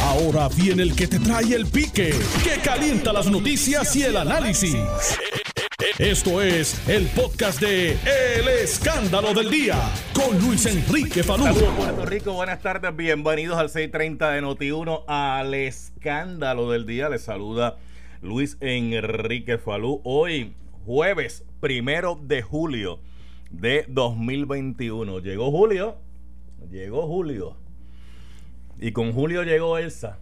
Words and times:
Ahora 0.00 0.48
viene 0.48 0.82
el 0.82 0.94
que 0.94 1.06
te 1.06 1.18
trae 1.18 1.54
el 1.54 1.66
pique, 1.66 2.14
que 2.42 2.60
calienta 2.62 3.12
las 3.12 3.30
noticias 3.30 3.94
y 3.96 4.02
el 4.02 4.16
análisis. 4.16 4.76
Esto 5.98 6.40
es 6.40 6.88
el 6.88 7.06
podcast 7.08 7.60
de 7.60 7.92
El 7.92 8.48
Escándalo 8.48 9.34
del 9.34 9.50
Día 9.50 9.76
con 10.14 10.38
Luis 10.40 10.64
Enrique 10.66 11.22
Falú. 11.22 11.44
Puerto 11.76 12.06
Rico, 12.06 12.32
buenas 12.32 12.60
tardes, 12.60 12.94
bienvenidos 12.96 13.58
al 13.58 13.68
630 13.68 14.30
de 14.30 14.42
Noti1 14.42 15.04
al 15.06 15.54
Escándalo 15.54 16.70
del 16.70 16.86
Día. 16.86 17.08
Les 17.08 17.22
saluda 17.22 17.76
Luis 18.22 18.56
Enrique 18.60 19.58
Falú. 19.58 20.00
Hoy, 20.04 20.54
jueves 20.86 21.44
primero 21.60 22.18
de 22.22 22.42
julio 22.42 23.00
de 23.50 23.84
2021. 23.88 25.18
Llegó 25.18 25.50
Julio, 25.50 25.98
llegó 26.70 27.06
Julio. 27.06 27.61
Y 28.82 28.90
con 28.90 29.12
Julio 29.12 29.44
llegó 29.44 29.78
Elsa. 29.78 30.18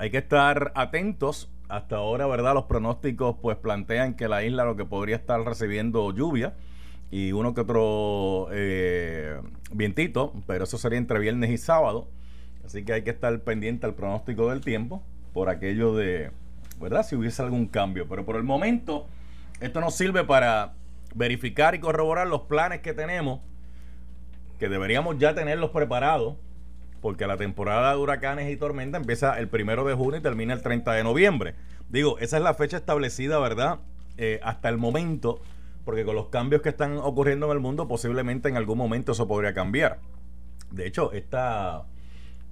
Hay 0.00 0.10
que 0.10 0.18
estar 0.18 0.72
atentos. 0.74 1.48
Hasta 1.68 1.94
ahora, 1.94 2.26
¿verdad? 2.26 2.54
Los 2.54 2.64
pronósticos 2.64 3.36
pues 3.40 3.56
plantean 3.56 4.14
que 4.14 4.26
la 4.26 4.42
isla 4.42 4.64
lo 4.64 4.74
que 4.74 4.84
podría 4.84 5.14
estar 5.14 5.40
recibiendo 5.42 6.12
lluvia 6.12 6.54
y 7.12 7.30
uno 7.30 7.54
que 7.54 7.60
otro 7.60 8.48
eh, 8.50 9.40
vientito, 9.70 10.32
pero 10.48 10.64
eso 10.64 10.76
sería 10.76 10.98
entre 10.98 11.20
viernes 11.20 11.50
y 11.50 11.56
sábado. 11.56 12.08
Así 12.64 12.84
que 12.84 12.94
hay 12.94 13.02
que 13.02 13.10
estar 13.10 13.38
pendiente 13.42 13.86
al 13.86 13.94
pronóstico 13.94 14.50
del 14.50 14.60
tiempo 14.60 15.04
por 15.32 15.48
aquello 15.48 15.94
de, 15.94 16.32
¿verdad? 16.80 17.06
Si 17.06 17.14
hubiese 17.14 17.42
algún 17.42 17.68
cambio. 17.68 18.08
Pero 18.08 18.24
por 18.24 18.34
el 18.34 18.42
momento, 18.42 19.06
esto 19.60 19.80
nos 19.80 19.94
sirve 19.94 20.24
para 20.24 20.74
verificar 21.14 21.76
y 21.76 21.78
corroborar 21.78 22.26
los 22.26 22.42
planes 22.42 22.80
que 22.80 22.92
tenemos, 22.92 23.38
que 24.58 24.68
deberíamos 24.68 25.16
ya 25.18 25.32
tenerlos 25.32 25.70
preparados 25.70 26.34
porque 27.06 27.28
la 27.28 27.36
temporada 27.36 27.92
de 27.92 27.98
huracanes 27.98 28.52
y 28.52 28.56
tormentas 28.56 29.00
empieza 29.00 29.38
el 29.38 29.46
primero 29.46 29.84
de 29.84 29.94
junio 29.94 30.18
y 30.18 30.22
termina 30.22 30.52
el 30.52 30.60
30 30.60 30.92
de 30.92 31.04
noviembre. 31.04 31.54
Digo, 31.88 32.18
esa 32.18 32.36
es 32.36 32.42
la 32.42 32.52
fecha 32.52 32.78
establecida, 32.78 33.38
¿verdad? 33.38 33.78
Eh, 34.16 34.40
hasta 34.42 34.68
el 34.68 34.76
momento, 34.76 35.40
porque 35.84 36.04
con 36.04 36.16
los 36.16 36.30
cambios 36.30 36.62
que 36.62 36.68
están 36.68 36.96
ocurriendo 36.96 37.46
en 37.46 37.52
el 37.52 37.60
mundo, 37.60 37.86
posiblemente 37.86 38.48
en 38.48 38.56
algún 38.56 38.76
momento 38.76 39.12
eso 39.12 39.28
podría 39.28 39.54
cambiar. 39.54 40.00
De 40.72 40.84
hecho, 40.84 41.12
esta, 41.12 41.84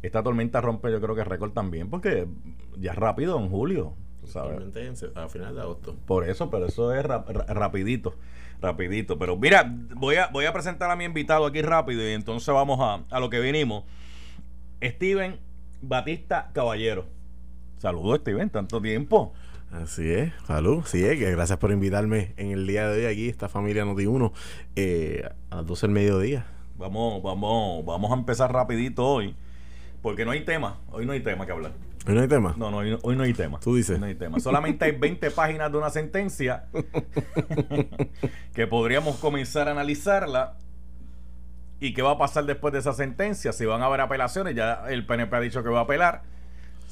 esta 0.02 0.22
tormenta 0.22 0.60
rompe, 0.60 0.92
yo 0.92 1.00
creo 1.00 1.16
que 1.16 1.24
récord 1.24 1.50
también, 1.50 1.90
porque 1.90 2.28
ya 2.78 2.92
es 2.92 2.96
rápido 2.96 3.40
en 3.40 3.48
julio. 3.48 3.94
¿sabes? 4.24 4.62
a 5.16 5.28
final 5.28 5.56
de 5.56 5.62
agosto. 5.62 5.96
Por 6.06 6.28
eso, 6.28 6.48
pero 6.48 6.66
eso 6.66 6.94
es 6.94 7.04
rapidito, 7.04 8.14
rapidito. 8.60 9.18
Pero 9.18 9.36
mira, 9.36 9.68
voy 9.96 10.14
a, 10.14 10.28
voy 10.28 10.46
a 10.46 10.52
presentar 10.52 10.92
a 10.92 10.94
mi 10.94 11.02
invitado 11.02 11.44
aquí 11.44 11.60
rápido 11.60 12.08
y 12.08 12.12
entonces 12.12 12.54
vamos 12.54 12.78
a, 12.80 13.02
a 13.10 13.18
lo 13.18 13.28
que 13.28 13.40
vinimos. 13.40 13.82
Steven 14.82 15.38
Batista 15.82 16.50
Caballero. 16.52 17.06
Saludos, 17.78 18.20
Steven, 18.20 18.50
tanto 18.50 18.80
tiempo. 18.80 19.32
Así 19.70 20.08
es, 20.08 20.32
salud, 20.46 20.84
sí 20.86 21.04
es, 21.04 21.18
que 21.18 21.30
gracias 21.32 21.58
por 21.58 21.72
invitarme 21.72 22.32
en 22.36 22.52
el 22.52 22.66
día 22.66 22.88
de 22.88 23.06
hoy 23.06 23.12
aquí, 23.12 23.28
esta 23.28 23.48
familia 23.48 23.84
Noti 23.84 24.06
1, 24.06 24.32
eh, 24.76 25.28
a 25.50 25.56
las 25.56 25.66
12 25.66 25.86
del 25.88 25.94
mediodía. 25.94 26.46
Vamos, 26.76 27.22
vamos, 27.22 27.84
vamos 27.84 28.10
a 28.12 28.14
empezar 28.14 28.52
rapidito 28.52 29.04
hoy, 29.04 29.34
porque 30.00 30.24
no 30.24 30.30
hay 30.30 30.44
tema, 30.44 30.78
hoy 30.92 31.06
no 31.06 31.12
hay 31.12 31.20
tema 31.20 31.44
que 31.44 31.52
hablar. 31.52 31.72
¿Hoy 32.06 32.14
no 32.14 32.20
hay 32.20 32.28
tema? 32.28 32.54
No, 32.56 32.70
no, 32.70 32.78
hoy, 32.78 33.16
no 33.16 33.22
hay 33.22 33.32
tema. 33.32 33.58
Tú 33.60 33.74
dices. 33.74 33.98
no 33.98 34.06
hay 34.06 34.14
tema. 34.14 34.38
Solamente 34.38 34.84
hay 34.84 34.92
20 34.92 35.30
páginas 35.30 35.72
de 35.72 35.78
una 35.78 35.90
sentencia 35.90 36.66
que 38.54 38.66
podríamos 38.66 39.16
comenzar 39.16 39.68
a 39.68 39.72
analizarla 39.72 40.56
¿Y 41.84 41.92
qué 41.92 42.00
va 42.00 42.12
a 42.12 42.16
pasar 42.16 42.46
después 42.46 42.72
de 42.72 42.78
esa 42.78 42.94
sentencia? 42.94 43.52
Si 43.52 43.66
van 43.66 43.82
a 43.82 43.84
haber 43.84 44.00
apelaciones, 44.00 44.54
ya 44.54 44.84
el 44.88 45.04
PNP 45.04 45.36
ha 45.36 45.40
dicho 45.40 45.62
que 45.62 45.68
va 45.68 45.80
a 45.80 45.82
apelar. 45.82 46.22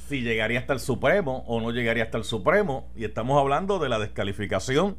Si 0.07 0.21
llegaría 0.21 0.59
hasta 0.59 0.75
el 0.75 0.81
Supremo 0.81 1.45
o 1.47 1.63
no 1.63 1.71
llegaría 1.71 2.05
hasta 2.05 2.19
el 2.19 2.25
Supremo. 2.25 2.87
Y 2.95 3.07
estamos 3.07 3.41
hablando 3.41 3.79
de 3.79 3.89
la 3.89 3.99
descalificación 3.99 4.99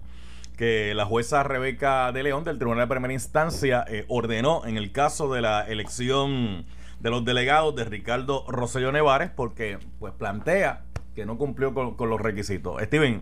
que 0.58 0.95
la 0.95 1.05
jueza 1.05 1.43
Rebeca 1.43 2.11
de 2.11 2.23
León 2.23 2.43
del 2.43 2.58
Tribunal 2.58 2.87
de 2.87 2.92
Primera 2.92 3.14
Instancia 3.14 3.86
eh, 3.87 4.05
ordenó 4.08 4.65
en 4.65 4.77
el 4.77 4.92
caso 4.92 5.31
de 5.31 5.42
la 5.42 5.61
elección 5.61 6.65
de 6.99 7.10
los 7.11 7.23
delegados 7.23 7.75
de 7.75 7.83
Ricardo 7.83 8.45
Rosselló 8.48 8.92
Nevares 8.92 9.30
porque 9.30 9.77
pues 9.99 10.11
plantea 10.14 10.86
que 11.14 11.27
no 11.27 11.37
cumplió 11.37 11.75
con, 11.75 12.10
los 12.10 12.20
requisitos. 12.20 12.81
Steven, 12.81 13.21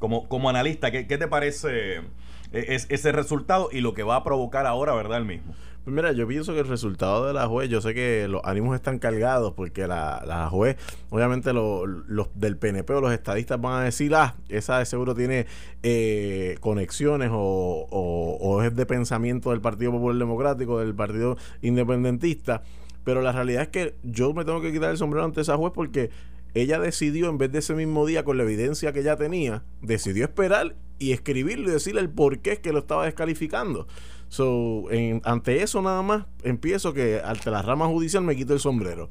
como, 0.00 0.28
como 0.28 0.50
analista, 0.50 0.90
¿qué, 0.90 1.04
te 1.04 1.28
parece 1.28 1.98
eh, 1.98 2.80
ese 2.88 3.12
resultado 3.12 3.68
y 3.70 3.80
lo 3.80 3.94
que 3.94 4.02
va 4.02 4.16
a 4.16 4.24
provocar 4.24 4.66
ahora, 4.66 4.92
verdad, 4.92 5.18
el 5.18 5.24
mismo? 5.24 5.54
Pues 5.84 5.96
mira, 5.96 6.12
yo 6.12 6.28
pienso 6.28 6.52
que 6.52 6.60
el 6.60 6.68
resultado 6.68 7.26
de 7.26 7.32
la 7.32 7.46
juez, 7.46 7.70
yo 7.70 7.80
sé 7.80 7.94
que 7.94 8.28
los 8.28 8.42
ánimos 8.44 8.74
están 8.74 8.98
cargados 8.98 9.54
porque 9.54 9.86
la, 9.86 10.22
la 10.26 10.50
juez, 10.50 10.76
obviamente 11.08 11.54
los 11.54 12.28
del 12.34 12.58
PNP 12.58 12.92
o 12.92 13.00
los 13.00 13.12
estadistas 13.12 13.58
van 13.58 13.80
a 13.80 13.84
decir, 13.84 14.14
ah, 14.14 14.36
esa 14.50 14.78
de 14.78 14.84
seguro 14.84 15.14
tiene 15.14 15.46
eh, 15.82 16.58
conexiones 16.60 17.30
o, 17.32 17.88
o, 17.90 18.62
es 18.62 18.76
de 18.76 18.84
pensamiento 18.84 19.50
del 19.50 19.62
Partido 19.62 19.90
Popular 19.92 20.18
Democrático, 20.18 20.80
del 20.80 20.94
Partido 20.94 21.38
Independentista. 21.62 22.62
Pero 23.02 23.22
la 23.22 23.32
realidad 23.32 23.62
es 23.62 23.68
que 23.68 23.94
yo 24.02 24.34
me 24.34 24.44
tengo 24.44 24.60
que 24.60 24.72
quitar 24.72 24.90
el 24.90 24.98
sombrero 24.98 25.24
ante 25.24 25.40
esa 25.40 25.56
juez 25.56 25.72
porque 25.74 26.10
ella 26.52 26.78
decidió, 26.78 27.30
en 27.30 27.38
vez 27.38 27.52
de 27.52 27.60
ese 27.60 27.74
mismo 27.74 28.04
día, 28.04 28.22
con 28.22 28.36
la 28.36 28.42
evidencia 28.42 28.92
que 28.92 29.02
ya 29.02 29.16
tenía, 29.16 29.62
decidió 29.80 30.24
esperar 30.24 30.76
y 30.98 31.12
escribirlo 31.12 31.70
y 31.70 31.72
decirle 31.72 32.02
el 32.02 32.10
por 32.10 32.40
qué 32.40 32.52
es 32.52 32.58
que 32.58 32.72
lo 32.72 32.80
estaba 32.80 33.06
descalificando. 33.06 33.86
So, 34.30 34.84
ante 35.24 35.60
eso 35.62 35.82
nada 35.82 36.02
más 36.02 36.24
empiezo 36.44 36.94
que 36.94 37.20
ante 37.22 37.50
la 37.50 37.62
rama 37.62 37.86
judicial 37.86 38.22
me 38.22 38.36
quito 38.36 38.54
el 38.54 38.60
sombrero. 38.60 39.10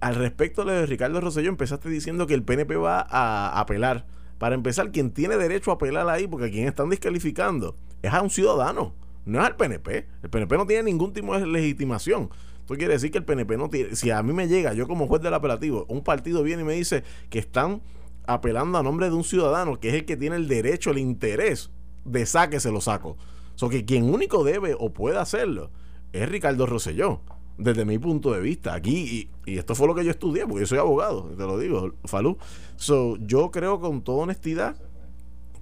Al 0.00 0.14
respecto 0.14 0.64
de 0.64 0.84
Ricardo 0.84 1.22
Rosselló, 1.22 1.48
empezaste 1.48 1.88
diciendo 1.88 2.26
que 2.26 2.34
el 2.34 2.42
PNP 2.42 2.76
va 2.76 3.00
a 3.08 3.58
apelar. 3.58 4.04
Para 4.36 4.54
empezar, 4.54 4.92
quien 4.92 5.10
tiene 5.10 5.38
derecho 5.38 5.70
a 5.70 5.74
apelar 5.74 6.06
ahí, 6.08 6.26
porque 6.26 6.50
quien 6.50 6.68
están 6.68 6.90
descalificando 6.90 7.76
es 8.02 8.12
a 8.12 8.20
un 8.20 8.28
ciudadano, 8.28 8.94
no 9.24 9.40
es 9.40 9.46
al 9.46 9.56
PNP. 9.56 10.06
El 10.22 10.28
PNP 10.28 10.56
no 10.58 10.66
tiene 10.66 10.82
ningún 10.82 11.14
tipo 11.14 11.38
de 11.38 11.46
legitimación. 11.46 12.28
Esto 12.60 12.74
quiere 12.74 12.92
decir 12.92 13.10
que 13.10 13.18
el 13.18 13.24
PNP 13.24 13.56
no 13.56 13.70
tiene. 13.70 13.96
Si 13.96 14.10
a 14.10 14.22
mí 14.22 14.34
me 14.34 14.48
llega, 14.48 14.74
yo 14.74 14.86
como 14.86 15.06
juez 15.06 15.22
del 15.22 15.32
apelativo, 15.32 15.86
un 15.88 16.04
partido 16.04 16.42
viene 16.42 16.60
y 16.60 16.66
me 16.66 16.74
dice 16.74 17.04
que 17.30 17.38
están 17.38 17.80
apelando 18.26 18.76
a 18.76 18.82
nombre 18.82 19.08
de 19.08 19.14
un 19.14 19.24
ciudadano 19.24 19.80
que 19.80 19.88
es 19.88 19.94
el 19.94 20.04
que 20.04 20.18
tiene 20.18 20.36
el 20.36 20.46
derecho, 20.46 20.90
el 20.90 20.98
interés 20.98 21.70
de 22.04 22.26
saque, 22.26 22.60
se 22.60 22.70
lo 22.70 22.82
saco. 22.82 23.16
So 23.54 23.68
que 23.68 23.84
quien 23.84 24.12
único 24.12 24.44
debe 24.44 24.74
o 24.78 24.92
puede 24.92 25.18
hacerlo 25.18 25.70
es 26.12 26.28
Ricardo 26.28 26.66
Rosselló, 26.66 27.20
desde 27.58 27.84
mi 27.84 27.98
punto 27.98 28.32
de 28.32 28.40
vista. 28.40 28.74
Aquí, 28.74 29.30
y, 29.46 29.58
esto 29.58 29.74
fue 29.74 29.86
lo 29.86 29.94
que 29.94 30.04
yo 30.04 30.10
estudié, 30.10 30.46
porque 30.46 30.60
yo 30.60 30.66
soy 30.66 30.78
abogado, 30.78 31.24
te 31.36 31.42
lo 31.44 31.58
digo, 31.58 31.94
Falú. 32.04 32.38
So, 32.76 33.16
yo 33.18 33.50
creo 33.50 33.80
con 33.80 34.02
toda 34.02 34.24
honestidad 34.24 34.76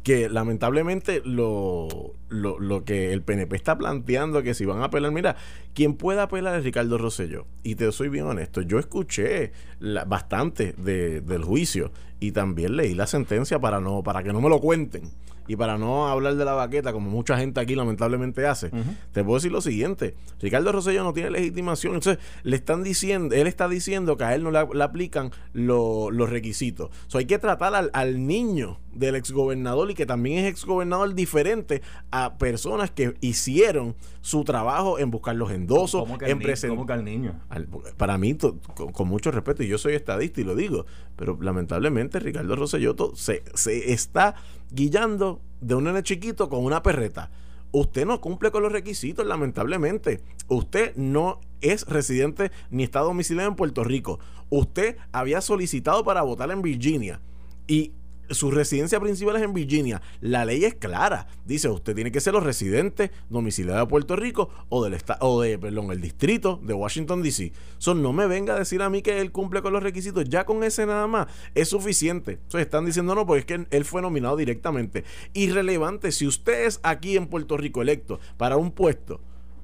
que 0.02 0.30
lamentablemente 0.30 1.20
lo, 1.24 2.14
lo, 2.30 2.84
que 2.84 3.12
el 3.12 3.22
PNP 3.22 3.54
está 3.54 3.76
planteando 3.76 4.42
que 4.42 4.54
si 4.54 4.64
van 4.64 4.80
a 4.80 4.86
apelar, 4.86 5.12
mira, 5.12 5.36
quien 5.74 5.94
pueda 5.94 6.22
apelar 6.22 6.58
es 6.58 6.64
Ricardo 6.64 6.96
Rosselló. 6.96 7.46
Y 7.62 7.74
te 7.74 7.90
soy 7.92 8.08
bien 8.08 8.24
honesto, 8.24 8.62
yo 8.62 8.78
escuché 8.78 9.52
bastante 10.06 10.72
del 10.72 11.44
juicio 11.44 11.92
y 12.18 12.32
también 12.32 12.76
leí 12.76 12.94
la 12.94 13.06
sentencia 13.06 13.58
para 13.60 13.80
no 13.80 14.02
para 14.02 14.22
que 14.22 14.32
no 14.32 14.40
me 14.40 14.48
lo 14.48 14.60
cuenten 14.60 15.10
y 15.50 15.56
para 15.56 15.78
no 15.78 16.06
hablar 16.06 16.36
de 16.36 16.44
la 16.44 16.52
baqueta, 16.52 16.92
como 16.92 17.10
mucha 17.10 17.36
gente 17.36 17.58
aquí 17.58 17.74
lamentablemente 17.74 18.46
hace, 18.46 18.70
te 19.10 19.24
puedo 19.24 19.34
decir 19.34 19.50
lo 19.50 19.60
siguiente: 19.60 20.14
Ricardo 20.38 20.70
Rosselló 20.70 21.02
no 21.02 21.12
tiene 21.12 21.28
legitimación. 21.30 21.94
Entonces, 21.94 22.24
le 22.44 22.54
están 22.54 22.84
diciendo, 22.84 23.34
él 23.34 23.48
está 23.48 23.68
diciendo 23.68 24.16
que 24.16 24.22
a 24.22 24.32
él 24.36 24.44
no 24.44 24.52
le, 24.52 24.84
aplican 24.84 25.32
los 25.52 26.30
requisitos. 26.30 26.90
So, 27.08 27.18
hay 27.18 27.24
que 27.24 27.40
tratar 27.40 27.74
al, 27.74 27.90
al 27.94 28.28
niño 28.28 28.78
del 28.92 29.14
exgobernador 29.14 29.90
y 29.90 29.94
que 29.94 30.06
también 30.06 30.44
es 30.44 30.50
exgobernador 30.50 31.14
diferente 31.14 31.82
a 32.10 32.38
personas 32.38 32.90
que 32.90 33.14
hicieron 33.20 33.94
su 34.20 34.44
trabajo 34.44 34.98
en 34.98 35.10
buscar 35.10 35.36
los 35.36 35.50
endosos, 35.50 36.08
en 36.22 36.38
presentar. 36.38 36.98
al 36.98 37.04
niño? 37.04 37.40
para 37.96 38.18
mí, 38.18 38.36
con, 38.92 39.08
mucho 39.08 39.30
respeto, 39.30 39.62
y 39.62 39.68
yo 39.68 39.78
soy 39.78 39.94
estadista 39.94 40.40
y 40.40 40.44
lo 40.44 40.54
digo, 40.54 40.86
pero 41.16 41.38
lamentablemente 41.40 42.20
Ricardo 42.20 42.56
Rosselló 42.56 42.94
se, 43.14 43.42
se 43.54 43.92
está 43.92 44.34
guillando 44.70 45.40
de 45.60 45.74
un 45.74 45.84
nene 45.84 46.02
chiquito 46.02 46.48
con 46.48 46.64
una 46.64 46.82
perreta. 46.82 47.30
Usted 47.72 48.04
no 48.04 48.20
cumple 48.20 48.50
con 48.50 48.62
los 48.62 48.72
requisitos, 48.72 49.24
lamentablemente. 49.24 50.20
Usted 50.48 50.94
no 50.96 51.40
es 51.60 51.86
residente 51.86 52.50
ni 52.70 52.82
está 52.82 53.00
domiciliado 53.00 53.48
en 53.48 53.56
Puerto 53.56 53.84
Rico. 53.84 54.18
Usted 54.48 54.96
había 55.12 55.40
solicitado 55.40 56.04
para 56.04 56.22
votar 56.22 56.50
en 56.50 56.62
Virginia. 56.62 57.20
Y 57.68 57.92
su 58.30 58.50
residencia 58.50 59.00
principal 59.00 59.36
es 59.36 59.42
en 59.42 59.52
Virginia. 59.52 60.00
La 60.20 60.44
ley 60.44 60.64
es 60.64 60.74
clara. 60.74 61.26
Dice, 61.44 61.68
usted 61.68 61.94
tiene 61.94 62.12
que 62.12 62.20
ser 62.20 62.32
los 62.32 62.42
residentes 62.42 63.10
domiciliados 63.28 63.82
de 63.82 63.86
Puerto 63.86 64.16
Rico 64.16 64.50
o 64.68 64.84
del 64.84 64.96
o 65.20 65.42
de, 65.42 65.58
perdón, 65.58 65.90
el 65.90 66.00
distrito 66.00 66.60
de 66.62 66.74
Washington 66.74 67.22
DC. 67.22 67.52
So, 67.78 67.94
no 67.94 68.12
me 68.12 68.26
venga 68.26 68.54
a 68.54 68.58
decir 68.58 68.82
a 68.82 68.90
mí 68.90 69.02
que 69.02 69.20
él 69.20 69.32
cumple 69.32 69.62
con 69.62 69.72
los 69.72 69.82
requisitos. 69.82 70.24
Ya 70.28 70.44
con 70.44 70.62
ese 70.64 70.86
nada 70.86 71.06
más 71.06 71.26
es 71.54 71.68
suficiente. 71.68 72.32
Entonces 72.32 72.62
están 72.62 72.86
diciendo 72.86 73.14
no, 73.14 73.26
porque 73.26 73.40
es 73.40 73.46
que 73.46 73.66
él 73.70 73.84
fue 73.84 74.02
nominado 74.02 74.36
directamente. 74.36 75.04
Irrelevante, 75.32 76.12
si 76.12 76.26
usted 76.26 76.66
es 76.66 76.80
aquí 76.82 77.16
en 77.16 77.26
Puerto 77.26 77.56
Rico 77.56 77.82
electo 77.82 78.20
para 78.36 78.56
un 78.56 78.72
puesto 78.72 79.20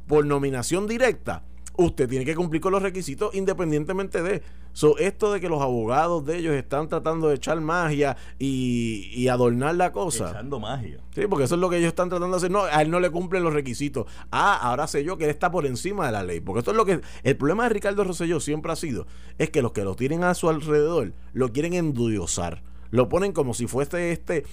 por 0.07 0.25
nominación 0.25 0.87
directa, 0.87 1.45
usted 1.77 2.09
tiene 2.09 2.25
que 2.25 2.35
cumplir 2.35 2.61
con 2.61 2.73
los 2.73 2.83
requisitos 2.83 3.35
independientemente 3.35 4.23
de. 4.23 4.43
So, 4.73 4.99
esto 4.99 5.33
de 5.33 5.41
que 5.41 5.49
los 5.49 5.63
abogados 5.63 6.25
de 6.27 6.37
ellos 6.37 6.55
están 6.55 6.89
tratando 6.89 7.29
de 7.29 7.37
echar 7.37 7.59
magia 7.61 8.17
y, 8.39 9.27
adornar 9.29 9.75
la 9.75 9.91
cosa. 9.93 10.31
Echando 10.31 10.61
magia. 10.61 10.99
Sí, 11.15 11.23
porque 11.29 11.45
eso 11.45 11.55
es 11.55 11.61
lo 11.61 11.71
que 11.71 11.79
ellos 11.79 11.89
están 11.89 12.11
tratando 12.11 12.37
de 12.37 12.39
hacer. 12.39 12.51
No, 12.51 12.65
a 12.65 12.83
él 12.83 12.91
no 12.91 13.01
le 13.01 13.11
cumplen 13.11 13.43
los 13.43 13.55
requisitos. 13.55 14.07
Ah, 14.31 14.55
ahora 14.57 14.87
sé 14.87 15.03
yo 15.03 15.17
que 15.17 15.25
él 15.25 15.31
está 15.31 15.51
por 15.51 15.65
encima 15.67 16.07
de 16.07 16.13
la 16.13 16.23
ley. 16.23 16.41
Porque 16.41 16.59
esto 16.59 16.73
es 16.73 16.77
lo 16.77 16.85
que. 16.85 17.01
El 17.23 17.37
problema 17.37 17.65
de 17.65 17.71
Ricardo 17.71 18.05
Rosselló 18.05 18.39
siempre 18.41 18.71
ha 18.73 18.77
sido: 18.77 19.07
es 19.39 19.51
que 19.51 19.63
los 19.63 19.73
que 19.73 19.85
lo 19.85 19.95
tienen 19.95 20.25
a 20.25 20.35
su 20.35 20.49
alrededor 20.49 21.15
lo 21.33 21.53
quieren 21.53 21.73
endudiosar. 21.73 22.63
Lo 22.91 23.09
ponen 23.09 23.33
como 23.33 23.55
si 23.55 23.67
fuese 23.67 24.13
este 24.13 24.45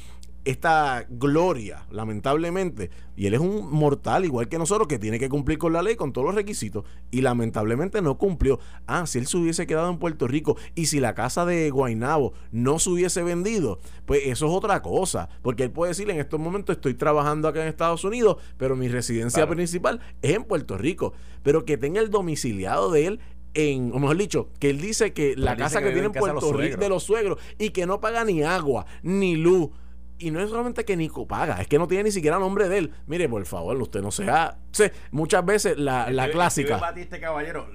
esta 0.46 1.06
gloria, 1.10 1.86
lamentablemente. 1.90 2.90
Y 3.16 3.28
él 3.28 3.36
es 3.36 3.40
un 3.40 3.72
mortal, 3.72 4.26
igual 4.26 4.50
que 4.50 4.58
nosotros, 4.58 4.88
que 4.88 5.00
tiene 5.00 5.20
que 5.20 5.30
cumplir 5.30 5.58
con 5.58 5.72
la 5.72 5.82
ley, 5.82 5.96
con 5.96 6.12
todos 6.12 6.26
los 6.26 6.36
requisitos. 6.36 6.84
Y 7.12 7.22
lamentablemente 7.22 8.02
no 8.02 8.18
cumplió. 8.18 8.60
Ah, 8.88 9.06
si 9.06 9.20
él 9.20 9.28
se 9.28 9.38
hubiese 9.38 9.68
quedado 9.68 9.90
en 9.90 10.00
Puerto 10.00 10.28
Rico 10.28 10.58
y 10.76 10.88
si 10.88 11.00
la 11.00 11.14
casa 11.14 11.46
de 11.46 11.70
Guainabo 11.70 12.34
no 12.52 12.80
se 12.80 12.90
hubiese 12.90 13.24
vendido, 13.24 13.80
pues 14.06 14.22
eso 14.26 14.48
es 14.48 14.52
otra 14.52 14.82
cosa. 14.82 15.30
Porque 15.42 15.64
él 15.64 15.72
puede 15.72 15.92
decir, 15.92 16.10
en 16.10 16.20
estos 16.20 16.40
momentos 16.40 16.76
estoy 16.76 16.96
trabajando 16.96 17.48
acá 17.48 17.62
en 17.62 17.68
Estados 17.68 18.04
Unidos, 18.04 18.38
pero 18.58 18.76
mi 18.76 18.88
residencia 18.88 19.48
principal 19.48 20.02
es 20.22 20.36
en 20.36 20.44
Puerto 20.44 20.78
Rico. 20.78 21.14
Pero 21.44 21.66
que 21.66 21.78
tenga 21.78 22.02
el 22.02 22.10
domiciliado 22.10 22.92
de 22.92 23.08
él 23.08 23.20
en, 23.54 23.92
o 23.94 24.00
mejor 24.00 24.18
dicho, 24.18 24.50
que 24.60 24.70
él 24.70 24.82
dice 24.82 25.14
que 25.14 25.36
la 25.36 25.56
casa 25.56 25.80
que, 25.80 25.88
que 25.88 25.92
tiene 25.94 26.08
en 26.08 26.14
Puerto 26.14 26.54
Rico 26.54 26.78
de 26.78 26.90
los 26.90 27.04
suegros 27.04 27.40
y 27.60 27.70
que 27.70 27.86
no 27.86 28.02
paga 28.02 28.24
ni 28.24 28.42
agua, 28.44 28.86
ni 29.04 29.36
luz, 29.36 29.70
y 30.20 30.32
no 30.32 30.42
es 30.42 30.50
solamente 30.50 30.86
que 30.86 30.96
Nico 30.96 31.28
paga, 31.28 31.62
es 31.62 31.68
que 31.68 31.78
no 31.78 31.88
tiene 31.88 32.06
ni 32.06 32.12
siquiera 32.12 32.40
nombre 32.40 32.70
de 32.70 32.78
él. 32.78 32.94
Mire, 33.08 33.28
por 33.28 33.46
favor, 33.46 33.76
usted 33.82 34.02
no 34.02 34.12
sea. 34.12 34.58
muchas 35.12 35.46
veces 35.46 35.78
la, 35.78 36.10
la 36.12 36.30
clásica. 36.30 36.80
caballero, 37.20 37.68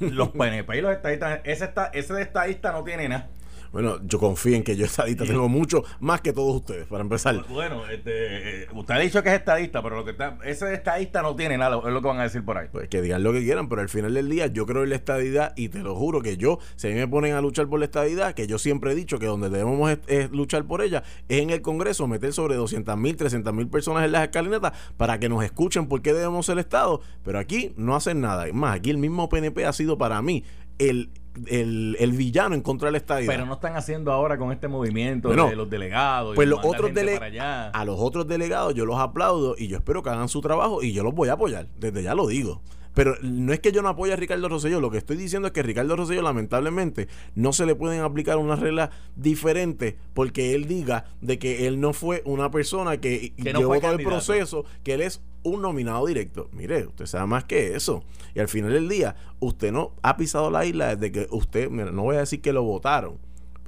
los 0.00 0.28
PNP 0.30 0.78
y 0.78 0.80
los 0.80 0.92
estadistas, 0.92 1.40
ese, 1.44 1.64
está, 1.64 1.86
ese 1.86 2.20
estadista 2.20 2.72
no 2.72 2.84
tiene 2.84 3.08
nada. 3.08 3.28
Bueno, 3.72 3.98
yo 4.04 4.18
confío 4.18 4.56
en 4.56 4.62
que 4.62 4.76
yo 4.76 4.86
estadista 4.86 5.24
tengo 5.24 5.48
mucho 5.48 5.84
más 6.00 6.20
que 6.20 6.32
todos 6.32 6.56
ustedes, 6.56 6.86
para 6.86 7.02
empezar. 7.02 7.44
Bueno, 7.48 7.88
este, 7.88 8.62
eh, 8.62 8.66
usted 8.74 8.94
ha 8.94 8.98
dicho 8.98 9.22
que 9.22 9.30
es 9.30 9.34
estadista, 9.36 9.82
pero 9.82 9.96
lo 9.96 10.04
que 10.04 10.12
está, 10.12 10.38
ese 10.44 10.72
estadista 10.72 11.22
no 11.22 11.36
tiene 11.36 11.58
nada, 11.58 11.78
es 11.78 11.92
lo 11.92 12.00
que 12.00 12.08
van 12.08 12.20
a 12.20 12.24
decir 12.24 12.44
por 12.44 12.58
ahí. 12.58 12.68
Pues 12.70 12.88
que 12.88 13.02
digan 13.02 13.22
lo 13.22 13.32
que 13.32 13.42
quieran, 13.42 13.68
pero 13.68 13.82
al 13.82 13.88
final 13.88 14.14
del 14.14 14.28
día 14.28 14.46
yo 14.46 14.66
creo 14.66 14.84
en 14.84 14.90
la 14.90 14.96
estadidad 14.96 15.52
y 15.56 15.68
te 15.68 15.80
lo 15.80 15.94
juro 15.94 16.20
que 16.22 16.36
yo, 16.36 16.58
si 16.76 16.88
a 16.88 16.90
mí 16.90 16.96
me 16.96 17.08
ponen 17.08 17.34
a 17.34 17.40
luchar 17.40 17.68
por 17.68 17.78
la 17.78 17.86
estadidad, 17.86 18.34
que 18.34 18.46
yo 18.46 18.58
siempre 18.58 18.92
he 18.92 18.94
dicho 18.94 19.18
que 19.18 19.26
donde 19.26 19.50
debemos 19.50 19.98
luchar 20.30 20.64
por 20.64 20.82
ella 20.82 21.02
es 21.28 21.40
en 21.40 21.50
el 21.50 21.62
Congreso, 21.62 22.06
meter 22.06 22.32
sobre 22.32 22.56
200 22.56 22.96
mil, 22.96 23.16
300 23.16 23.52
mil 23.54 23.68
personas 23.68 24.04
en 24.04 24.12
las 24.12 24.22
escalinatas 24.22 24.72
para 24.96 25.18
que 25.18 25.28
nos 25.28 25.44
escuchen 25.44 25.88
por 25.88 26.02
qué 26.02 26.12
debemos 26.12 26.46
ser 26.46 26.58
Estado, 26.58 27.00
pero 27.24 27.38
aquí 27.38 27.72
no 27.76 27.94
hacen 27.94 28.20
nada. 28.20 28.46
Es 28.46 28.54
más, 28.54 28.76
aquí 28.76 28.90
el 28.90 28.98
mismo 28.98 29.28
PNP 29.28 29.64
ha 29.64 29.72
sido 29.72 29.96
para 29.96 30.20
mí 30.22 30.44
el 30.78 31.10
el, 31.46 32.12
villano 32.12 32.54
en 32.54 32.62
contra 32.62 32.86
del 32.86 32.96
estadio. 32.96 33.26
Pero 33.26 33.46
no 33.46 33.54
están 33.54 33.76
haciendo 33.76 34.12
ahora 34.12 34.38
con 34.38 34.52
este 34.52 34.68
movimiento 34.68 35.28
de 35.28 35.56
los 35.56 35.70
delegados. 35.70 36.34
Pues 36.34 36.48
los 36.48 36.64
otros 36.64 36.92
delegados, 36.94 37.74
a 37.74 37.84
los 37.84 37.96
otros 37.98 38.26
delegados 38.26 38.74
yo 38.74 38.84
los 38.84 38.98
aplaudo 38.98 39.54
y 39.56 39.68
yo 39.68 39.76
espero 39.76 40.02
que 40.02 40.10
hagan 40.10 40.28
su 40.28 40.40
trabajo 40.40 40.82
y 40.82 40.92
yo 40.92 41.02
los 41.02 41.14
voy 41.14 41.28
a 41.28 41.34
apoyar. 41.34 41.68
Desde 41.78 42.02
ya 42.02 42.14
lo 42.14 42.26
digo. 42.26 42.62
Pero 42.98 43.14
no 43.22 43.52
es 43.52 43.60
que 43.60 43.70
yo 43.70 43.80
no 43.80 43.90
apoye 43.90 44.12
a 44.12 44.16
Ricardo 44.16 44.48
Rosselló, 44.48 44.80
lo 44.80 44.90
que 44.90 44.98
estoy 44.98 45.16
diciendo 45.16 45.46
es 45.46 45.54
que 45.54 45.62
Ricardo 45.62 45.94
Rosselló 45.94 46.20
lamentablemente 46.20 47.06
no 47.36 47.52
se 47.52 47.64
le 47.64 47.76
pueden 47.76 48.00
aplicar 48.00 48.38
unas 48.38 48.58
reglas 48.58 48.90
diferentes 49.14 49.94
porque 50.14 50.56
él 50.56 50.66
diga 50.66 51.04
de 51.20 51.38
que 51.38 51.68
él 51.68 51.80
no 51.80 51.92
fue 51.92 52.22
una 52.24 52.50
persona 52.50 53.00
que, 53.00 53.34
llevó 53.36 53.78
todo 53.78 53.92
el 53.92 54.02
proceso, 54.02 54.64
que 54.82 54.94
él 54.94 55.02
es 55.02 55.22
un 55.44 55.62
nominado 55.62 56.06
directo. 56.06 56.48
Mire, 56.50 56.88
usted 56.88 57.06
sabe 57.06 57.28
más 57.28 57.44
que 57.44 57.76
eso. 57.76 58.02
Y 58.34 58.40
al 58.40 58.48
final 58.48 58.72
del 58.72 58.88
día, 58.88 59.14
usted 59.38 59.70
no 59.70 59.92
ha 60.02 60.16
pisado 60.16 60.50
la 60.50 60.66
isla 60.66 60.96
desde 60.96 61.12
que 61.12 61.28
usted, 61.30 61.70
no 61.70 62.02
voy 62.02 62.16
a 62.16 62.20
decir 62.20 62.40
que 62.40 62.52
lo 62.52 62.64
votaron, 62.64 63.18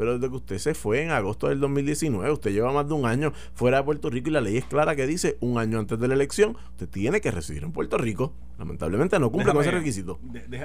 pero 0.01 0.15
desde 0.15 0.31
que 0.31 0.37
usted 0.37 0.57
se 0.57 0.73
fue 0.73 1.03
en 1.03 1.11
agosto 1.11 1.49
del 1.49 1.61
2019, 1.61 2.33
usted 2.33 2.53
lleva 2.53 2.73
más 2.73 2.89
de 2.89 2.95
un 2.95 3.05
año 3.05 3.35
fuera 3.53 3.77
de 3.77 3.83
Puerto 3.83 4.09
Rico 4.09 4.31
y 4.31 4.33
la 4.33 4.41
ley 4.41 4.57
es 4.57 4.65
clara 4.65 4.97
que 4.97 5.07
dice 5.07 5.37
un 5.41 5.59
año 5.59 5.79
antes 5.79 6.01
de 6.01 6.09
la 6.09 6.15
elección, 6.15 6.57
usted 6.71 6.89
tiene 6.89 7.21
que 7.21 7.31
residir 7.31 7.65
en 7.65 7.73
Puerto 7.73 7.99
Rico. 7.99 8.33
Lamentablemente 8.59 9.19
no 9.19 9.31
cumple 9.31 9.53
con 9.53 9.61
ese 9.61 9.73
requisito. 9.73 10.19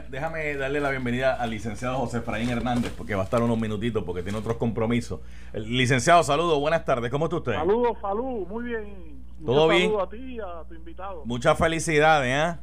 déjame 0.10 0.56
darle 0.56 0.80
la 0.80 0.90
bienvenida 0.90 1.34
al 1.34 1.50
licenciado 1.50 1.98
José 1.98 2.20
Efraín 2.20 2.50
Hernández, 2.50 2.94
porque 2.98 3.14
va 3.14 3.24
a 3.24 3.26
estar 3.26 3.44
unos 3.44 3.60
minutitos 3.60 4.06
porque 4.06 4.24
tiene 4.24 4.38
otros 4.38 4.56
compromisos. 4.56 5.20
El 5.52 5.66
licenciado, 5.70 6.24
saludos, 6.24 6.58
buenas 6.62 6.86
tardes, 6.86 7.12
¿cómo 7.12 7.26
está 7.26 7.36
usted? 7.36 7.56
Saludos, 7.56 7.98
saludos, 8.02 8.48
muy 8.48 8.64
bien. 8.64 9.22
¿Todo 9.46 9.68
bien? 9.68 9.92
Saludos 9.92 10.08
a 10.08 10.10
ti 10.12 10.18
y 10.18 10.40
a 10.40 10.64
tu 10.66 10.76
invitado. 10.76 11.26
Muchas 11.26 11.58
felicidades, 11.58 12.56
¿eh? 12.56 12.60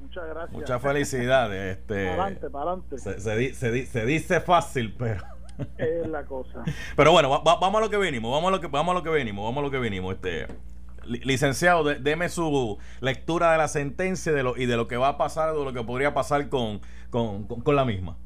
Muchas 0.00 0.28
gracias. 0.28 0.52
Muchas 0.52 0.82
felicidades. 0.82 1.78
Este, 1.78 1.94
para 1.94 2.24
adelante, 2.24 2.50
para 2.50 2.72
adelante. 2.72 3.86
Se, 3.86 4.04
dice 4.04 4.40
fácil, 4.42 4.94
pero... 4.98 5.33
es 5.78 6.06
la 6.08 6.24
cosa. 6.24 6.62
Pero 6.96 7.12
bueno, 7.12 7.42
vamos 7.44 7.74
a 7.74 7.80
lo 7.80 7.90
que 7.90 7.96
venimos, 7.96 8.32
vamos 8.32 8.48
a 8.48 8.50
lo 8.52 8.60
que, 8.60 8.66
vamos 8.66 8.92
a 8.92 8.98
lo 8.98 9.02
que 9.02 9.10
venimos, 9.10 9.44
vamos 9.44 9.58
a 9.58 9.64
lo 9.64 9.70
que 9.70 9.78
venimos. 9.78 10.14
Este, 10.14 10.46
licenciado, 11.06 11.84
deme 11.84 12.28
su 12.28 12.78
lectura 13.00 13.52
de 13.52 13.58
la 13.58 13.68
sentencia 13.68 14.32
de 14.32 14.42
lo, 14.42 14.56
y 14.56 14.66
de 14.66 14.76
lo 14.76 14.88
que 14.88 14.96
va 14.96 15.08
a 15.08 15.18
pasar, 15.18 15.54
de 15.54 15.64
lo 15.64 15.72
que 15.72 15.82
podría 15.82 16.14
pasar 16.14 16.48
con, 16.48 16.80
con, 17.10 17.44
con, 17.46 17.76
la 17.76 17.84
misma. 17.84 18.16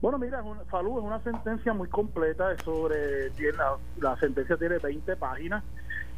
Bueno, 0.00 0.18
mira, 0.18 0.42
Salud 0.70 0.98
es 0.98 1.04
una 1.04 1.20
sentencia 1.20 1.72
muy 1.72 1.88
completa 1.88 2.56
sobre, 2.64 3.30
la, 3.52 3.76
la 4.00 4.16
sentencia 4.18 4.56
tiene 4.56 4.78
20 4.78 5.16
páginas 5.16 5.64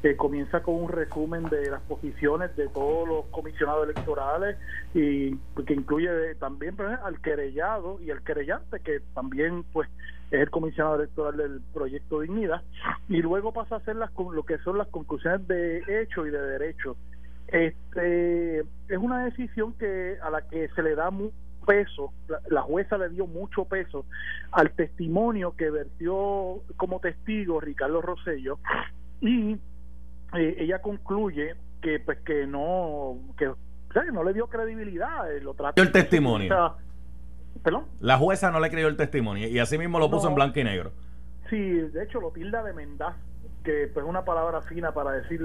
que 0.03 0.17
comienza 0.17 0.63
con 0.63 0.77
un 0.77 0.89
resumen 0.89 1.45
de 1.49 1.71
las 1.71 1.81
posiciones 1.83 2.55
de 2.57 2.69
todos 2.69 3.09
los 3.09 3.25
comisionados 3.27 3.89
electorales 3.89 4.57
y 4.95 5.37
que 5.67 5.75
incluye 5.75 6.35
también 6.37 6.77
pues, 6.77 6.99
al 7.03 7.21
querellado 7.21 7.99
y 8.01 8.11
al 8.13 8.23
querellante 8.23 8.79
que 8.81 9.01
también 9.15 9.65
pues 9.73 9.89
es 10.31 10.41
el 10.41 10.51
comisionado 10.51 10.97
electoral 10.97 11.37
del 11.37 11.61
proyecto 11.73 12.21
Dignidad 12.21 12.63
y 13.09 13.23
luego 13.23 13.53
pasa 13.53 13.77
a 13.77 13.79
hacer 13.79 13.97
las 13.97 14.11
lo 14.17 14.45
que 14.45 14.59
son 14.59 14.79
las 14.79 14.89
conclusiones 14.89 15.47
de 15.49 15.83
hecho 16.03 16.27
y 16.27 16.31
de 16.31 16.41
derecho. 16.41 16.97
Este 17.49 18.61
es 18.61 18.99
una 18.99 19.25
decisión 19.25 19.73
que 19.75 20.19
a 20.23 20.31
la 20.31 20.43
que 20.43 20.69
se 20.69 20.83
le 20.83 20.95
da 20.95 21.11
mucho 21.11 21.35
peso 21.67 22.15
la, 22.29 22.41
la 22.49 22.63
jueza 22.63 22.97
le 22.97 23.11
dio 23.11 23.27
mucho 23.27 23.67
peso 23.67 24.07
al 24.53 24.71
testimonio 24.71 25.55
que 25.55 25.71
vertió 25.71 26.63
como 26.77 26.99
testigo 26.99 27.61
Ricardo 27.61 28.01
Rosello 28.01 28.59
y 29.21 29.53
eh, 30.35 30.57
ella 30.59 30.81
concluye 30.81 31.57
que 31.83 32.01
pues 32.01 32.19
que 32.21 32.47
no 32.47 33.19
que 33.37 33.53
no 34.13 34.25
le 34.25 34.33
dio 34.33 34.47
credibilidad 34.47 35.31
eh, 35.31 35.41
lo 35.43 35.53
trató 35.53 35.83
el 35.83 35.93
testimonio 35.93 36.75
¿Perdón? 37.63 37.85
la 38.01 38.17
jueza 38.17 38.51
no 38.51 38.61
le 38.61 38.71
creyó 38.71 38.89
el 38.89 38.97
testimonio 38.97 39.49
y 39.49 39.59
así 39.59 39.79
mismo 39.79 39.99
lo 39.99 40.11
puso 40.11 40.29
en 40.29 40.35
blanco 40.35 40.59
y 40.61 40.65
negro. 40.65 40.93
Sí 41.51 41.59
de 41.59 42.05
hecho 42.05 42.21
lo 42.21 42.31
tilda 42.31 42.63
de 42.63 42.73
mendaz 42.73 43.17
que 43.65 43.91
pues 43.93 44.05
es 44.05 44.09
una 44.09 44.25
palabra 44.25 44.63
fina 44.63 44.93
para 44.93 45.13
decir 45.13 45.41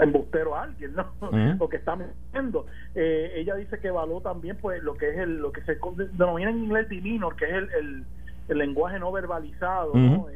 embustero 0.00 0.56
a 0.56 0.62
alguien 0.62 0.94
no 0.94 1.12
lo 1.58 1.68
que 1.68 1.76
está 1.76 1.96
mintiendo. 1.96 2.66
Eh, 2.94 3.32
ella 3.36 3.54
dice 3.54 3.78
que 3.78 3.88
evaluó 3.88 4.20
también 4.20 4.56
pues 4.60 4.82
lo 4.82 4.94
que 4.94 5.10
es 5.10 5.18
el 5.18 5.38
lo 5.38 5.52
que 5.52 5.62
se 5.62 5.78
denomina 6.14 6.50
en 6.50 6.64
inglés 6.64 6.88
diminor 6.88 7.36
que 7.36 7.44
es 7.44 7.52
el, 7.52 8.04
el, 8.48 8.58
lenguaje 8.58 8.98
no 8.98 9.12
verbalizado 9.12 9.94
¿no? 9.94 10.28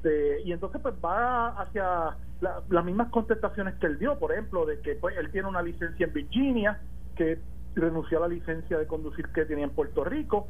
Este, 0.00 0.40
y 0.42 0.52
entonces 0.52 0.80
pues 0.80 0.94
va 1.04 1.48
hacia 1.60 2.16
las 2.40 2.84
mismas 2.84 3.08
contestaciones 3.10 3.74
que 3.74 3.86
él 3.86 3.98
dio, 3.98 4.18
por 4.18 4.32
ejemplo, 4.32 4.64
de 4.64 4.80
que 4.80 4.94
pues 4.94 5.16
él 5.18 5.30
tiene 5.30 5.48
una 5.48 5.62
licencia 5.62 6.06
en 6.06 6.12
Virginia, 6.12 6.80
que 7.16 7.38
renunció 7.74 8.18
a 8.18 8.22
la 8.22 8.28
licencia 8.28 8.78
de 8.78 8.86
conducir 8.86 9.28
que 9.28 9.44
tenía 9.44 9.64
en 9.64 9.70
Puerto 9.70 10.04
Rico, 10.04 10.48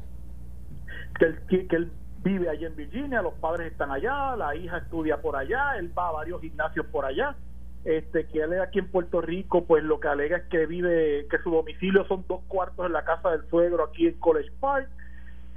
que 1.19 1.25
él, 1.25 1.67
que 1.67 1.75
él 1.75 1.91
vive 2.23 2.49
allá 2.49 2.67
en 2.67 2.75
Virginia, 2.75 3.21
los 3.21 3.33
padres 3.35 3.71
están 3.71 3.91
allá, 3.91 4.35
la 4.35 4.55
hija 4.55 4.77
estudia 4.77 5.21
por 5.21 5.35
allá, 5.35 5.77
él 5.77 5.91
va 5.97 6.09
a 6.09 6.11
varios 6.11 6.41
gimnasios 6.41 6.85
por 6.87 7.05
allá, 7.05 7.35
este 7.83 8.27
que 8.27 8.41
él 8.41 8.53
es 8.53 8.61
aquí 8.61 8.79
en 8.79 8.87
Puerto 8.87 9.21
Rico, 9.21 9.65
pues 9.65 9.83
lo 9.83 9.99
que 9.99 10.07
alega 10.07 10.37
es 10.37 10.43
que 10.45 10.65
vive, 10.65 11.27
que 11.29 11.39
su 11.39 11.49
domicilio 11.49 12.05
son 12.05 12.25
dos 12.27 12.41
cuartos 12.47 12.85
en 12.85 12.93
la 12.93 13.03
casa 13.03 13.31
del 13.31 13.47
suegro 13.49 13.83
aquí 13.83 14.07
en 14.07 14.19
College 14.19 14.51
Park, 14.59 14.87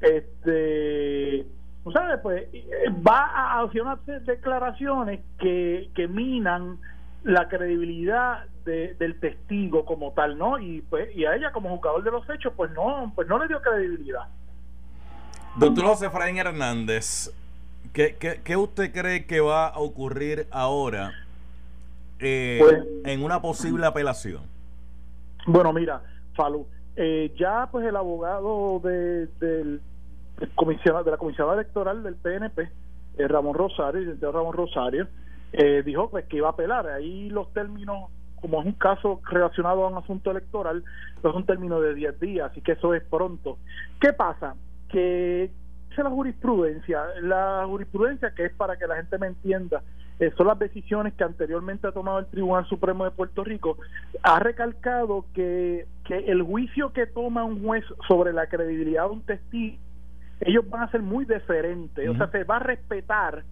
este 0.01 1.47
¿sabes? 1.93 2.19
Pues 2.23 2.47
va 3.07 3.27
a 3.27 3.61
accionarse 3.61 4.21
declaraciones 4.21 5.21
que, 5.39 5.91
que 5.95 6.09
minan 6.09 6.79
la 7.25 7.49
credibilidad 7.49 8.45
del 8.65 9.19
testigo 9.19 9.85
como 9.85 10.13
tal, 10.13 10.39
¿no? 10.39 10.59
Y 10.59 10.83
pues 10.83 11.15
y 11.17 11.25
a 11.25 11.35
ella 11.35 11.53
como 11.53 11.71
jugador 11.77 12.05
de 12.05 12.11
los 12.11 12.29
hechos, 12.31 12.53
pues 12.57 12.71
no, 12.73 13.13
pues 13.15 13.27
no 13.29 13.39
le 13.39 13.49
dio 13.49 13.61
credibilidad. 13.61 14.29
Doctor 15.57 15.85
José 15.87 16.07
Efraín 16.07 16.37
Hernández, 16.37 17.33
¿qué, 17.93 18.17
qué, 18.43 18.57
usted 18.57 18.93
cree 18.93 19.27
que 19.27 19.41
va 19.41 19.69
a 19.69 19.79
ocurrir 19.79 20.47
ahora 20.51 21.13
eh, 22.19 22.59
pues, 22.61 22.85
en 23.05 23.23
una 23.23 23.41
posible 23.41 23.87
apelación? 23.87 24.43
Bueno, 25.47 25.73
mira, 25.73 26.03
Falú, 26.35 26.67
eh, 26.97 27.33
ya 27.39 27.69
pues 27.71 27.87
el 27.87 27.97
abogado 27.97 28.81
de, 28.81 29.27
del 29.41 29.81
de 30.39 31.11
la 31.11 31.17
comisión 31.17 31.55
electoral 31.55 32.03
del 32.03 32.17
PNP, 32.17 32.71
eh, 33.19 33.29
Ramón 33.29 33.55
Rosario, 33.55 34.01
el 34.01 34.21
Ramón 34.21 34.53
Rosario, 34.53 35.07
eh, 35.55 35.83
dijo 35.85 36.11
pues, 36.11 36.27
que 36.27 36.39
iba 36.39 36.49
a 36.49 36.53
apelar. 36.53 36.87
Ahí 36.89 37.31
los 37.31 37.53
términos 37.53 38.11
como 38.45 38.61
es 38.61 38.67
un 38.67 38.73
caso 38.73 39.23
relacionado 39.25 39.87
a 39.87 39.89
un 39.89 39.97
asunto 39.97 40.31
electoral, 40.31 40.85
pues 41.23 41.33
es 41.33 41.37
un 41.37 41.47
término 41.47 41.81
de 41.81 41.95
10 41.95 42.21
días, 42.21 42.51
así 42.51 42.61
que 42.61 42.73
eso 42.73 42.93
es 42.93 43.03
pronto. 43.03 43.57
¿Qué 43.99 44.13
pasa? 44.13 44.55
Que 44.91 45.45
es 45.45 45.97
la 45.97 46.11
jurisprudencia, 46.11 47.05
la 47.23 47.65
jurisprudencia 47.67 48.35
que 48.35 48.45
es 48.45 48.53
para 48.53 48.77
que 48.77 48.87
la 48.87 48.97
gente 48.97 49.17
me 49.17 49.29
entienda, 49.29 49.83
eh, 50.21 50.31
son 50.37 50.49
las 50.49 50.59
decisiones 50.59 51.15
que 51.15 51.25
anteriormente 51.25 51.87
ha 51.87 51.93
tomado 51.93 52.19
el 52.19 52.27
Tribunal 52.27 52.67
Supremo 52.67 53.07
de 53.07 53.13
Puerto 53.13 53.45
Rico, 53.45 53.79
ha 54.23 54.39
recalcado 54.41 55.25
que, 55.33 55.87
que 56.05 56.19
el 56.31 56.43
juicio 56.43 56.93
que 56.93 57.07
toma 57.07 57.45
un 57.45 57.65
juez 57.65 57.85
sobre 58.07 58.35
la 58.35 58.47
credibilidad 58.49 59.05
de 59.05 59.11
un 59.11 59.23
testigo, 59.23 59.79
ellos 60.41 60.69
van 60.69 60.83
a 60.83 60.91
ser 60.91 61.01
muy 61.01 61.25
diferentes, 61.25 62.07
o 62.11 62.15
sea, 62.15 62.31
se 62.31 62.45
va 62.45 62.57
a 62.57 62.61
respetar 62.61 63.43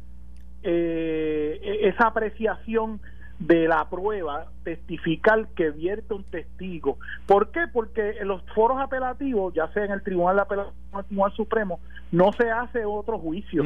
eh, 0.63 1.61
e-, 1.63 1.89
esa 1.89 2.09
apreciación 2.09 3.01
de 3.39 3.67
la 3.67 3.89
prueba 3.89 4.47
testificar 4.63 5.49
que 5.57 5.71
vierte 5.71 6.15
un 6.15 6.25
testigo. 6.25 6.99
¿Por 7.27 7.51
qué? 7.51 7.63
Porque 7.73 8.19
en 8.21 8.29
los 8.29 8.43
foros 8.55 8.81
apelativos, 8.81 9.53
ya 9.55 9.69
sea 9.73 9.85
en 9.85 9.93
el 9.93 10.03
Tribunal 10.03 10.37
de 10.37 10.43
Apelación 10.43 10.75
o 10.93 11.01
el 11.01 11.07
Tribunal 11.07 11.33
Supremo, 11.33 11.81
no 12.13 12.33
se 12.33 12.51
hace 12.51 12.85
otro 12.85 13.19
juicio, 13.19 13.65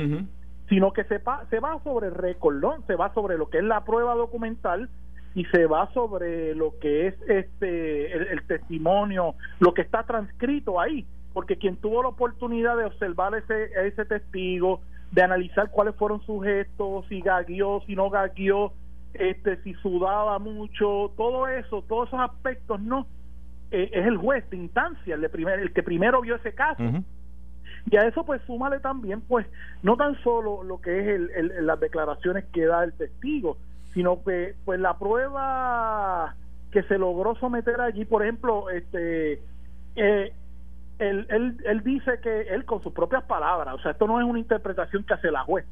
sino 0.68 0.92
que 0.92 1.04
se, 1.04 1.20
se 1.50 1.60
va 1.60 1.78
sobre 1.84 2.08
el 2.08 2.14
récord, 2.14 2.56
¿no? 2.56 2.80
Se 2.86 2.94
va 2.94 3.12
sobre 3.12 3.36
lo 3.36 3.50
que 3.50 3.58
es 3.58 3.64
la 3.64 3.84
prueba 3.84 4.14
documental 4.14 4.88
y 5.34 5.44
se 5.46 5.66
va 5.66 5.92
sobre 5.92 6.54
lo 6.54 6.78
que 6.80 7.08
es 7.08 7.14
este 7.28 8.32
el, 8.32 8.42
testimonio, 8.46 9.34
lo 9.60 9.74
que 9.74 9.82
está 9.82 10.04
transcrito 10.04 10.80
ahí, 10.80 11.04
porque 11.34 11.56
quien 11.56 11.76
tuvo 11.76 12.02
la 12.02 12.08
oportunidad 12.08 12.78
de 12.78 12.86
observar 12.86 13.34
ese 13.34 13.70
ese 13.86 14.06
testigo, 14.06 14.80
de 15.12 15.22
analizar 15.22 15.70
cuáles 15.70 15.94
fueron 15.96 16.20
sus 16.22 16.44
gestos, 16.44 17.06
si 17.08 17.20
gagueó, 17.20 17.82
si 17.86 17.94
no 17.94 18.10
gagueó, 18.10 18.72
este, 19.14 19.62
si 19.62 19.74
sudaba 19.74 20.38
mucho, 20.38 21.12
todo 21.16 21.48
eso, 21.48 21.82
todos 21.82 22.08
esos 22.08 22.20
aspectos, 22.20 22.80
no, 22.80 23.06
eh, 23.70 23.90
es 23.92 24.06
el 24.06 24.16
juez 24.16 24.48
de 24.50 24.56
instancia, 24.56 25.14
el, 25.14 25.20
de 25.20 25.28
primer, 25.28 25.60
el 25.60 25.72
que 25.72 25.82
primero 25.82 26.20
vio 26.20 26.36
ese 26.36 26.52
caso. 26.52 26.82
Y 27.90 27.96
a 27.96 28.06
eso 28.06 28.24
pues 28.24 28.42
súmale 28.46 28.80
también, 28.80 29.20
pues, 29.22 29.46
no 29.82 29.96
tan 29.96 30.20
solo 30.22 30.62
lo 30.62 30.80
que 30.80 31.00
es 31.00 31.06
el, 31.06 31.30
el, 31.30 31.66
las 31.66 31.78
declaraciones 31.78 32.44
que 32.52 32.66
da 32.66 32.84
el 32.84 32.92
testigo, 32.92 33.58
sino 33.94 34.22
que 34.22 34.54
pues 34.64 34.80
la 34.80 34.98
prueba 34.98 36.34
que 36.70 36.82
se 36.82 36.98
logró 36.98 37.36
someter 37.36 37.80
allí, 37.80 38.04
por 38.04 38.22
ejemplo, 38.22 38.70
este 38.70 39.40
eh, 39.94 40.32
él, 40.98 41.26
él, 41.30 41.56
él 41.64 41.82
dice 41.82 42.20
que 42.22 42.42
él 42.42 42.64
con 42.64 42.82
sus 42.82 42.92
propias 42.92 43.24
palabras, 43.24 43.74
o 43.74 43.78
sea, 43.80 43.92
esto 43.92 44.06
no 44.06 44.20
es 44.20 44.26
una 44.26 44.38
interpretación 44.38 45.04
que 45.04 45.14
hace 45.14 45.30
la 45.30 45.42
juez, 45.42 45.66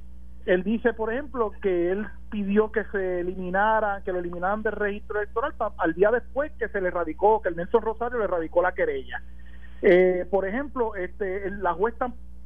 él 0.46 0.62
dice, 0.62 0.92
por 0.92 1.12
ejemplo, 1.12 1.52
que 1.62 1.90
él 1.90 2.06
pidió 2.30 2.70
que 2.70 2.84
se 2.92 3.20
eliminara, 3.20 4.02
que 4.04 4.12
lo 4.12 4.18
eliminaran 4.18 4.62
del 4.62 4.72
registro 4.72 5.18
electoral 5.18 5.54
al 5.78 5.94
día 5.94 6.10
después 6.10 6.52
que 6.58 6.68
se 6.68 6.80
le 6.80 6.90
radicó, 6.90 7.40
que 7.40 7.48
el 7.48 7.56
Nelson 7.56 7.82
Rosario 7.82 8.18
le 8.18 8.26
radicó 8.26 8.60
la 8.60 8.72
querella. 8.72 9.22
Eh, 9.80 10.26
por 10.30 10.46
ejemplo, 10.46 10.94
este, 10.96 11.50
la 11.50 11.72
juez 11.72 11.94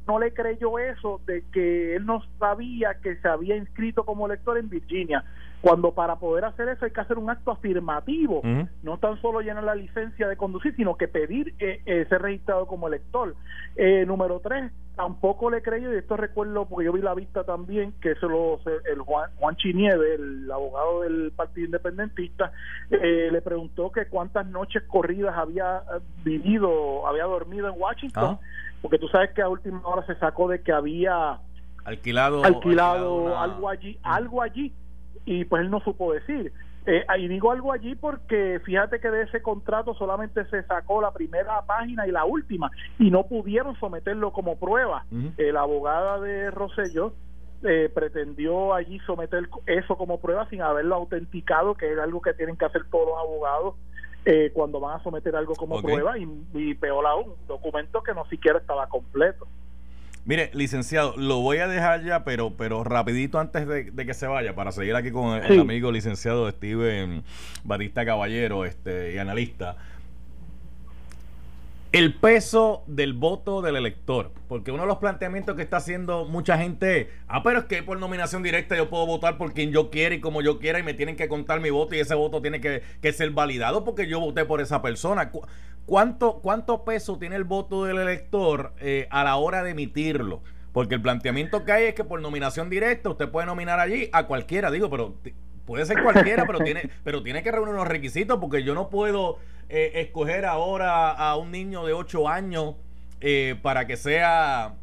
no 0.07 0.19
le 0.19 0.33
creyó 0.33 0.79
eso 0.79 1.21
de 1.25 1.43
que 1.51 1.95
él 1.95 2.05
no 2.05 2.23
sabía 2.39 2.95
que 2.95 3.17
se 3.17 3.27
había 3.27 3.57
inscrito 3.57 4.05
como 4.05 4.27
elector 4.27 4.57
en 4.57 4.69
Virginia 4.69 5.23
cuando 5.61 5.91
para 5.93 6.15
poder 6.17 6.45
hacer 6.45 6.69
eso 6.69 6.85
hay 6.85 6.91
que 6.91 7.01
hacer 7.01 7.17
un 7.17 7.29
acto 7.29 7.51
afirmativo, 7.51 8.41
no 8.81 8.97
tan 8.97 9.21
solo 9.21 9.41
llenar 9.41 9.63
la 9.63 9.75
licencia 9.75 10.27
de 10.27 10.37
conducir, 10.37 10.75
sino 10.75 10.95
que 10.95 11.07
pedir 11.07 11.53
eh, 11.59 11.81
eh, 11.85 12.05
ser 12.07 12.21
registrado 12.21 12.65
como 12.65 12.87
elector. 12.87 13.35
Eh, 13.75 14.05
número 14.05 14.39
tres, 14.39 14.71
tampoco 14.95 15.49
le 15.49 15.61
creo, 15.61 15.93
y 15.93 15.97
esto 15.97 16.15
recuerdo 16.15 16.65
porque 16.65 16.85
yo 16.85 16.93
vi 16.93 17.01
la 17.01 17.13
vista 17.13 17.43
también, 17.43 17.93
que 18.01 18.15
se 18.15 18.25
lo, 18.25 18.59
el 18.89 18.99
Juan, 18.99 19.31
Juan 19.35 19.55
Chinieve, 19.57 20.15
el 20.15 20.49
abogado 20.49 21.01
del 21.01 21.33
Partido 21.35 21.65
Independentista, 21.65 22.51
le 22.89 23.41
preguntó 23.41 23.91
que 23.91 24.07
cuántas 24.07 24.45
noches 24.47 24.83
corridas 24.87 25.37
había 25.37 25.83
vivido, 26.23 27.05
había 27.05 27.25
dormido 27.25 27.67
en 27.67 27.73
Washington, 27.77 28.39
porque 28.81 28.97
tú 28.97 29.09
sabes 29.09 29.31
que 29.33 29.41
a 29.41 29.49
última 29.49 29.81
hora 29.85 30.05
se 30.05 30.15
sacó 30.15 30.47
de 30.47 30.61
que 30.61 30.71
había 30.71 31.39
alquilado, 31.83 32.43
alquilado, 32.45 33.37
algo 33.37 33.69
allí, 33.69 33.99
algo 34.03 34.41
allí 34.41 34.73
y 35.29 35.45
pues 35.45 35.61
él 35.61 35.69
no 35.69 35.79
supo 35.81 36.11
decir. 36.11 36.51
Eh, 36.87 37.05
y 37.19 37.27
digo 37.27 37.51
algo 37.51 37.71
allí 37.71 37.93
porque 37.93 38.59
fíjate 38.65 38.99
que 38.99 39.11
de 39.11 39.23
ese 39.23 39.43
contrato 39.43 39.93
solamente 39.93 40.43
se 40.45 40.63
sacó 40.63 41.01
la 41.01 41.11
primera 41.11 41.61
página 41.67 42.07
y 42.07 42.11
la 42.11 42.25
última 42.25 42.71
y 42.97 43.11
no 43.11 43.27
pudieron 43.27 43.79
someterlo 43.79 44.31
como 44.31 44.57
prueba. 44.57 45.05
la 45.37 45.61
abogada 45.61 46.19
de 46.19 46.49
Rosselló 46.49 47.13
eh, 47.61 47.91
pretendió 47.93 48.73
allí 48.73 48.97
someter 49.05 49.49
eso 49.67 49.97
como 49.97 50.19
prueba 50.19 50.49
sin 50.49 50.63
haberlo 50.63 50.95
autenticado, 50.95 51.75
que 51.75 51.91
es 51.91 51.99
algo 51.99 52.21
que 52.21 52.33
tienen 52.33 52.57
que 52.57 52.65
hacer 52.65 52.85
todos 52.89 53.09
los 53.09 53.19
abogados 53.19 53.75
eh, 54.25 54.49
cuando 54.51 54.79
van 54.79 54.99
a 54.99 55.03
someter 55.03 55.35
algo 55.35 55.53
como 55.53 55.79
prueba 55.83 56.17
y, 56.17 56.27
y 56.55 56.73
peor 56.73 57.05
aún, 57.05 57.29
un 57.29 57.47
documento 57.47 58.01
que 58.01 58.15
no 58.15 58.25
siquiera 58.29 58.57
estaba 58.57 58.87
completo. 58.87 59.47
Mire, 60.29 60.51
licenciado, 60.53 61.15
lo 61.17 61.39
voy 61.39 61.57
a 61.57 61.67
dejar 61.67 62.03
ya, 62.03 62.23
pero, 62.23 62.55
pero 62.55 62.83
rapidito 62.83 63.39
antes 63.39 63.67
de, 63.67 64.05
que 64.05 64.13
se 64.13 64.27
vaya, 64.27 64.53
para 64.53 64.71
seguir 64.71 64.95
aquí 64.95 65.09
con 65.09 65.43
el, 65.43 65.59
amigo 65.59 65.91
licenciado 65.91 66.47
Steven 66.51 67.23
Batista 67.63 68.05
Caballero, 68.05 68.63
este, 68.63 69.15
y 69.15 69.17
analista. 69.17 69.77
El 71.91 72.13
peso 72.13 72.83
del 72.85 73.13
voto 73.13 73.63
del 73.63 73.75
elector. 73.75 74.31
Porque 74.47 74.71
uno 74.71 74.83
de 74.83 74.87
los 74.87 74.99
planteamientos 74.99 75.55
que 75.55 75.63
está 75.63 75.77
haciendo 75.77 76.25
mucha 76.25 76.59
gente 76.59 77.09
ah, 77.27 77.41
pero 77.41 77.59
es 77.59 77.65
que 77.65 77.81
por 77.81 77.99
nominación 77.99 78.43
directa 78.43 78.75
yo 78.75 78.89
puedo 78.89 79.07
votar 79.07 79.37
por 79.37 79.53
quien 79.53 79.71
yo 79.71 79.89
quiera 79.89 80.13
y 80.13 80.19
como 80.19 80.41
yo 80.41 80.59
quiera 80.59 80.77
y 80.77 80.83
me 80.83 80.93
tienen 80.93 81.15
que 81.15 81.27
contar 81.27 81.59
mi 81.59 81.71
voto 81.71 81.95
y 81.95 81.99
ese 81.99 82.13
voto 82.13 82.41
tiene 82.41 82.61
que, 82.61 82.83
que 83.01 83.13
ser 83.13 83.31
validado 83.31 83.83
porque 83.83 84.07
yo 84.07 84.19
voté 84.19 84.45
por 84.45 84.61
esa 84.61 84.83
persona. 84.83 85.31
¿Cuánto, 85.89 86.39
cuánto 86.41 86.85
peso 86.85 87.17
tiene 87.17 87.35
el 87.35 87.45
voto 87.45 87.83
del 87.83 87.97
elector 87.97 88.73
eh, 88.79 89.07
a 89.09 89.23
la 89.23 89.37
hora 89.37 89.63
de 89.63 89.71
emitirlo? 89.71 90.43
Porque 90.71 90.93
el 90.93 91.01
planteamiento 91.01 91.65
que 91.65 91.71
hay 91.71 91.83
es 91.85 91.95
que 91.95 92.03
por 92.03 92.21
nominación 92.21 92.69
directa 92.69 93.09
usted 93.09 93.29
puede 93.29 93.47
nominar 93.47 93.79
allí 93.79 94.07
a 94.13 94.27
cualquiera, 94.27 94.69
digo, 94.69 94.87
pero 94.91 95.15
puede 95.65 95.87
ser 95.87 96.03
cualquiera, 96.03 96.45
pero 96.45 96.59
tiene, 96.59 96.91
pero 97.03 97.23
tiene 97.23 97.41
que 97.41 97.51
reunir 97.51 97.73
unos 97.73 97.87
requisitos 97.87 98.37
porque 98.39 98.63
yo 98.63 98.75
no 98.75 98.89
puedo 98.89 99.39
eh, 99.67 99.93
escoger 99.95 100.45
ahora 100.45 101.09
a 101.09 101.35
un 101.37 101.49
niño 101.49 101.83
de 101.85 101.93
8 101.93 102.29
años 102.29 102.75
eh, 103.19 103.55
para 103.63 103.87
que 103.87 103.97
sea 103.97 104.75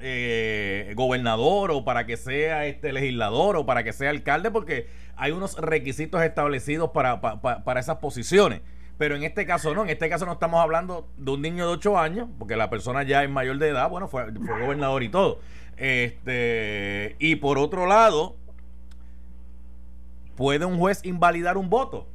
eh, 0.00 0.92
gobernador 0.96 1.70
o 1.70 1.84
para 1.84 2.04
que 2.04 2.16
sea 2.16 2.66
este 2.66 2.92
legislador 2.92 3.56
o 3.56 3.64
para 3.64 3.82
que 3.82 3.92
sea 3.94 4.10
alcalde 4.10 4.50
porque 4.50 4.88
hay 5.16 5.32
unos 5.32 5.56
requisitos 5.56 6.22
establecidos 6.22 6.90
para, 6.90 7.20
para, 7.20 7.80
esas 7.80 7.96
posiciones. 7.96 8.60
Pero 8.98 9.14
en 9.14 9.24
este 9.24 9.44
caso 9.44 9.74
no, 9.74 9.82
en 9.82 9.90
este 9.90 10.08
caso 10.08 10.24
no 10.24 10.32
estamos 10.32 10.60
hablando 10.60 11.08
de 11.16 11.30
un 11.30 11.42
niño 11.42 11.66
de 11.66 11.74
8 11.74 11.98
años, 11.98 12.28
porque 12.38 12.56
la 12.56 12.70
persona 12.70 13.02
ya 13.02 13.22
es 13.22 13.30
mayor 13.30 13.58
de 13.58 13.68
edad, 13.68 13.90
bueno, 13.90 14.08
fue, 14.08 14.32
fue 14.32 14.60
gobernador 14.60 15.02
y 15.02 15.08
todo. 15.08 15.38
Este, 15.76 17.16
y 17.18 17.36
por 17.36 17.58
otro 17.58 17.86
lado, 17.86 18.36
¿puede 20.36 20.64
un 20.64 20.78
juez 20.78 21.04
invalidar 21.04 21.58
un 21.58 21.68
voto? 21.68 22.06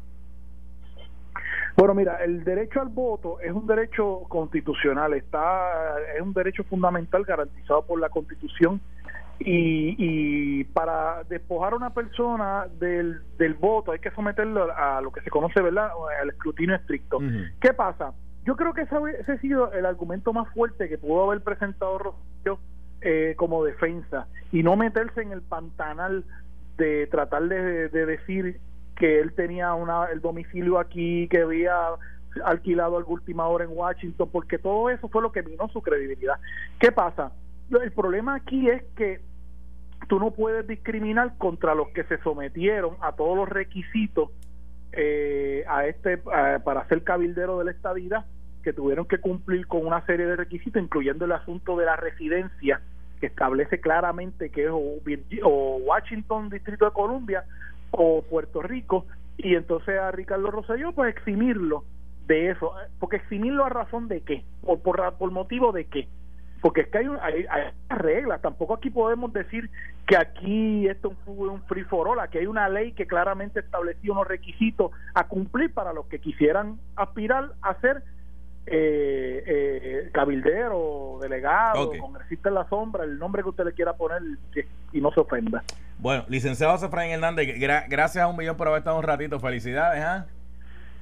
Bueno, 1.78 1.94
mira, 1.94 2.18
el 2.24 2.44
derecho 2.44 2.82
al 2.82 2.90
voto 2.90 3.40
es 3.40 3.52
un 3.52 3.66
derecho 3.66 4.24
constitucional, 4.28 5.14
está 5.14 5.96
es 6.16 6.22
un 6.22 6.34
derecho 6.34 6.64
fundamental 6.64 7.24
garantizado 7.24 7.84
por 7.84 8.00
la 8.00 8.10
Constitución 8.10 8.82
y, 9.46 9.96
y 9.98 10.64
para 10.66 11.24
despojar 11.26 11.74
a 11.74 11.76
una 11.76 11.94
persona 11.94 12.68
del, 12.80 13.22
del 13.38 13.54
voto 13.56 13.92
hay 13.92 14.00
que 14.00 14.12
someterlo 14.12 14.68
a 14.76 15.02
lo 15.02 15.12
que 15.12 15.22
se 15.22 15.30
conoce, 15.30 15.62
¿verdad?, 15.62 15.90
al 16.22 16.30
escrutinio 16.30 16.76
estricto. 16.76 17.20
¿Qué 17.60 17.74
pasa? 17.74 18.14
Yo 18.46 18.56
creo 18.56 18.74
que 18.74 18.82
ese, 18.82 18.96
ese, 19.20 19.32
ha 19.34 19.38
sido 19.40 19.72
el 19.74 19.86
argumento 19.86 20.34
más 20.34 20.52
fuerte 20.54 20.90
que 20.90 20.98
pudo 20.98 21.30
haber 21.30 21.42
presentado 21.42 21.98
Rosario 21.98 22.60
eh, 23.02 23.36
como 23.38 23.64
defensa 23.64 24.28
y 24.52 24.64
no 24.64 24.76
meterse 24.76 25.22
en 25.22 25.32
el 25.32 25.42
pantanal 25.42 26.24
de 26.78 27.08
tratar 27.08 27.44
de, 27.44 27.90
de 27.90 28.06
decir 28.06 28.60
que 28.96 29.20
él 29.20 29.34
tenía 29.34 29.74
una, 29.74 30.06
el 30.06 30.22
domicilio 30.22 30.80
aquí, 30.80 31.28
que 31.28 31.42
había 31.42 31.76
alquilado 32.46 32.98
a 32.98 33.04
última 33.04 33.48
hora 33.48 33.66
en 33.66 33.72
Washington, 33.74 34.30
porque 34.32 34.58
todo 34.58 34.90
eso 34.90 35.10
fue 35.10 35.22
lo 35.22 35.32
que 35.32 35.44
minó 35.44 35.68
su 35.70 35.82
credibilidad. 35.82 36.36
¿Qué 36.80 36.92
pasa? 36.92 37.32
El 37.70 37.92
problema 37.92 38.36
aquí 38.36 38.70
es 38.70 38.84
que 38.96 39.22
tú 40.12 40.20
no 40.20 40.32
puedes 40.32 40.68
discriminar 40.68 41.38
contra 41.38 41.74
los 41.74 41.88
que 41.92 42.04
se 42.04 42.18
sometieron 42.18 42.98
a 43.00 43.14
todos 43.14 43.34
los 43.38 43.48
requisitos 43.48 44.30
eh, 44.92 45.64
a 45.70 45.86
este 45.86 46.18
para 46.18 46.86
ser 46.90 47.06
cabildero 47.06 47.60
de 47.60 47.64
la 47.64 47.72
estadía 47.72 48.26
que 48.62 48.74
tuvieron 48.74 49.06
que 49.06 49.20
cumplir 49.20 49.68
con 49.68 49.86
una 49.86 50.06
serie 50.06 50.26
de 50.26 50.36
requisitos 50.36 50.84
incluyendo 50.84 51.24
el 51.24 51.32
asunto 51.32 51.78
de 51.78 51.86
la 51.86 51.96
residencia 51.96 52.82
que 53.22 53.28
establece 53.28 53.80
claramente 53.80 54.50
que 54.50 54.66
es 54.66 54.70
o 54.70 55.78
Washington 55.78 56.50
Distrito 56.50 56.84
de 56.84 56.92
Columbia 56.92 57.46
o 57.92 58.22
Puerto 58.22 58.62
Rico 58.62 59.06
y 59.38 59.56
entonces 59.56 59.98
a 59.98 60.12
Ricardo 60.12 60.52
Rosselló 60.52 60.92
pues 60.92 61.16
eximirlo 61.16 61.86
de 62.28 62.50
eso, 62.50 62.74
porque 63.00 63.16
eximirlo 63.16 63.64
a 63.64 63.70
razón 63.70 64.10
de 64.10 64.20
qué, 64.22 64.44
por, 64.62 64.82
por, 64.82 65.14
por 65.14 65.32
motivo 65.32 65.72
de 65.72 65.86
qué. 65.86 66.10
Porque 66.62 66.82
es 66.82 66.88
que 66.90 67.00
hay, 67.00 67.08
hay, 67.22 67.46
hay 67.50 67.64
reglas, 67.90 68.42
tampoco 68.42 68.76
aquí 68.76 68.90
podemos 68.90 69.34
decir 69.34 69.70
que 70.06 70.16
aquí 70.16 70.88
esto 70.88 71.14
fue 71.26 71.48
un 71.50 71.62
free 71.64 71.84
for 71.84 72.08
all, 72.08 72.20
aquí 72.20 72.38
hay 72.38 72.46
una 72.46 72.70
ley 72.70 72.92
que 72.94 73.08
claramente 73.08 73.60
establecía 73.62 74.12
unos 74.12 74.28
requisitos 74.28 74.92
a 75.16 75.24
cumplir 75.28 75.74
para 75.74 75.92
los 75.94 76.06
que 76.06 76.20
quisieran 76.20 76.80
aspirar 76.96 77.52
a 77.62 77.74
ser 77.82 78.04
eh, 78.68 79.44
eh, 79.46 80.10
cabildero, 80.14 81.18
delegado, 81.20 81.90
Ok. 81.90 81.98
congresista 81.98 82.50
en 82.50 82.56
la 82.56 82.70
sombra, 82.70 83.04
el 83.04 83.18
nombre 83.18 83.42
que 83.42 83.50
usted 83.50 83.66
le 83.66 83.74
quiera 83.74 83.94
poner 83.94 84.22
que- 84.54 84.68
y 84.94 85.02
no 85.02 85.12
se 85.12 85.20
ofenda. 85.20 85.64
Bueno, 85.98 86.26
licenciado 86.30 86.74
José 86.74 86.86
Efraín 86.86 87.12
Hernández, 87.12 87.48
gra- 87.60 87.86
gracias 87.90 88.24
a 88.24 88.28
un 88.28 88.38
millón 88.38 88.58
por 88.58 88.68
haber 88.68 88.80
estado 88.80 88.98
un 88.98 89.04
ratito. 89.04 89.40
Felicidades, 89.40 90.04
¿ah? 90.04 90.28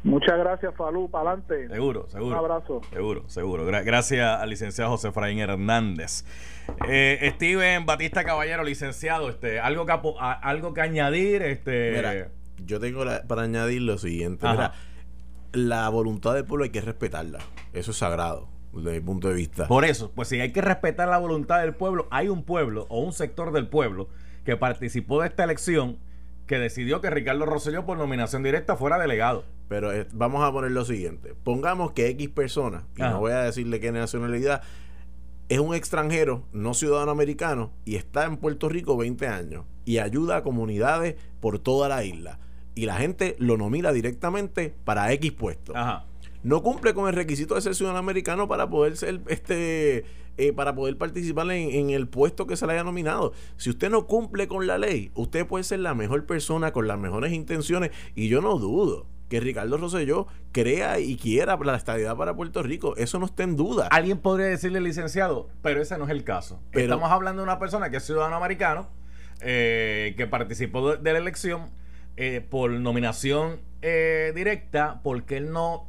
Muchas 0.04 0.38
gracias, 0.40 0.74
Falú, 0.76 1.10
para 1.12 1.32
adelante. 1.32 1.68
Seguro, 1.70 2.04
Un 2.06 2.10
seguro. 2.12 2.38
abrazo. 2.38 2.82
Seguro, 2.92 3.24
seguro. 3.28 3.68
Gra- 3.68 3.84
gracias 3.84 4.40
al 4.40 4.50
licenciado 4.50 4.92
José 4.92 5.10
Efraín 5.10 5.40
Hernández. 5.40 6.24
Eh, 6.88 7.32
Steven 7.36 7.86
Batista 7.86 8.24
Caballero, 8.24 8.64
licenciado, 8.64 9.30
este, 9.30 9.60
algo 9.60 9.86
que, 9.86 9.92
a- 9.92 10.32
algo 10.42 10.74
que 10.74 10.82
añadir, 10.82 11.42
este. 11.42 11.92
Mira, 11.96 12.30
yo 12.66 12.80
tengo 12.80 13.04
la- 13.04 13.24
para 13.24 13.42
añadir 13.42 13.82
lo 13.82 13.98
siguiente. 13.98 14.48
Mira, 14.48 14.74
la 15.52 15.90
voluntad 15.90 16.34
del 16.34 16.46
pueblo 16.46 16.64
hay 16.64 16.70
que 16.70 16.82
respetarla. 16.82 17.40
Eso 17.74 17.92
es 17.92 17.98
sagrado, 17.98 18.48
desde 18.72 18.92
mi 18.94 19.00
punto 19.02 19.28
de 19.28 19.34
vista. 19.34 19.68
Por 19.68 19.84
eso, 19.84 20.12
pues 20.16 20.28
si 20.30 20.40
hay 20.40 20.54
que 20.54 20.62
respetar 20.62 21.10
la 21.10 21.18
voluntad 21.18 21.60
del 21.60 21.74
pueblo, 21.74 22.08
hay 22.12 22.30
un 22.30 22.44
pueblo 22.44 22.86
o 22.90 23.02
un 23.02 23.12
sector 23.12 23.52
del 23.52 23.68
pueblo 23.68 24.08
que 24.46 24.56
participó 24.56 25.22
de 25.22 25.28
esta 25.28 25.44
elección 25.44 25.98
que 26.50 26.58
decidió 26.58 27.00
que 27.00 27.12
Ricardo 27.12 27.46
Rosselló 27.46 27.86
por 27.86 28.00
nominación 28.00 28.42
directa 28.42 28.76
fuera 28.76 28.98
delegado. 28.98 29.46
Pero 29.68 29.94
eh, 29.94 30.08
vamos 30.12 30.44
a 30.44 30.52
poner 30.52 30.72
lo 30.72 30.84
siguiente. 30.84 31.36
Pongamos 31.44 31.92
que 31.92 32.08
X 32.08 32.28
persona, 32.30 32.88
y 32.98 33.04
Ajá. 33.04 33.12
no 33.12 33.20
voy 33.20 33.34
a 33.34 33.44
decirle 33.44 33.80
qué 33.80 33.92
nacionalidad, 33.92 34.64
es 35.48 35.60
un 35.60 35.76
extranjero, 35.76 36.44
no 36.52 36.74
ciudadano 36.74 37.12
americano, 37.12 37.72
y 37.86 37.98
está 37.98 38.26
en 38.26 38.38
Puerto 38.38 38.68
Rico 38.68 38.98
20 38.98 39.28
años, 39.28 39.66
y 39.86 40.00
ayuda 40.00 40.38
a 40.38 40.44
comunidades 40.44 41.18
por 41.40 41.60
toda 41.60 41.88
la 41.88 42.04
isla. 42.04 42.40
Y 42.74 42.88
la 42.88 42.96
gente 42.96 43.36
lo 43.38 43.56
nomina 43.56 43.92
directamente 43.92 44.74
para 44.86 45.14
X 45.14 45.32
puesto. 45.34 45.78
Ajá. 45.78 46.06
no 46.42 46.64
cumple 46.64 46.96
con 46.96 47.08
el 47.08 47.14
requisito 47.14 47.54
de 47.54 47.62
ser 47.62 47.76
ciudadano 47.76 48.00
americano 48.00 48.48
para 48.48 48.68
poder 48.72 48.98
ser 48.98 49.22
este 49.28 50.04
eh, 50.40 50.54
para 50.54 50.74
poder 50.74 50.98
participar 50.98 51.52
en, 51.52 51.70
en 51.72 51.90
el 51.92 52.08
puesto 52.08 52.48
que 52.48 52.56
se 52.56 52.66
le 52.66 52.74
haya 52.74 52.84
nominado. 52.84 53.34
Si 53.58 53.70
usted 53.70 53.90
no 53.90 54.08
cumple 54.08 54.48
con 54.48 54.66
la 54.68 54.78
ley, 54.78 55.12
usted 55.16 55.46
puede 55.46 55.64
ser 55.64 55.80
la 55.80 55.94
mejor 55.94 56.26
persona 56.26 56.72
con 56.72 56.88
las 56.88 56.98
mejores 56.98 57.34
intenciones 57.34 57.92
y 58.16 58.28
yo 58.30 58.42
no 58.42 58.58
dudo 58.58 59.06
que 59.28 59.40
Ricardo 59.40 59.78
Rosselló 59.78 60.26
crea 60.52 61.00
y 61.00 61.16
quiera 61.18 61.56
la 61.58 61.76
estabilidad 61.76 62.16
para 62.18 62.36
Puerto 62.36 62.64
Rico. 62.64 62.96
Eso 62.98 63.20
no 63.20 63.26
está 63.28 63.44
en 63.44 63.56
duda. 63.58 63.88
Alguien 63.92 64.18
podría 64.18 64.48
decirle 64.48 64.82
licenciado, 64.82 65.50
pero 65.62 65.82
ese 65.84 66.00
no 66.00 66.06
es 66.06 66.10
el 66.10 66.24
caso. 66.24 66.60
Pero- 66.72 66.86
Estamos 66.86 67.12
hablando 67.12 67.42
de 67.42 67.44
una 67.44 67.60
persona 67.60 67.92
que 67.92 67.98
es 67.98 68.04
ciudadano 68.06 68.38
americano, 68.38 68.88
eh, 69.42 70.16
que 70.18 70.26
participó 70.26 70.92
de, 70.94 70.98
de 70.98 71.14
la 71.14 71.20
elección 71.20 71.70
eh, 72.18 72.42
por 72.50 72.72
nominación 72.72 73.60
eh, 73.84 74.34
directa, 74.36 75.00
porque 75.04 75.38
él 75.38 75.52
no 75.52 75.88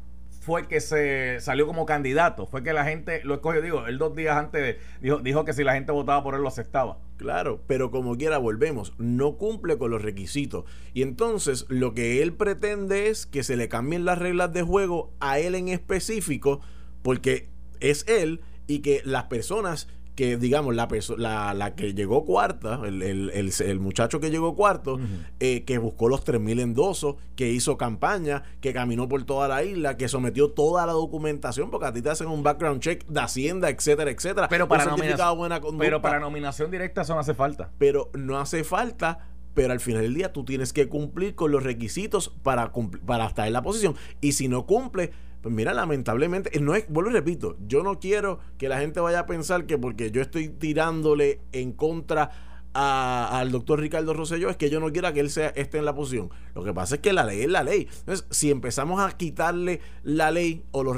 fue 0.51 0.67
que 0.67 0.81
se 0.81 1.39
salió 1.39 1.65
como 1.65 1.87
candidato, 1.87 2.49
fue 2.49 2.65
que 2.65 2.73
la 2.73 2.85
gente 2.85 3.21
lo 3.23 3.35
escogió, 3.35 3.63
digo, 3.63 3.87
él 3.87 3.99
dos 3.99 4.17
días 4.17 4.37
antes 4.37 4.79
dijo, 5.01 5.19
dijo 5.19 5.45
que 5.45 5.53
si 5.53 5.63
la 5.63 5.75
gente 5.75 5.93
votaba 5.93 6.25
por 6.25 6.35
él 6.35 6.43
lo 6.43 6.49
aceptaba. 6.49 6.99
Claro, 7.19 7.63
pero 7.69 7.93
como 7.93 8.17
quiera 8.17 8.37
volvemos, 8.37 8.93
no 8.99 9.39
cumple 9.39 9.79
con 9.79 9.93
los 9.93 10.03
requisitos. 10.03 10.65
Y 10.93 11.03
entonces 11.03 11.67
lo 11.69 11.95
que 11.95 12.21
él 12.21 12.33
pretende 12.33 13.11
es 13.11 13.27
que 13.27 13.45
se 13.45 13.57
le 13.57 13.69
cambien 13.69 14.05
las 14.05 14.19
reglas 14.19 14.53
de 14.53 14.63
juego 14.63 15.13
a 15.21 15.39
él 15.39 15.55
en 15.55 15.69
específico, 15.69 16.61
porque 17.03 17.49
es 17.79 18.05
él 18.09 18.41
y 18.67 18.81
que 18.81 19.03
las 19.05 19.27
personas 19.27 19.87
que, 20.21 20.37
digamos, 20.37 20.75
la, 20.75 20.87
la, 21.17 21.55
la 21.55 21.75
que 21.75 21.95
llegó 21.95 22.27
cuarta, 22.27 22.79
el, 22.85 23.01
el- 23.01 23.31
el- 23.31 23.53
el 23.65 23.81
muchacho 23.81 24.21
que 24.21 24.31
llegó 24.31 24.55
cuarto, 24.55 25.01
eh, 25.39 25.65
que 25.65 25.79
buscó 25.79 26.11
los 26.11 26.27
3.000 26.27 26.61
endosos, 26.61 27.17
que 27.37 27.51
hizo 27.51 27.79
campaña, 27.79 28.43
que 28.61 28.75
caminó 28.75 29.09
por 29.09 29.23
toda 29.25 29.49
la 29.49 29.65
isla, 29.65 29.97
que 29.97 30.09
sometió 30.09 30.51
toda 30.51 30.85
la 30.85 30.93
documentación, 30.93 31.71
porque 31.71 31.87
a 31.87 31.93
ti 31.95 32.03
te 32.03 32.11
hacen 32.11 32.27
un 32.27 32.43
background 32.43 32.83
check 32.83 33.07
de 33.07 33.19
Hacienda, 33.21 33.71
etcétera, 33.71 34.11
etcétera. 34.11 34.49
Pero 34.51 34.69
para, 34.69 34.85
nominación, 34.85 35.39
buena 35.39 35.59
conducta 35.63 35.85
pero 35.87 36.03
para 36.03 36.21
nominación 36.21 36.71
directa 36.71 37.01
eso 37.01 37.15
no 37.15 37.21
hace 37.21 37.33
falta. 37.33 37.71
pero 37.79 38.11
no 38.13 38.39
hace 38.39 38.63
falta. 38.63 39.27
Pero 39.55 39.73
al 39.73 39.81
final 39.81 40.03
del 40.03 40.13
día 40.15 40.33
tú 40.35 40.45
tienes 40.45 40.73
que 40.75 40.89
cumplir 40.89 41.35
con 41.35 41.51
los 41.51 41.63
requisitos 41.65 42.29
para, 42.43 42.73
para 43.07 43.27
estar 43.27 43.47
en 43.47 43.53
la 43.55 43.63
posición. 43.63 43.97
Y 44.21 44.33
si 44.33 44.49
no 44.49 44.67
cumple, 44.67 45.11
pues 45.41 45.55
mira, 45.55 45.73
lamentablemente, 45.73 46.57
eh, 46.57 46.61
no 46.61 46.75
es, 46.75 46.87
vuelvo 46.89 47.11
y 47.11 47.15
repito, 47.15 47.57
yo 47.67 47.83
no 47.83 47.99
quiero 47.99 48.41
que 48.59 48.69
la 48.69 48.79
gente 48.79 49.01
vaya 49.01 49.21
a 49.21 49.27
pensar 49.27 49.67
que 49.67 49.79
porque 49.79 50.11
yo 50.11 50.21
estoy 50.21 50.49
tirándole 50.49 51.41
en 51.53 51.73
contra 51.73 52.50
a- 52.75 53.39
al 53.39 53.51
doctor 53.51 53.81
Ricardo 53.81 54.15
Rosselló 54.15 54.49
es 54.51 54.57
que 54.57 54.71
yo 54.71 54.81
no 54.81 54.93
quiera 54.93 55.13
que 55.13 55.21
él 55.21 55.31
sea, 55.31 55.49
esté 55.49 55.79
en 55.79 55.85
la 55.85 55.95
posición. 55.95 56.31
Lo 56.55 56.63
que 56.65 56.73
pasa 56.73 56.97
es 56.97 57.01
que 57.01 57.13
la 57.13 57.25
ley 57.25 57.43
es 57.43 57.49
la 57.49 57.63
ley. 57.63 57.89
Entonces, 58.01 58.27
si 58.31 58.51
empezamos 58.51 59.01
a 59.01 59.11
quitarle 59.17 59.81
la 60.03 60.31
ley 60.31 60.65
o 60.73 60.83
los, 60.83 60.97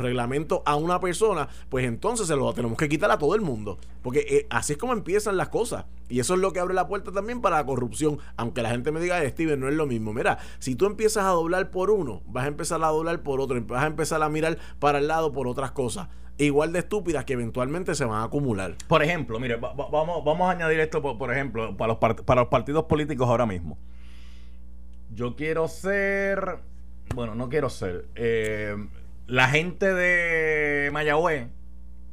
reglamentos 0.00 0.60
a 0.64 0.76
una 0.76 1.00
persona, 1.00 1.48
pues 1.68 1.86
entonces 1.86 2.26
se 2.26 2.36
lo 2.36 2.52
tenemos 2.52 2.78
que 2.78 2.88
quitar 2.88 3.10
a 3.10 3.18
todo 3.18 3.34
el 3.34 3.40
mundo. 3.40 3.78
Porque 4.02 4.20
eh, 4.28 4.46
así 4.50 4.72
es 4.74 4.78
como 4.78 4.92
empiezan 4.92 5.36
las 5.36 5.48
cosas. 5.48 5.86
Y 6.08 6.20
eso 6.20 6.34
es 6.34 6.40
lo 6.40 6.52
que 6.52 6.60
abre 6.60 6.72
la 6.74 6.86
puerta 6.88 7.12
también 7.12 7.40
para 7.40 7.56
la 7.56 7.66
corrupción. 7.66 8.18
Aunque 8.36 8.62
la 8.62 8.70
gente 8.70 8.92
me 8.92 9.00
diga, 9.00 9.22
"Eh, 9.22 9.30
Steven, 9.30 9.60
no 9.60 9.68
es 9.68 9.74
lo 9.74 9.86
mismo. 9.86 10.12
Mira, 10.12 10.38
si 10.58 10.74
tú 10.74 10.86
empiezas 10.86 11.24
a 11.24 11.30
doblar 11.30 11.70
por 11.70 11.90
uno, 11.90 12.22
vas 12.26 12.44
a 12.44 12.48
empezar 12.48 12.82
a 12.82 12.88
doblar 12.88 13.22
por 13.22 13.40
otro, 13.40 13.60
vas 13.66 13.82
a 13.82 13.86
empezar 13.86 14.22
a 14.22 14.28
mirar 14.28 14.58
para 14.78 14.98
el 14.98 15.08
lado 15.08 15.32
por 15.32 15.46
otras 15.48 15.72
cosas. 15.72 16.08
Igual 16.38 16.72
de 16.72 16.78
estúpidas 16.80 17.24
que 17.24 17.32
eventualmente 17.32 17.94
se 17.96 18.04
van 18.04 18.20
a 18.20 18.24
acumular. 18.24 18.76
Por 18.86 19.02
ejemplo, 19.02 19.40
mire, 19.40 19.56
va- 19.56 19.74
va- 19.74 19.88
vamos, 19.90 20.24
vamos 20.24 20.48
a 20.48 20.52
añadir 20.52 20.78
esto, 20.80 21.02
por, 21.02 21.18
por 21.18 21.32
ejemplo, 21.32 21.76
para 21.76 21.88
los, 21.94 21.98
part- 22.00 22.24
para 22.24 22.42
los 22.42 22.48
partidos 22.50 22.84
políticos 22.84 23.28
ahora 23.28 23.44
mismo. 23.46 23.76
Yo 25.12 25.34
quiero 25.36 25.66
ser, 25.68 26.58
bueno, 27.14 27.34
no 27.34 27.48
quiero 27.48 27.70
ser, 27.70 28.06
eh, 28.14 28.76
la 29.26 29.48
gente 29.48 29.92
de 29.94 30.90
Mayagüez 30.92 31.48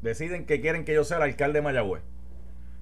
deciden 0.02 0.46
que 0.46 0.60
quieren 0.62 0.86
que 0.86 0.94
yo 0.94 1.04
sea 1.04 1.18
el 1.18 1.24
alcalde 1.24 1.60
de 1.60 1.64
Mayagüez. 1.64 2.02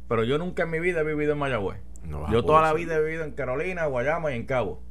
Pero 0.07 0.23
yo 0.23 0.37
nunca 0.37 0.63
en 0.63 0.69
mi 0.71 0.79
vida 0.79 1.01
he 1.01 1.03
vivido 1.03 1.33
en 1.33 1.39
Mayagüez. 1.39 1.79
No 2.07 2.31
yo 2.31 2.43
toda 2.45 2.61
la 2.61 2.69
ser. 2.69 2.77
vida 2.77 2.95
he 2.95 3.01
vivido 3.03 3.23
en 3.23 3.31
Carolina, 3.31 3.85
Guayama 3.85 4.31
y 4.31 4.35
en 4.35 4.45
Cabo. 4.45 4.81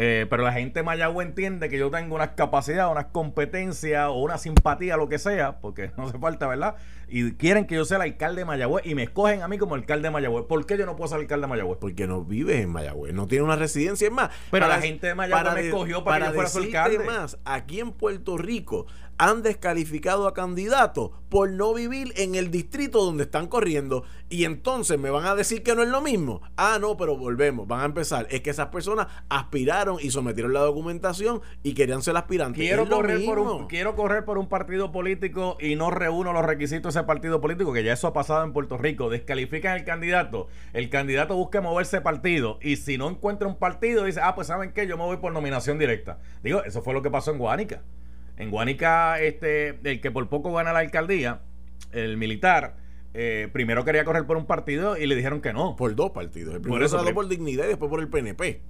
Eh, 0.00 0.26
pero 0.30 0.44
la 0.44 0.52
gente 0.52 0.78
de 0.78 0.84
Mayagüez 0.84 1.26
entiende 1.26 1.68
que 1.68 1.76
yo 1.76 1.90
tengo 1.90 2.14
unas 2.14 2.28
capacidades, 2.28 2.92
unas 2.92 3.06
competencias 3.06 4.06
o 4.06 4.14
una 4.22 4.38
simpatía, 4.38 4.96
lo 4.96 5.08
que 5.08 5.18
sea, 5.18 5.58
porque 5.58 5.90
no 5.96 6.04
hace 6.04 6.18
falta, 6.18 6.46
¿verdad? 6.46 6.76
Y 7.08 7.32
quieren 7.32 7.66
que 7.66 7.74
yo 7.74 7.84
sea 7.84 7.96
el 7.96 8.02
alcalde 8.02 8.42
de 8.42 8.44
Mayagüez 8.44 8.86
y 8.86 8.94
me 8.94 9.04
escogen 9.04 9.42
a 9.42 9.48
mí 9.48 9.58
como 9.58 9.74
alcalde 9.74 10.08
de 10.08 10.12
Mayagüez. 10.12 10.44
¿Por 10.46 10.66
qué 10.66 10.76
yo 10.76 10.86
no 10.86 10.96
puedo 10.96 11.08
ser 11.08 11.20
alcalde 11.20 11.46
de 11.46 11.50
Mayagüez? 11.50 11.78
Porque 11.80 12.06
no 12.06 12.24
vives 12.24 12.62
en 12.62 12.70
Mayagüez, 12.70 13.14
no 13.14 13.26
tiene 13.26 13.44
una 13.44 13.56
residencia 13.56 14.06
es 14.06 14.12
más. 14.12 14.30
Pero 14.50 14.68
la 14.68 14.80
gente 14.80 15.06
de 15.06 15.14
Mayagüez 15.14 15.54
me 15.54 15.66
escogió 15.68 16.04
para 16.04 16.26
que 16.26 16.30
yo 16.30 16.34
fuera 16.34 16.50
su 16.50 16.58
alcalde. 16.58 16.98
más, 17.00 17.38
aquí 17.44 17.80
en 17.80 17.92
Puerto 17.92 18.36
Rico 18.36 18.86
han 19.18 19.42
descalificado 19.42 20.28
a 20.28 20.34
candidatos 20.34 21.10
por 21.28 21.50
no 21.50 21.74
vivir 21.74 22.12
en 22.16 22.36
el 22.36 22.50
distrito 22.50 23.04
donde 23.04 23.24
están 23.24 23.48
corriendo 23.48 24.04
y 24.30 24.44
entonces 24.44 24.98
me 24.98 25.10
van 25.10 25.26
a 25.26 25.34
decir 25.34 25.62
que 25.62 25.74
no 25.74 25.82
es 25.82 25.88
lo 25.88 26.00
mismo. 26.00 26.40
Ah, 26.56 26.78
no, 26.80 26.96
pero 26.96 27.16
volvemos, 27.16 27.66
van 27.66 27.80
a 27.80 27.84
empezar. 27.86 28.26
Es 28.30 28.40
que 28.42 28.50
esas 28.50 28.68
personas 28.68 29.08
aspiraron 29.28 29.98
y 30.00 30.10
sometieron 30.10 30.52
la 30.52 30.60
documentación 30.60 31.42
y 31.62 31.74
querían 31.74 32.02
ser 32.02 32.16
aspirantes. 32.16 32.62
Quiero 32.62 32.88
correr, 32.88 33.24
por 33.24 33.38
un, 33.40 33.66
quiero 33.66 33.96
correr 33.96 34.24
por 34.24 34.38
un 34.38 34.48
partido 34.48 34.92
político 34.92 35.56
y 35.60 35.74
no 35.74 35.90
reúno 35.90 36.32
los 36.32 36.44
requisitos 36.44 36.94
ese 36.98 37.06
partido 37.06 37.40
político, 37.40 37.72
que 37.72 37.82
ya 37.84 37.92
eso 37.92 38.06
ha 38.08 38.12
pasado 38.12 38.44
en 38.44 38.52
Puerto 38.52 38.76
Rico. 38.78 39.08
Descalifican 39.10 39.72
al 39.72 39.84
candidato. 39.84 40.48
El 40.72 40.90
candidato 40.90 41.34
busca 41.36 41.60
moverse 41.60 42.00
partido 42.00 42.58
y 42.62 42.76
si 42.76 42.98
no 42.98 43.08
encuentra 43.08 43.46
un 43.48 43.56
partido, 43.56 44.04
dice, 44.04 44.20
ah, 44.22 44.34
pues 44.34 44.46
¿saben 44.48 44.72
qué? 44.72 44.86
Yo 44.86 44.96
me 44.96 45.04
voy 45.04 45.18
por 45.18 45.32
nominación 45.32 45.78
directa. 45.78 46.18
Digo, 46.42 46.62
eso 46.64 46.82
fue 46.82 46.94
lo 46.94 47.02
que 47.02 47.10
pasó 47.10 47.30
en 47.32 47.38
Guánica. 47.38 47.82
En 48.36 48.50
Guánica, 48.50 49.20
este, 49.20 49.78
el 49.82 50.00
que 50.00 50.10
por 50.10 50.28
poco 50.28 50.52
gana 50.52 50.72
la 50.72 50.80
alcaldía, 50.80 51.40
el 51.92 52.16
militar, 52.16 52.76
eh, 53.14 53.48
primero 53.52 53.84
quería 53.84 54.04
correr 54.04 54.26
por 54.26 54.36
un 54.36 54.46
partido 54.46 54.96
y 54.96 55.06
le 55.06 55.16
dijeron 55.16 55.40
que 55.40 55.52
no. 55.52 55.74
Por 55.76 55.94
dos 55.94 56.10
partidos. 56.12 56.54
El 56.54 56.60
primero 56.60 56.84
eso, 56.84 56.98
se 56.98 57.04
prim- 57.04 57.14
por 57.14 57.28
dignidad 57.28 57.64
y 57.64 57.68
después 57.68 57.88
por 57.90 58.00
el 58.00 58.08
PNP. 58.08 58.60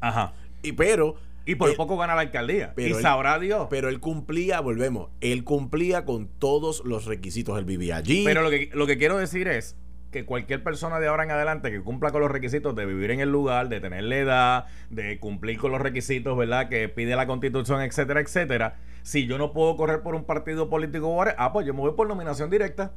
Ajá. 0.00 0.32
Y 0.62 0.72
pero 0.72 1.16
Y 1.50 1.54
por 1.56 1.70
eh, 1.70 1.74
poco 1.76 1.96
gana 1.96 2.14
la 2.14 2.20
alcaldía. 2.22 2.72
pero 2.74 2.88
y 2.88 2.92
él- 2.92 3.02
sabrá 3.02 3.38
Dios. 3.38 3.66
Pero 3.70 3.88
él 3.88 4.00
cumplía, 4.00 4.60
volvemos, 4.60 5.10
él 5.20 5.44
cumplía 5.44 6.04
con 6.04 6.28
todos 6.28 6.82
los 6.84 7.06
requisitos. 7.06 7.58
Él 7.58 7.64
vivía 7.64 7.96
allí. 7.96 8.22
Pero 8.24 8.42
lo 8.42 8.50
que, 8.50 8.70
lo 8.72 8.86
que 8.86 8.98
quiero 8.98 9.18
decir 9.18 9.48
es 9.48 9.76
que 10.10 10.24
cualquier 10.24 10.62
persona 10.62 10.98
de 10.98 11.06
ahora 11.06 11.24
en 11.24 11.30
adelante 11.30 11.70
que 11.70 11.80
cumpla 11.82 12.10
con 12.10 12.20
los 12.20 12.30
requisitos 12.30 12.74
de 12.74 12.84
vivir 12.84 13.10
en 13.12 13.20
el 13.20 13.30
lugar, 13.30 13.68
de 13.68 13.80
tener 13.80 14.02
la 14.04 14.16
edad, 14.16 14.64
de 14.90 15.18
cumplir 15.20 15.58
con 15.58 15.70
los 15.72 15.80
requisitos, 15.80 16.36
¿verdad? 16.36 16.68
Que 16.68 16.88
pide 16.88 17.14
la 17.16 17.26
constitución, 17.26 17.80
etcétera, 17.82 18.20
etcétera. 18.20 18.76
Si 19.02 19.26
yo 19.26 19.38
no 19.38 19.52
puedo 19.52 19.76
correr 19.76 20.02
por 20.02 20.14
un 20.14 20.24
partido 20.24 20.68
político 20.68 21.06
ahora, 21.06 21.34
ah, 21.38 21.52
pues 21.52 21.66
yo 21.66 21.74
me 21.74 21.80
voy 21.80 21.92
por 21.92 22.08
nominación 22.08 22.50
directa. 22.50 22.92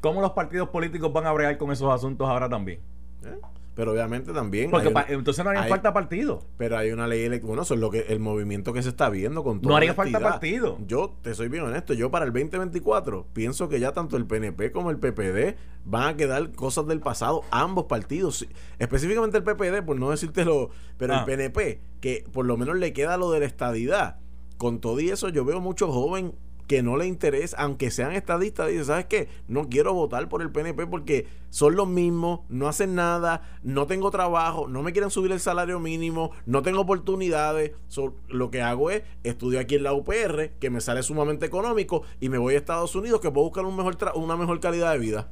¿Cómo 0.00 0.20
los 0.20 0.32
partidos 0.32 0.68
políticos 0.68 1.12
van 1.12 1.26
a 1.26 1.32
bregar 1.32 1.58
con 1.58 1.70
esos 1.72 1.92
asuntos 1.92 2.28
ahora 2.28 2.48
también? 2.48 2.80
¿Eh? 3.24 3.36
Pero 3.80 3.92
obviamente 3.92 4.30
también. 4.34 4.70
Porque 4.70 4.88
una- 4.88 5.06
entonces 5.08 5.42
no 5.42 5.48
haría 5.50 5.62
hay- 5.62 5.70
falta 5.70 5.94
partido. 5.94 6.42
Pero 6.58 6.76
hay 6.76 6.90
una 6.92 7.06
ley 7.06 7.22
electoral. 7.22 7.48
Bueno, 7.48 7.62
eso 7.62 7.72
es 7.72 7.80
lo 7.80 7.90
que, 7.90 8.00
el 8.10 8.20
movimiento 8.20 8.74
que 8.74 8.82
se 8.82 8.90
está 8.90 9.08
viendo 9.08 9.42
con 9.42 9.62
No 9.62 9.74
haría 9.74 9.94
falta 9.94 10.20
partido. 10.20 10.76
Yo 10.86 11.14
te 11.22 11.32
soy 11.34 11.48
bien 11.48 11.64
honesto. 11.64 11.94
Yo 11.94 12.10
para 12.10 12.26
el 12.26 12.32
2024 12.34 13.26
pienso 13.32 13.70
que 13.70 13.80
ya 13.80 13.92
tanto 13.92 14.18
el 14.18 14.26
PNP 14.26 14.70
como 14.70 14.90
el 14.90 14.98
PPD 14.98 15.56
van 15.86 16.08
a 16.08 16.16
quedar 16.18 16.52
cosas 16.52 16.86
del 16.88 17.00
pasado, 17.00 17.40
ambos 17.50 17.86
partidos. 17.86 18.46
Específicamente 18.78 19.38
el 19.38 19.44
PPD, 19.44 19.82
por 19.82 19.98
no 19.98 20.10
decírtelo, 20.10 20.68
pero 20.98 21.14
Ah. 21.14 21.18
el 21.20 21.24
PNP, 21.24 21.80
que 22.02 22.24
por 22.30 22.44
lo 22.44 22.58
menos 22.58 22.76
le 22.76 22.92
queda 22.92 23.16
lo 23.16 23.30
de 23.30 23.40
la 23.40 23.46
estadidad. 23.46 24.18
Con 24.58 24.80
todo 24.82 25.00
y 25.00 25.08
eso, 25.08 25.30
yo 25.30 25.46
veo 25.46 25.58
muchos 25.62 25.88
jóvenes 25.90 26.32
que 26.70 26.84
no 26.84 26.96
le 26.96 27.08
interesa, 27.08 27.56
aunque 27.58 27.90
sean 27.90 28.12
estadistas, 28.12 28.68
dicen, 28.68 28.84
¿sabes 28.84 29.06
qué? 29.06 29.28
No 29.48 29.68
quiero 29.68 29.92
votar 29.92 30.28
por 30.28 30.40
el 30.40 30.52
PNP 30.52 30.86
porque 30.86 31.26
son 31.48 31.74
los 31.74 31.88
mismos, 31.88 32.42
no 32.48 32.68
hacen 32.68 32.94
nada, 32.94 33.42
no 33.64 33.88
tengo 33.88 34.12
trabajo, 34.12 34.68
no 34.68 34.80
me 34.84 34.92
quieren 34.92 35.10
subir 35.10 35.32
el 35.32 35.40
salario 35.40 35.80
mínimo, 35.80 36.30
no 36.46 36.62
tengo 36.62 36.82
oportunidades. 36.82 37.72
So, 37.88 38.14
lo 38.28 38.52
que 38.52 38.62
hago 38.62 38.92
es 38.92 39.02
estudio 39.24 39.58
aquí 39.58 39.74
en 39.74 39.82
la 39.82 39.94
UPR, 39.94 40.50
que 40.60 40.70
me 40.70 40.80
sale 40.80 41.02
sumamente 41.02 41.44
económico, 41.44 42.04
y 42.20 42.28
me 42.28 42.38
voy 42.38 42.54
a 42.54 42.58
Estados 42.58 42.94
Unidos, 42.94 43.20
que 43.20 43.32
puedo 43.32 43.46
buscar 43.46 43.64
un 43.64 43.76
mejor 43.76 43.98
una 44.14 44.36
mejor 44.36 44.60
calidad 44.60 44.92
de 44.92 45.00
vida. 45.00 45.28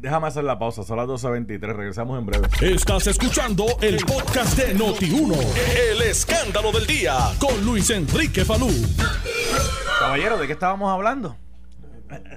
Déjame 0.00 0.26
hacer 0.26 0.44
la 0.44 0.58
pausa, 0.58 0.82
son 0.82 0.98
las 0.98 1.06
12.23, 1.08 1.58
regresamos 1.74 2.18
en 2.18 2.26
breve. 2.26 2.46
Estás 2.60 3.06
escuchando 3.06 3.66
el 3.80 3.96
podcast 4.04 4.56
de 4.58 4.76
Noti1. 4.76 5.34
El 5.90 6.02
escándalo 6.02 6.70
del 6.70 6.86
día 6.86 7.16
con 7.40 7.64
Luis 7.64 7.88
Enrique 7.90 8.44
Falú. 8.44 8.68
Caballero, 9.98 10.36
¿de 10.38 10.46
qué 10.46 10.52
estábamos 10.52 10.90
hablando? 10.92 11.36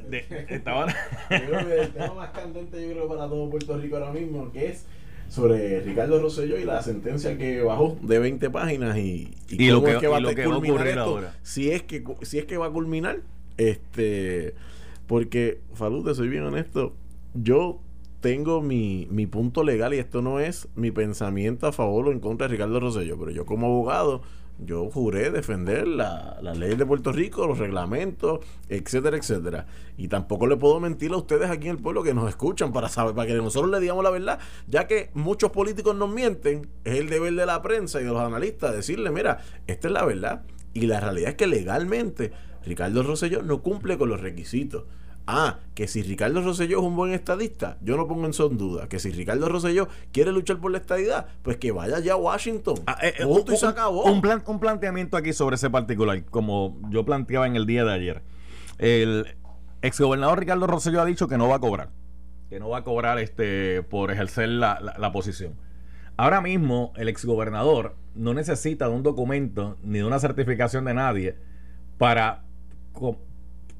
De- 0.10 0.26
estaba- 0.50 0.88
el 1.30 1.90
tema 1.92 2.14
más 2.16 2.30
candente, 2.32 2.82
yo 2.82 2.94
creo, 2.94 3.08
para 3.10 3.28
todo 3.28 3.50
Puerto 3.50 3.78
Rico 3.78 3.98
ahora 3.98 4.12
mismo, 4.14 4.52
que 4.52 4.70
es 4.70 4.86
sobre 5.28 5.82
Ricardo 5.82 6.20
Rosselló 6.22 6.58
y 6.58 6.64
la 6.64 6.82
sentencia 6.82 7.38
que 7.38 7.62
bajó 7.62 7.98
de 8.02 8.18
20 8.20 8.50
páginas 8.50 8.98
y, 8.98 9.36
Y 9.50 9.68
lo 9.70 9.76
cómo 9.76 9.86
que- 9.88 9.92
es 9.94 10.00
que 10.00 10.08
va 10.08 10.20
lo 10.22 10.30
a 10.30 10.34
que 10.34 10.48
va 10.48 10.54
a 10.54 10.56
culminar 10.56 10.76
ocurrir 10.78 10.90
esto, 10.98 11.02
ahora. 11.04 11.36
Si 11.44 11.70
es 11.72 11.84
que 11.84 12.04
si 12.24 12.40
es 12.40 12.46
que 12.46 12.58
va 12.58 12.68
a 12.68 12.72
culminar, 12.72 13.20
este 13.58 14.56
porque 15.06 15.60
Falú, 15.76 16.04
te 16.04 16.16
soy 16.16 16.30
bien 16.30 16.44
honesto, 16.44 16.96
yo 17.34 17.80
tengo 18.22 18.62
mi, 18.62 19.08
mi 19.10 19.28
punto 19.28 19.64
legal 19.64 19.94
y 19.94 19.98
esto 19.98 20.22
no 20.22 20.40
es 20.40 20.68
mi 20.76 20.92
pensamiento 20.92 21.68
a 21.68 21.72
favor 21.72 22.08
o 22.08 22.12
en 22.12 22.20
contra 22.20 22.48
de 22.48 22.54
Ricardo 22.54 22.80
Rosselló, 22.80 23.18
pero 23.18 23.32
yo 23.32 23.46
como 23.46 23.68
abogado 23.68 24.22
yo 24.66 24.90
juré 24.90 25.32
defender 25.32 25.88
la, 25.88 26.38
las 26.42 26.58
leyes 26.58 26.78
de 26.78 26.86
Puerto 26.86 27.14
Rico, 27.14 27.48
los 27.48 27.60
reglamentos, 27.60 28.40
etcétera, 28.68 29.16
etcétera. 29.16 29.68
Y 29.98 30.10
tampoco 30.10 30.48
le 30.48 30.58
puedo 30.58 30.80
mentir 30.80 31.12
a 31.14 31.18
ustedes 31.18 31.50
aquí 31.50 31.68
en 31.68 31.78
el 31.78 31.82
pueblo 31.82 32.04
que 32.04 32.14
nos 32.14 32.28
escuchan 32.28 32.74
para 32.74 32.90
saber, 32.90 33.16
para 33.16 33.28
que 33.28 33.36
nosotros 33.36 33.72
le 33.72 33.80
digamos 33.80 34.04
la 34.04 34.10
verdad, 34.10 34.40
ya 34.68 34.86
que 34.86 35.12
muchos 35.14 35.52
políticos 35.52 35.96
nos 35.96 36.10
mienten, 36.10 36.68
es 36.84 37.00
el 37.00 37.10
deber 37.10 37.34
de 37.36 37.46
la 37.46 37.62
prensa 37.62 38.02
y 38.02 38.04
de 38.04 38.10
los 38.10 38.20
analistas 38.20 38.76
decirle, 38.76 39.12
mira, 39.12 39.40
esta 39.68 39.88
es 39.88 39.94
la 39.94 40.04
verdad. 40.04 40.44
Y 40.74 40.88
la 40.88 41.00
realidad 41.00 41.30
es 41.30 41.36
que 41.36 41.48
legalmente 41.48 42.32
Ricardo 42.66 43.02
Rosselló 43.04 43.42
no 43.42 43.62
cumple 43.62 43.98
con 43.98 44.10
los 44.10 44.20
requisitos. 44.20 44.84
Ah, 45.32 45.60
que 45.76 45.88
si 45.88 46.02
Ricardo 46.02 46.42
Rosselló 46.42 46.80
es 46.80 46.84
un 46.84 46.96
buen 46.96 47.12
estadista, 47.14 47.78
yo 47.82 47.96
no 47.98 48.08
pongo 48.08 48.26
en 48.26 48.34
son 48.34 48.58
duda. 48.58 48.90
Que 48.90 48.98
si 48.98 49.12
Ricardo 49.12 49.48
Rosselló 49.48 49.88
quiere 50.12 50.32
luchar 50.32 50.58
por 50.58 50.72
la 50.72 50.80
estadidad, 50.80 51.28
pues 51.44 51.58
que 51.58 51.72
vaya 51.72 52.00
ya 52.00 52.14
a 52.14 52.16
Washington. 52.16 52.80
Ah, 52.88 52.98
eh, 53.04 53.14
eh, 53.20 53.22
y 53.22 53.26
un- 53.26 53.58
se 53.58 53.68
acabó. 53.68 54.06
Un, 54.06 54.22
plan- 54.22 54.42
un 54.48 54.60
planteamiento 54.60 55.18
aquí 55.18 55.32
sobre 55.34 55.56
ese 55.58 55.70
particular, 55.70 56.24
como 56.26 56.80
yo 56.90 57.06
planteaba 57.06 57.46
en 57.46 57.56
el 57.56 57.68
día 57.68 57.86
de 57.86 57.94
ayer. 57.94 58.24
El 58.80 59.28
exgobernador 59.84 60.40
Ricardo 60.40 60.66
Rosselló 60.66 61.00
ha 61.00 61.06
dicho 61.06 61.28
que 61.28 61.38
no 61.38 61.48
va 61.48 61.58
a 61.58 61.60
cobrar. 61.60 61.90
Que 62.50 62.60
no 62.60 62.70
va 62.70 62.80
a 62.80 62.84
cobrar 62.84 63.20
este 63.20 63.84
por 63.84 64.10
ejercer 64.10 64.50
la, 64.50 64.80
la- 64.82 64.98
la 64.98 65.12
posición. 65.12 65.54
Ahora 66.18 66.42
mismo, 66.42 66.92
el 66.98 67.08
exgobernador 67.08 67.96
no 68.16 68.34
necesita 68.34 68.90
de 68.90 68.96
un 68.96 69.04
documento 69.04 69.78
ni 69.84 70.00
de 70.00 70.06
una 70.06 70.20
certificación 70.20 70.86
de 70.86 70.96
nadie 70.96 71.36
para 72.00 72.42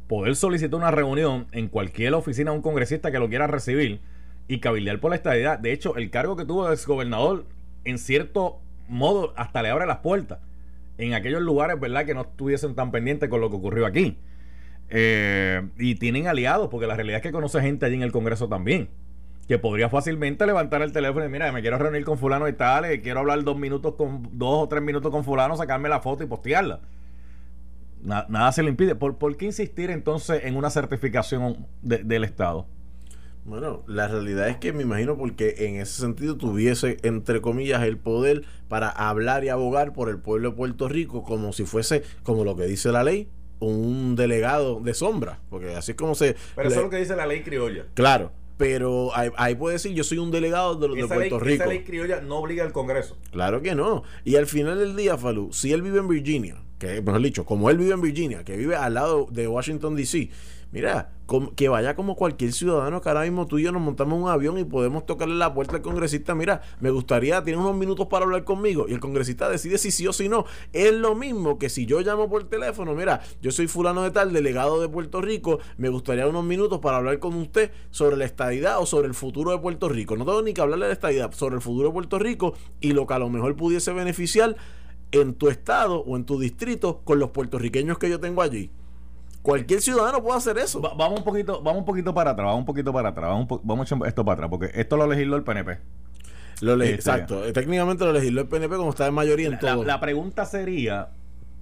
poder 0.10 0.36
solicitar 0.36 0.76
una 0.76 0.90
reunión 0.90 1.46
en 1.52 1.68
cualquier 1.68 2.16
oficina 2.16 2.50
de 2.50 2.58
un 2.58 2.64
congresista 2.64 3.12
que 3.12 3.20
lo 3.20 3.30
quiera 3.30 3.46
recibir 3.46 4.02
y 4.48 4.60
cabildear 4.60 5.00
por 5.00 5.12
la 5.12 5.16
estadidad. 5.16 5.60
De 5.60 5.72
hecho, 5.72 5.96
el 5.98 6.10
cargo 6.10 6.36
que 6.36 6.46
tuvo 6.46 6.68
de 6.68 6.74
exgobernador, 6.74 7.46
en 7.86 8.00
cierto 8.00 8.60
modo, 8.88 9.34
hasta 9.38 9.62
le 9.62 9.70
abre 9.70 9.86
las 9.86 10.00
puertas 10.00 10.40
en 10.98 11.14
aquellos 11.14 11.44
lugares, 11.44 11.80
¿verdad?, 11.80 12.08
que 12.08 12.16
no 12.16 12.22
estuviesen 12.22 12.74
tan 12.74 12.90
pendientes 12.92 13.30
con 13.30 13.40
lo 13.40 13.52
que 13.52 13.58
ocurrió 13.58 13.86
aquí. 13.86 14.18
Eh, 14.90 15.62
y 15.78 15.94
tienen 15.94 16.26
aliados, 16.26 16.70
porque 16.70 16.88
la 16.88 16.96
realidad 16.96 17.18
es 17.18 17.24
que 17.24 17.32
conoce 17.32 17.62
gente 17.62 17.86
allí 17.86 17.96
en 17.96 18.02
el 18.02 18.12
Congreso 18.12 18.50
también. 18.50 18.90
Que 19.48 19.60
podría 19.60 19.90
fácilmente 19.90 20.44
levantar 20.48 20.82
el 20.82 20.92
teléfono 20.92 21.24
y 21.24 21.30
mira, 21.30 21.52
me 21.52 21.62
quiero 21.62 21.78
reunir 21.78 22.04
con 22.04 22.18
fulano 22.18 22.48
y 22.48 22.54
tal, 22.54 22.86
eh, 22.86 23.00
quiero 23.02 23.20
hablar 23.20 23.44
dos 23.44 23.60
minutos 23.60 23.94
con, 23.94 24.28
dos 24.34 24.64
o 24.64 24.68
tres 24.68 24.82
minutos 24.82 25.12
con 25.12 25.24
fulano, 25.24 25.56
sacarme 25.56 25.88
la 25.88 26.00
foto 26.00 26.24
y 26.24 26.28
postearla. 26.28 26.80
Na- 28.02 28.26
nada 28.30 28.52
se 28.52 28.64
le 28.64 28.70
impide. 28.70 28.96
¿Por, 28.96 29.18
por 29.18 29.36
qué 29.38 29.46
insistir 29.46 29.90
entonces 29.92 30.42
en 30.46 30.56
una 30.56 30.70
certificación 30.70 31.68
de- 31.82 32.04
del 32.04 32.24
Estado? 32.24 32.66
Bueno, 33.46 33.84
la 33.88 34.08
realidad 34.08 34.48
es 34.50 34.58
que 34.58 34.74
me 34.74 34.84
imagino 34.84 35.18
porque 35.18 35.56
en 35.60 35.76
ese 35.78 36.00
sentido 36.02 36.38
tuviese, 36.38 36.98
entre 37.04 37.42
comillas, 37.42 37.82
el 37.84 37.98
poder 37.98 38.44
para 38.68 38.90
hablar 38.90 39.44
y 39.44 39.50
abogar 39.50 39.92
por 39.94 40.10
el 40.10 40.20
pueblo 40.20 40.52
de 40.52 40.56
Puerto 40.56 40.88
Rico 40.88 41.24
como 41.24 41.52
si 41.54 41.66
fuese, 41.66 42.04
como 42.24 42.44
lo 42.44 42.56
que 42.56 42.64
dice 42.66 42.92
la 42.92 43.04
ley, 43.04 43.28
un 43.60 44.16
delegado 44.16 44.80
de 44.82 44.94
sombra. 44.94 45.40
Porque 45.50 45.74
así 45.76 45.92
es 45.92 45.98
como 45.98 46.16
se... 46.16 46.36
le- 46.58 47.00
dice 47.00 47.16
la 47.16 47.26
ley 47.26 47.42
criolla. 47.42 47.86
Claro, 47.96 48.32
pero 48.58 49.16
ahí, 49.16 49.32
ahí 49.38 49.56
puede 49.56 49.74
decir, 49.74 49.94
yo 49.94 50.04
soy 50.04 50.20
un 50.20 50.32
delegado 50.32 50.76
de, 50.76 50.88
de 50.96 51.08
Puerto 51.08 51.40
Rico. 51.40 51.64
criolla 51.86 52.22
no 52.22 52.38
obliga 52.38 52.64
al 52.66 52.72
Congreso. 52.74 53.18
Claro 53.32 53.62
que 53.62 53.74
no. 53.74 54.04
Y 54.26 54.36
al 54.36 54.46
final 54.46 54.78
del 54.78 54.96
día, 54.96 55.18
Falú, 55.18 55.52
si 55.54 55.72
él 55.74 55.82
vive 55.82 56.00
en 56.00 56.08
Virginia, 56.08 56.58
que 56.80 57.02
mejor 57.02 57.22
dicho, 57.22 57.46
como 57.46 57.70
él 57.70 57.78
vive 57.78 57.94
en 57.94 58.02
Virginia, 58.02 58.44
que 58.44 58.58
vive 58.58 58.76
al 58.76 58.96
lado 58.96 59.28
de 59.30 59.48
Washington 59.48 59.96
DC, 59.96 60.30
mira, 60.72 61.12
que 61.56 61.70
vaya 61.70 61.96
como 61.96 62.16
cualquier 62.16 62.54
ciudadano 62.54 63.02
que 63.02 63.10
ahora 63.10 63.22
mismo 63.22 63.46
tú 63.46 63.60
y 63.60 63.64
yo 63.64 63.72
nos 63.72 63.82
montamos 63.82 64.20
un 64.20 64.30
avión 64.30 64.58
y 64.58 64.64
podemos 64.64 65.06
tocarle 65.06 65.36
la 65.36 65.54
puerta 65.54 65.76
al 65.76 65.82
congresista, 65.82 66.34
mira, 66.34 66.62
me 66.80 66.90
gustaría, 66.90 67.44
tiene 67.44 67.60
unos 67.60 67.76
minutos 67.76 68.08
para 68.08 68.26
hablar 68.26 68.44
conmigo 68.44 68.86
y 68.88 68.94
el 68.94 69.00
congresista 69.00 69.50
decide 69.50 69.78
si 69.78 69.92
sí 69.92 70.08
o 70.08 70.14
si 70.14 70.30
no. 70.30 70.46
Es 70.74 70.94
lo 70.94 71.16
mismo 71.16 71.60
que 71.60 71.70
si 71.70 71.86
yo 71.86 72.00
llamo 72.02 72.30
por 72.30 72.46
teléfono, 72.46 72.96
mira, 72.96 73.22
yo 73.42 73.52
soy 73.52 73.68
fulano 73.68 74.04
de 74.04 74.12
tal, 74.12 74.34
delegado 74.34 74.82
de 74.82 74.90
Puerto 74.90 75.22
Rico, 75.22 75.60
me 75.78 75.90
gustaría 75.90 76.28
unos 76.28 76.46
minutos 76.46 76.80
para 76.80 76.98
hablar 76.98 77.20
con 77.20 77.36
usted 77.36 77.72
sobre 77.92 78.18
la 78.18 78.26
estadidad 78.26 78.80
o 78.80 78.86
sobre 78.86 79.08
el 79.08 79.14
futuro 79.14 79.52
de 79.52 79.60
Puerto 79.60 79.90
Rico. 79.90 80.16
No 80.16 80.26
tengo 80.26 80.42
ni 80.42 80.54
que 80.54 80.62
hablarle 80.62 80.86
de 80.86 80.90
la 80.90 80.94
estadidad, 80.94 81.32
sobre 81.34 81.56
el 81.56 81.62
futuro 81.62 81.90
de 81.90 81.94
Puerto 81.94 82.18
Rico 82.18 82.54
y 82.80 82.94
lo 82.94 83.06
que 83.06 83.14
a 83.14 83.20
lo 83.20 83.30
mejor 83.30 83.56
pudiese 83.56 83.92
beneficiar 83.92 84.56
en 85.12 85.34
tu 85.34 85.50
estado 85.50 86.00
o 86.02 86.16
en 86.16 86.26
tu 86.26 86.40
distrito 86.40 87.02
con 87.04 87.20
los 87.20 87.32
puertorriqueños 87.32 87.98
que 87.98 88.10
yo 88.10 88.20
tengo 88.20 88.42
allí. 88.42 88.70
Cualquier 89.42 89.82
ciudadano 89.82 90.22
puede 90.22 90.38
hacer 90.38 90.58
eso. 90.58 90.82
Va- 90.82 90.94
vamos 90.96 91.20
un 91.20 91.26
poquito, 91.26 91.62
vamos 91.62 91.80
un 91.80 91.86
poquito 91.86 92.14
para 92.14 92.32
atrás, 92.32 92.46
vamos 92.48 92.60
un 92.60 92.66
poquito 92.66 92.92
para 92.92 93.10
atrás, 93.10 93.30
vamos, 93.30 93.48
vamos 93.64 93.92
esto 94.06 94.26
para 94.26 94.34
atrás, 94.34 94.50
porque 94.50 94.72
esto 94.74 94.98
lo 94.98 95.08
legisló 95.08 95.38
el 95.38 95.44
PNP. 95.44 95.80
Lo 96.62 96.76
le- 96.76 96.86
Este- 96.86 96.96
exacto. 96.96 97.46
Eh, 97.46 97.54
Técnicamente 97.54 98.04
lo 98.04 98.12
legisló 98.12 98.42
el 98.42 98.48
PNP 98.48 98.76
como 98.76 98.90
está 98.90 99.08
en 99.08 99.14
mayoría 99.14 99.46
en 99.48 99.54
La, 99.54 99.60
todo. 99.60 99.84
la 99.86 100.00
pregunta 100.02 100.46
sería, 100.46 101.10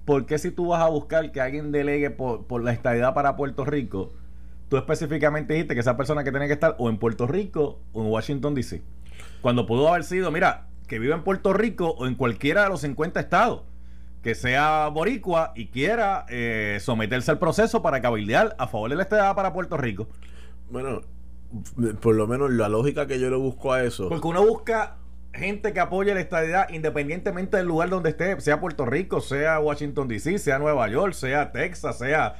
¿por 0.04 0.26
qué 0.26 0.38
si 0.38 0.50
tú 0.50 0.68
vas 0.68 0.82
a 0.82 0.88
buscar 0.88 1.30
que 1.30 1.40
alguien 1.40 1.70
delegue 1.70 2.10
por, 2.10 2.46
por 2.46 2.64
la 2.64 2.72
estadidad 2.72 3.14
para 3.14 3.36
Puerto 3.36 3.64
Rico, 3.64 4.12
tú 4.68 4.76
específicamente 4.76 5.54
dijiste 5.54 5.74
que 5.74 5.80
esa 5.80 5.96
persona 5.96 6.24
que 6.24 6.30
tiene 6.32 6.48
que 6.48 6.52
estar 6.54 6.74
o 6.78 6.90
en 6.90 6.98
Puerto 6.98 7.26
Rico 7.28 7.78
o 7.92 8.02
en 8.02 8.10
Washington 8.10 8.54
DC? 8.56 8.82
Cuando 9.40 9.66
pudo 9.66 9.88
haber 9.88 10.02
sido, 10.02 10.32
mira, 10.32 10.66
que 10.88 10.98
vive 10.98 11.14
en 11.14 11.22
Puerto 11.22 11.52
Rico 11.52 11.94
o 11.98 12.06
en 12.06 12.16
cualquiera 12.16 12.64
de 12.64 12.70
los 12.70 12.80
50 12.80 13.20
estados, 13.20 13.62
que 14.22 14.34
sea 14.34 14.88
boricua 14.88 15.52
y 15.54 15.66
quiera 15.66 16.26
eh, 16.28 16.78
someterse 16.80 17.30
al 17.30 17.38
proceso 17.38 17.82
para 17.82 18.00
cabildear 18.00 18.56
a 18.58 18.66
favor 18.66 18.90
de 18.90 18.96
la 18.96 19.02
estadidad 19.02 19.36
para 19.36 19.52
Puerto 19.52 19.76
Rico. 19.76 20.08
Bueno, 20.70 21.02
por 22.00 22.14
lo 22.14 22.26
menos 22.26 22.50
la 22.50 22.68
lógica 22.68 23.06
que 23.06 23.20
yo 23.20 23.30
le 23.30 23.36
busco 23.36 23.72
a 23.72 23.84
eso. 23.84 24.08
Porque 24.08 24.26
uno 24.26 24.44
busca 24.44 24.96
gente 25.32 25.72
que 25.72 25.80
apoye 25.80 26.12
la 26.14 26.20
estadidad 26.20 26.68
independientemente 26.70 27.58
del 27.58 27.66
lugar 27.66 27.90
donde 27.90 28.10
esté, 28.10 28.40
sea 28.40 28.60
Puerto 28.60 28.86
Rico, 28.86 29.20
sea 29.20 29.60
Washington 29.60 30.08
DC, 30.08 30.38
sea 30.38 30.58
Nueva 30.58 30.88
York, 30.88 31.12
sea 31.12 31.52
Texas, 31.52 31.98
sea... 31.98 32.36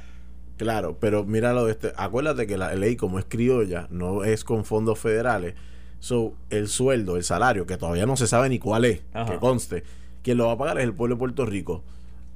Claro, 0.57 0.97
pero 0.99 1.23
míralo 1.23 1.65
de 1.65 1.71
este. 1.71 1.93
Acuérdate 1.95 2.45
que 2.45 2.57
la 2.57 2.75
ley, 2.75 2.97
como 2.97 3.17
es 3.17 3.23
criolla, 3.23 3.87
no 3.91 4.25
es 4.25 4.43
con 4.43 4.65
fondos 4.65 4.99
federales. 4.99 5.55
So, 5.99 6.33
el 6.49 6.67
sueldo, 6.67 7.17
el 7.17 7.23
salario, 7.23 7.65
que 7.65 7.77
todavía 7.77 8.05
no 8.05 8.15
se 8.15 8.27
sabe 8.27 8.49
ni 8.49 8.59
cuál 8.59 8.85
es, 8.85 9.01
Ajá. 9.13 9.33
que 9.33 9.37
conste, 9.39 9.83
quien 10.23 10.37
lo 10.37 10.47
va 10.47 10.53
a 10.53 10.57
pagar 10.57 10.77
es 10.77 10.85
el 10.85 10.93
pueblo 10.93 11.15
de 11.15 11.19
Puerto 11.19 11.45
Rico. 11.45 11.83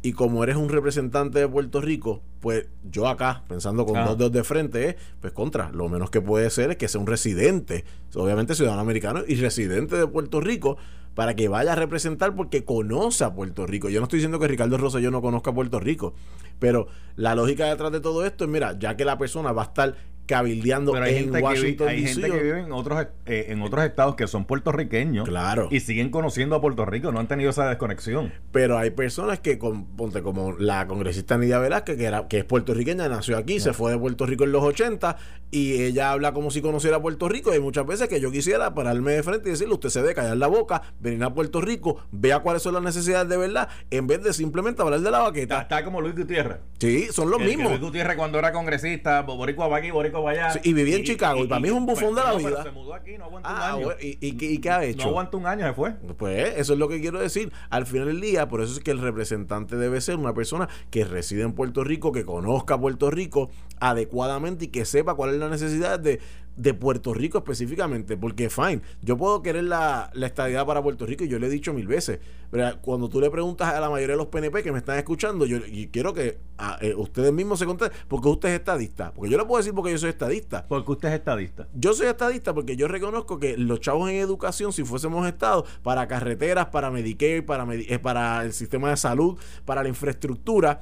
Y 0.02 0.12
como 0.12 0.44
eres 0.44 0.58
un 0.58 0.68
representante 0.68 1.40
de 1.40 1.48
Puerto 1.48 1.80
Rico, 1.80 2.22
pues 2.42 2.68
yo 2.84 3.08
acá, 3.08 3.44
pensando 3.48 3.86
con 3.86 3.94
dos 4.04 4.18
dedos 4.18 4.34
de 4.34 4.44
frente, 4.44 4.90
es, 4.90 4.96
pues 5.22 5.32
contra, 5.32 5.72
lo 5.72 5.88
menos 5.88 6.10
que 6.10 6.20
puede 6.20 6.50
ser 6.50 6.72
es 6.72 6.78
que 6.78 6.90
sea 6.90 7.00
un 7.00 7.08
residente, 7.08 7.86
obviamente 8.14 8.54
ciudadano 8.54 8.82
americano 8.82 9.22
y 9.26 9.36
residente 9.36 9.96
de 9.96 10.06
Puerto 10.06 10.42
Rico, 10.42 10.76
para 11.16 11.36
que 11.36 11.48
vaya 11.48 11.72
a 11.72 11.76
representar 11.76 12.36
porque 12.36 12.66
conoce 12.66 13.24
a 13.24 13.34
Puerto 13.34 13.66
Rico. 13.66 13.88
Yo 13.88 14.02
no 14.02 14.06
estoy 14.06 14.18
diciendo 14.18 14.40
que 14.40 14.48
Ricardo 14.50 14.78
Rosselló 14.78 15.10
no 15.10 15.22
conozca 15.22 15.52
a 15.52 15.54
Puerto 15.54 15.80
Rico, 15.80 16.16
pero 16.60 16.88
la 17.16 17.34
lógica 17.34 17.68
detrás 17.68 17.94
de 17.94 18.02
todo 18.02 18.26
esto 18.26 18.44
es, 18.44 18.50
mira, 18.50 18.78
ya 18.78 18.98
que 18.98 19.06
la 19.06 19.18
persona 19.18 19.54
va 19.54 19.62
a 19.62 19.66
estar 19.66 19.96
cabildeando 20.26 20.94
Pero 20.94 21.06
hay, 21.06 21.16
en 21.16 21.24
gente, 21.26 21.38
que, 21.40 21.44
Washington 21.44 21.88
vi- 21.88 21.94
hay 21.94 22.06
gente 22.08 22.32
que 22.32 22.44
vive 22.44 22.60
en 22.62 22.72
otros, 22.72 23.08
eh, 23.26 23.46
en 23.50 23.62
otros 23.62 23.84
estados 23.86 24.16
que 24.16 24.28
son 24.28 24.46
puertorriqueños 24.46 25.28
Claro. 25.28 25.68
y 25.72 25.80
siguen 25.82 26.10
conociendo 26.10 26.56
a 26.56 26.62
Puerto 26.62 26.86
Rico, 26.86 27.12
no 27.12 27.20
han 27.20 27.28
tenido 27.28 27.50
esa 27.50 27.68
desconexión. 27.68 28.32
Pero 28.52 28.78
hay 28.78 28.90
personas 28.92 29.40
que, 29.40 29.58
con, 29.58 29.86
ponte 29.96 30.22
como 30.24 30.54
la 30.54 30.88
congresista 30.88 31.38
Nidia 31.38 31.60
Velázquez, 31.60 31.98
que, 31.98 32.06
era, 32.06 32.28
que 32.28 32.40
es 32.40 32.46
puertorriqueña, 32.46 33.08
nació 33.10 33.38
aquí, 33.38 33.60
se 33.60 33.74
fue 33.74 33.92
de 33.92 33.98
Puerto 33.98 34.26
Rico 34.26 34.44
en 34.46 34.52
los 34.52 34.64
80 34.64 35.18
y 35.52 35.82
ella 35.84 36.12
habla 36.12 36.34
como 36.34 36.50
si 36.52 36.62
conociera 36.62 37.02
Puerto 37.02 37.28
Rico. 37.30 37.52
Y 37.52 37.56
hay 37.56 37.60
muchas 37.60 37.86
veces 37.86 38.08
que 38.08 38.20
yo 38.20 38.32
quisiera 38.32 38.74
pararme 38.74 39.12
de 39.12 39.24
frente 39.24 39.50
y 39.50 39.52
decirle, 39.52 39.74
usted 39.74 39.90
se 39.90 40.02
debe 40.02 40.16
callar 40.16 40.38
la 40.38 40.48
boca, 40.48 40.82
venir 41.00 41.24
a 41.24 41.34
Puerto 41.34 41.62
Rico, 41.62 41.98
vea 42.12 42.40
cuáles 42.40 42.62
son 42.64 42.74
las 42.74 42.84
necesidades 42.84 43.28
de 43.30 43.38
verdad, 43.38 43.68
en 43.92 44.08
vez 44.08 44.24
de 44.24 44.34
simplemente 44.34 44.82
hablar 44.82 45.02
de 45.02 45.12
la 45.12 45.18
Está, 45.18 45.30
baqueta. 45.30 45.62
está 45.62 45.84
como 45.84 46.02
Luis 46.02 46.16
Gutiérrez. 46.16 46.58
Sí, 46.80 47.08
son 47.12 47.30
los 47.30 47.40
Que- 47.40 47.46
que 47.46 47.50
mismos. 47.56 47.72
Luis 47.72 47.82
Gutiérrez 47.82 48.16
cuando 48.18 48.40
era 48.40 48.52
congresista, 48.52 49.22
boricua 49.22 49.68
va 49.68 49.78
aquí, 49.78 49.92
boricua 49.92 50.13
va 50.22 50.32
allá. 50.32 50.50
Sí, 50.52 50.60
y 50.64 50.74
vivía 50.74 50.98
en 50.98 51.04
Chicago, 51.04 51.44
y 51.44 51.48
para 51.48 51.60
mí 51.62 51.70
es 51.70 51.74
un 51.74 51.86
bufón 51.86 52.14
de 52.14 52.22
la 52.22 52.32
no, 52.34 52.38
pero 52.38 52.50
vida. 52.50 52.64
se 52.64 52.72
mudó 52.72 52.94
aquí, 52.94 53.18
no 53.18 53.26
aguantó 53.26 53.50
Ah, 53.50 53.72
un 53.72 53.76
año. 53.78 53.86
bueno, 53.86 54.00
¿y, 54.02 54.18
y, 54.22 54.32
qué- 54.34 54.52
y 54.52 54.58
qué 54.60 54.70
ha 54.70 54.84
hecho? 54.84 55.04
No 55.06 55.10
aguantó 55.10 55.38
un 55.38 55.48
año, 55.48 55.66
se 55.68 55.74
fue. 55.74 55.94
Pues 56.18 56.54
eso 56.58 56.74
es 56.74 56.80
lo 56.80 56.88
que 56.88 57.02
quiero 57.02 57.20
decir. 57.20 57.52
Al 57.70 57.86
final 57.86 58.08
del 58.08 58.22
día, 58.22 58.48
por 58.48 58.62
eso 58.62 58.74
es 58.74 58.80
que 58.82 58.92
el 58.92 59.00
representante 59.00 59.76
debe 59.78 60.00
ser 60.02 60.18
una 60.18 60.34
persona 60.34 60.70
que 60.92 61.06
reside 61.06 61.42
en 61.44 61.54
Puerto 61.54 61.84
Rico, 61.84 62.12
que 62.12 62.26
conozca 62.26 62.78
Puerto 62.80 63.10
Rico 63.10 63.50
adecuadamente 63.80 64.66
y 64.66 64.68
que 64.70 64.86
sepa 64.86 65.16
cuál 65.16 65.32
es 65.34 65.40
la 65.40 65.50
necesidad 65.50 66.00
de, 66.00 66.20
de 66.56 66.74
Puerto 66.74 67.14
Rico 67.14 67.40
específicamente. 67.40 68.18
Porque, 68.18 68.50
fine, 68.50 68.82
yo 69.02 69.18
puedo 69.18 69.42
querer 69.42 69.64
la, 69.66 70.10
la 70.14 70.28
estadidad 70.28 70.66
para 70.66 70.82
Puerto 70.82 71.06
Rico 71.06 71.24
y 71.24 71.28
yo 71.28 71.40
le 71.40 71.48
he 71.48 71.50
dicho 71.50 71.74
mil 71.74 71.88
veces. 71.88 72.20
Pero 72.52 72.80
cuando 72.82 73.10
tú 73.10 73.20
le 73.20 73.32
preguntas 73.32 73.74
a 73.74 73.80
la 73.80 73.90
mayoría 73.90 74.14
de 74.14 74.18
los 74.18 74.28
PNP 74.28 74.62
que 74.62 74.72
me 74.72 74.78
están 74.78 74.98
escuchando, 75.00 75.46
yo 75.48 75.58
y 75.66 75.88
quiero 75.88 76.14
que 76.14 76.38
ah, 76.60 76.78
eh, 76.82 76.94
ustedes 76.96 77.34
mismos 77.34 77.58
se 77.58 77.66
contesten, 77.66 77.98
porque 78.08 78.28
usted 78.28 78.50
es 78.50 78.56
estadista. 78.60 79.12
Porque 79.12 79.32
yo 79.32 79.38
le 79.40 79.46
puedo 79.46 79.58
decir 79.58 79.74
porque 79.74 79.92
yo 79.92 79.98
soy 79.98 80.10
estadista. 80.10 80.66
Porque 80.68 80.92
usted 80.92 81.10
es 81.10 81.16
estadista. 81.16 81.68
Yo 81.74 81.94
soy 81.94 82.08
estadista 82.08 82.54
porque 82.54 82.76
yo 82.76 82.88
reconozco 82.88 83.40
que 83.40 83.58
los 83.58 83.80
chavos 83.80 84.10
en 84.12 84.18
educación, 84.18 84.72
si 84.72 84.84
fuésemos 84.84 85.28
Estado, 85.28 85.66
para 85.82 86.08
carreteras, 86.08 86.68
para 86.68 86.92
Medicare, 86.92 87.42
para, 87.42 87.66
medi- 87.66 87.86
eh, 87.90 87.98
para 87.98 88.44
el 88.44 88.54
sistema 88.54 88.90
de 88.92 88.98
salud, 88.98 89.38
para 89.66 89.82
la 89.82 89.90
infraestructura 89.90 90.82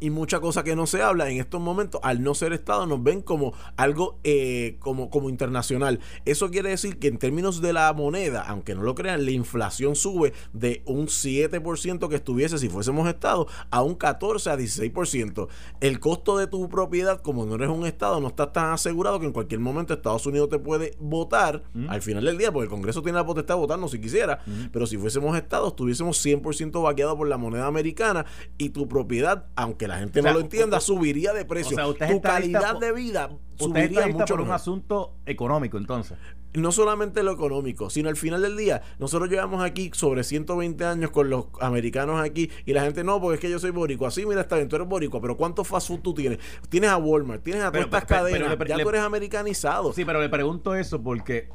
y 0.00 0.10
mucha 0.10 0.40
cosa 0.40 0.64
que 0.64 0.76
no 0.76 0.86
se 0.86 1.02
habla 1.02 1.30
en 1.30 1.38
estos 1.38 1.60
momentos, 1.60 2.00
al 2.04 2.22
no 2.22 2.34
ser 2.34 2.52
Estado, 2.52 2.86
nos 2.86 3.02
ven 3.02 3.22
como 3.22 3.52
algo 3.76 4.18
eh, 4.24 4.76
como, 4.80 5.10
como 5.10 5.28
internacional. 5.28 6.00
Eso 6.24 6.50
quiere 6.50 6.70
decir 6.70 6.98
que 6.98 7.08
en 7.08 7.18
términos 7.18 7.60
de 7.60 7.72
la 7.72 7.92
moneda, 7.92 8.44
aunque 8.46 8.74
no 8.74 8.82
lo 8.82 8.94
crean, 8.94 9.24
la 9.24 9.30
inflación 9.30 9.96
sube 9.96 10.32
de 10.52 10.82
un 10.84 11.06
7% 11.06 12.08
que 12.08 12.16
estuviese 12.16 12.58
si 12.58 12.68
fuésemos 12.68 13.08
Estado 13.08 13.46
a 13.70 13.82
un 13.82 13.94
14 13.94 14.50
a 14.50 14.56
16%. 14.56 15.48
El 15.80 16.00
costo 16.00 16.36
de 16.38 16.46
tu 16.46 16.68
propiedad, 16.68 17.20
como 17.20 17.46
no 17.46 17.54
eres 17.54 17.68
un 17.68 17.86
Estado, 17.86 18.20
no 18.20 18.28
está 18.28 18.52
tan 18.52 18.72
asegurado 18.72 19.20
que 19.20 19.26
en 19.26 19.32
cualquier 19.32 19.60
momento 19.60 19.94
Estados 19.94 20.26
Unidos 20.26 20.48
te 20.48 20.58
puede 20.58 20.94
votar 20.98 21.62
al 21.88 22.02
final 22.02 22.24
del 22.24 22.38
día, 22.38 22.52
porque 22.52 22.64
el 22.64 22.70
Congreso 22.70 23.02
tiene 23.02 23.18
la 23.18 23.26
potestad 23.26 23.54
de 23.54 23.60
votarnos 23.60 23.90
si 23.90 24.00
quisiera, 24.00 24.40
pero 24.72 24.86
si 24.86 24.96
fuésemos 24.96 25.36
Estados, 25.36 25.68
estuviésemos 25.68 26.24
100% 26.24 26.82
vaqueados 26.82 27.16
por 27.16 27.28
la 27.28 27.36
moneda 27.36 27.66
americana 27.66 28.26
y 28.58 28.70
tu 28.70 28.88
propiedad, 28.88 29.46
aunque 29.56 29.85
la 29.88 29.98
gente 29.98 30.20
O 30.20 30.22
sea, 30.22 30.32
no 30.32 30.38
lo 30.38 30.44
entienda, 30.44 30.78
usted- 30.78 30.94
subiría 30.94 31.32
de 31.32 31.44
precio. 31.44 31.76
o 31.76 31.94
sea, 31.94 32.08
tu 32.08 32.20
calidad 32.20 32.72
por- 32.72 32.80
de 32.80 32.92
vida 32.92 33.30
subiría 33.56 34.06
mucho 34.08 34.26
por 34.34 34.40
un 34.40 34.46
mejor. 34.46 34.54
asunto 34.56 35.14
económico, 35.26 35.78
entonces. 35.78 36.16
No 36.54 36.72
solamente 36.72 37.22
lo 37.22 37.32
económico, 37.32 37.90
sino 37.90 38.08
al 38.08 38.16
final 38.16 38.40
del 38.40 38.56
día. 38.56 38.80
Nosotros 38.98 39.28
llevamos 39.28 39.62
aquí 39.62 39.90
sobre 39.92 40.24
120 40.24 40.86
años 40.86 41.10
con 41.10 41.28
los 41.28 41.46
americanos 41.60 42.18
aquí 42.18 42.50
y 42.64 42.72
la 42.72 42.82
gente 42.82 43.04
no, 43.04 43.20
porque 43.20 43.34
es 43.34 43.40
que 43.40 43.50
yo 43.50 43.58
soy 43.58 43.72
boricua. 43.72 44.10
Sí, 44.10 44.24
mira, 44.24 44.40
está 44.40 44.56
bien, 44.56 44.66
tú 44.68 44.76
eres 44.76 44.88
boricua, 44.88 45.20
pero 45.20 45.36
¿cuántos 45.36 45.68
fast 45.68 45.88
food 45.88 46.00
tú 46.00 46.14
tienes? 46.14 46.38
Tienes 46.70 46.88
a 46.88 46.96
Walmart, 46.96 47.42
tienes 47.42 47.62
a 47.62 47.70
todas 47.70 47.86
Pero- 47.86 47.96
estas 47.98 48.04
cadenas, 48.06 48.58
le- 48.58 48.66
ya 48.68 48.76
le- 48.78 48.82
tú 48.84 48.88
eres 48.88 49.02
americanizado. 49.02 49.92
Sí, 49.92 50.04
pero 50.06 50.18
le 50.20 50.30
pregunto 50.30 50.74
eso 50.74 51.02
porque 51.02 51.50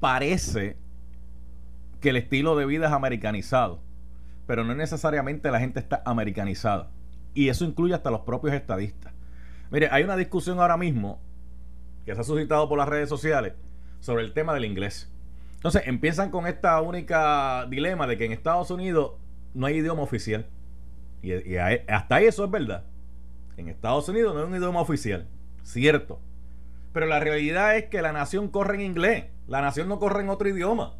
parece 0.00 0.76
que 2.00 2.10
el 2.10 2.16
estilo 2.16 2.56
de 2.56 2.66
vida 2.66 2.86
es 2.88 2.92
americanizado, 2.92 3.80
pero 4.46 4.64
no 4.64 4.74
necesariamente 4.74 5.50
la 5.50 5.60
gente 5.60 5.80
está 5.80 6.02
americanizada. 6.04 6.90
Y 7.34 7.48
eso 7.48 7.64
incluye 7.64 7.94
hasta 7.94 8.10
los 8.10 8.20
propios 8.20 8.54
estadistas. 8.54 9.12
Mire, 9.70 9.88
hay 9.90 10.04
una 10.04 10.16
discusión 10.16 10.60
ahora 10.60 10.76
mismo 10.76 11.20
que 12.06 12.14
se 12.14 12.20
ha 12.20 12.24
suscitado 12.24 12.68
por 12.68 12.78
las 12.78 12.88
redes 12.88 13.08
sociales 13.08 13.54
sobre 14.00 14.22
el 14.24 14.32
tema 14.32 14.54
del 14.54 14.64
inglés. 14.64 15.10
Entonces 15.56 15.82
empiezan 15.86 16.30
con 16.30 16.46
esta 16.46 16.80
única 16.80 17.66
dilema 17.70 18.06
de 18.06 18.16
que 18.18 18.26
en 18.26 18.32
Estados 18.32 18.70
Unidos 18.70 19.12
no 19.54 19.66
hay 19.66 19.76
idioma 19.76 20.02
oficial. 20.02 20.46
Y, 21.22 21.32
ahí- 21.56 21.80
hasta 21.88 22.16
ahí 22.16 22.26
eso 22.26 22.44
es 22.44 22.50
verdad. 22.50 22.84
En 23.56 23.68
Estados 23.68 24.08
Unidos 24.08 24.34
no 24.34 24.40
hay 24.42 24.46
un 24.46 24.54
idioma 24.56 24.80
oficial. 24.80 25.26
Cierto. 25.62 26.20
Pero 26.92 27.06
la 27.06 27.18
realidad 27.18 27.76
es 27.76 27.86
que 27.86 28.02
la 28.02 28.12
nación 28.12 28.48
corre 28.48 28.74
en 28.76 28.82
inglés. 28.82 29.24
La 29.48 29.60
nación 29.62 29.88
no 29.88 29.98
corre 29.98 30.20
en 30.22 30.28
otro 30.28 30.48
idioma. 30.48 30.94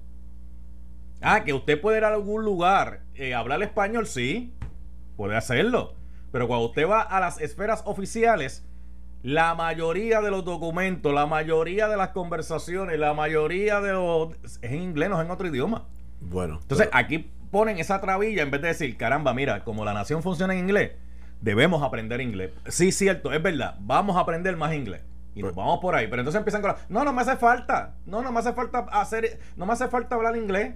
Ah, 1.21 1.45
que 1.45 1.53
usted 1.53 1.81
puede 1.81 1.99
ir 1.99 2.05
a 2.05 2.09
algún 2.09 2.45
lugar, 2.45 3.01
eh, 3.15 3.35
hablar 3.35 3.63
español, 3.63 4.07
sí, 4.07 4.53
puede 5.17 5.37
hacerlo. 5.37 5.95
Pero 6.35 6.49
cuando 6.49 6.67
usted 6.67 6.89
va 6.89 7.01
a 7.01 7.21
las 7.21 7.41
esferas 7.41 7.85
oficiales, 7.87 8.67
la 9.23 9.55
mayoría 9.55 10.21
de 10.21 10.33
los 10.33 10.45
documentos, 10.45 11.15
la 11.15 11.27
mayoría 11.27 11.87
de 11.87 11.97
las 11.97 12.09
conversaciones, 12.09 12.99
la 12.99 13.15
mayoría 13.15 13.81
de 13.81 13.93
los... 13.93 14.33
es 14.43 14.59
en 14.63 14.83
inglés, 14.83 15.11
no 15.11 15.21
es 15.21 15.25
en 15.27 15.31
otro 15.31 15.47
idioma. 15.47 15.85
Bueno, 16.21 16.59
Entonces 16.61 16.89
pero- 16.89 16.99
aquí 16.99 17.31
ponen 17.53 17.79
esa 17.79 18.01
trabilla 18.01 18.43
en 18.43 18.51
vez 18.51 18.61
de 18.63 18.67
decir, 18.67 18.97
caramba, 18.97 19.33
mira, 19.33 19.63
como 19.63 19.85
la 19.85 19.95
nación 19.95 20.25
funciona 20.25 20.55
en 20.55 20.59
inglés, 20.59 20.91
debemos 21.41 21.85
aprender 21.85 22.21
inglés. 22.21 22.51
Sí, 22.67 22.91
cierto, 22.91 23.33
es 23.33 23.41
verdad, 23.41 23.77
vamos 23.79 24.17
a 24.17 24.21
aprender 24.23 24.57
más 24.57 24.75
inglés. 24.75 25.03
Y 25.37 25.43
nos 25.45 25.55
vamos 25.55 25.79
por 25.81 25.95
ahí. 25.95 26.09
Pero 26.09 26.23
entonces 26.23 26.41
empiezan 26.41 26.63
con 26.63 26.73
la, 26.73 26.79
no, 26.89 27.05
no 27.05 27.13
me 27.13 27.23
hace 27.23 27.37
falta. 27.37 27.95
No, 28.07 28.23
no 28.23 28.33
me 28.33 28.41
hace 28.41 28.55
falta 28.55 28.81
hacer, 28.91 29.39
no 29.57 29.67
me 29.67 29.73
hace 29.73 29.87
falta 29.87 30.17
hablar 30.17 30.37
inglés. 30.37 30.75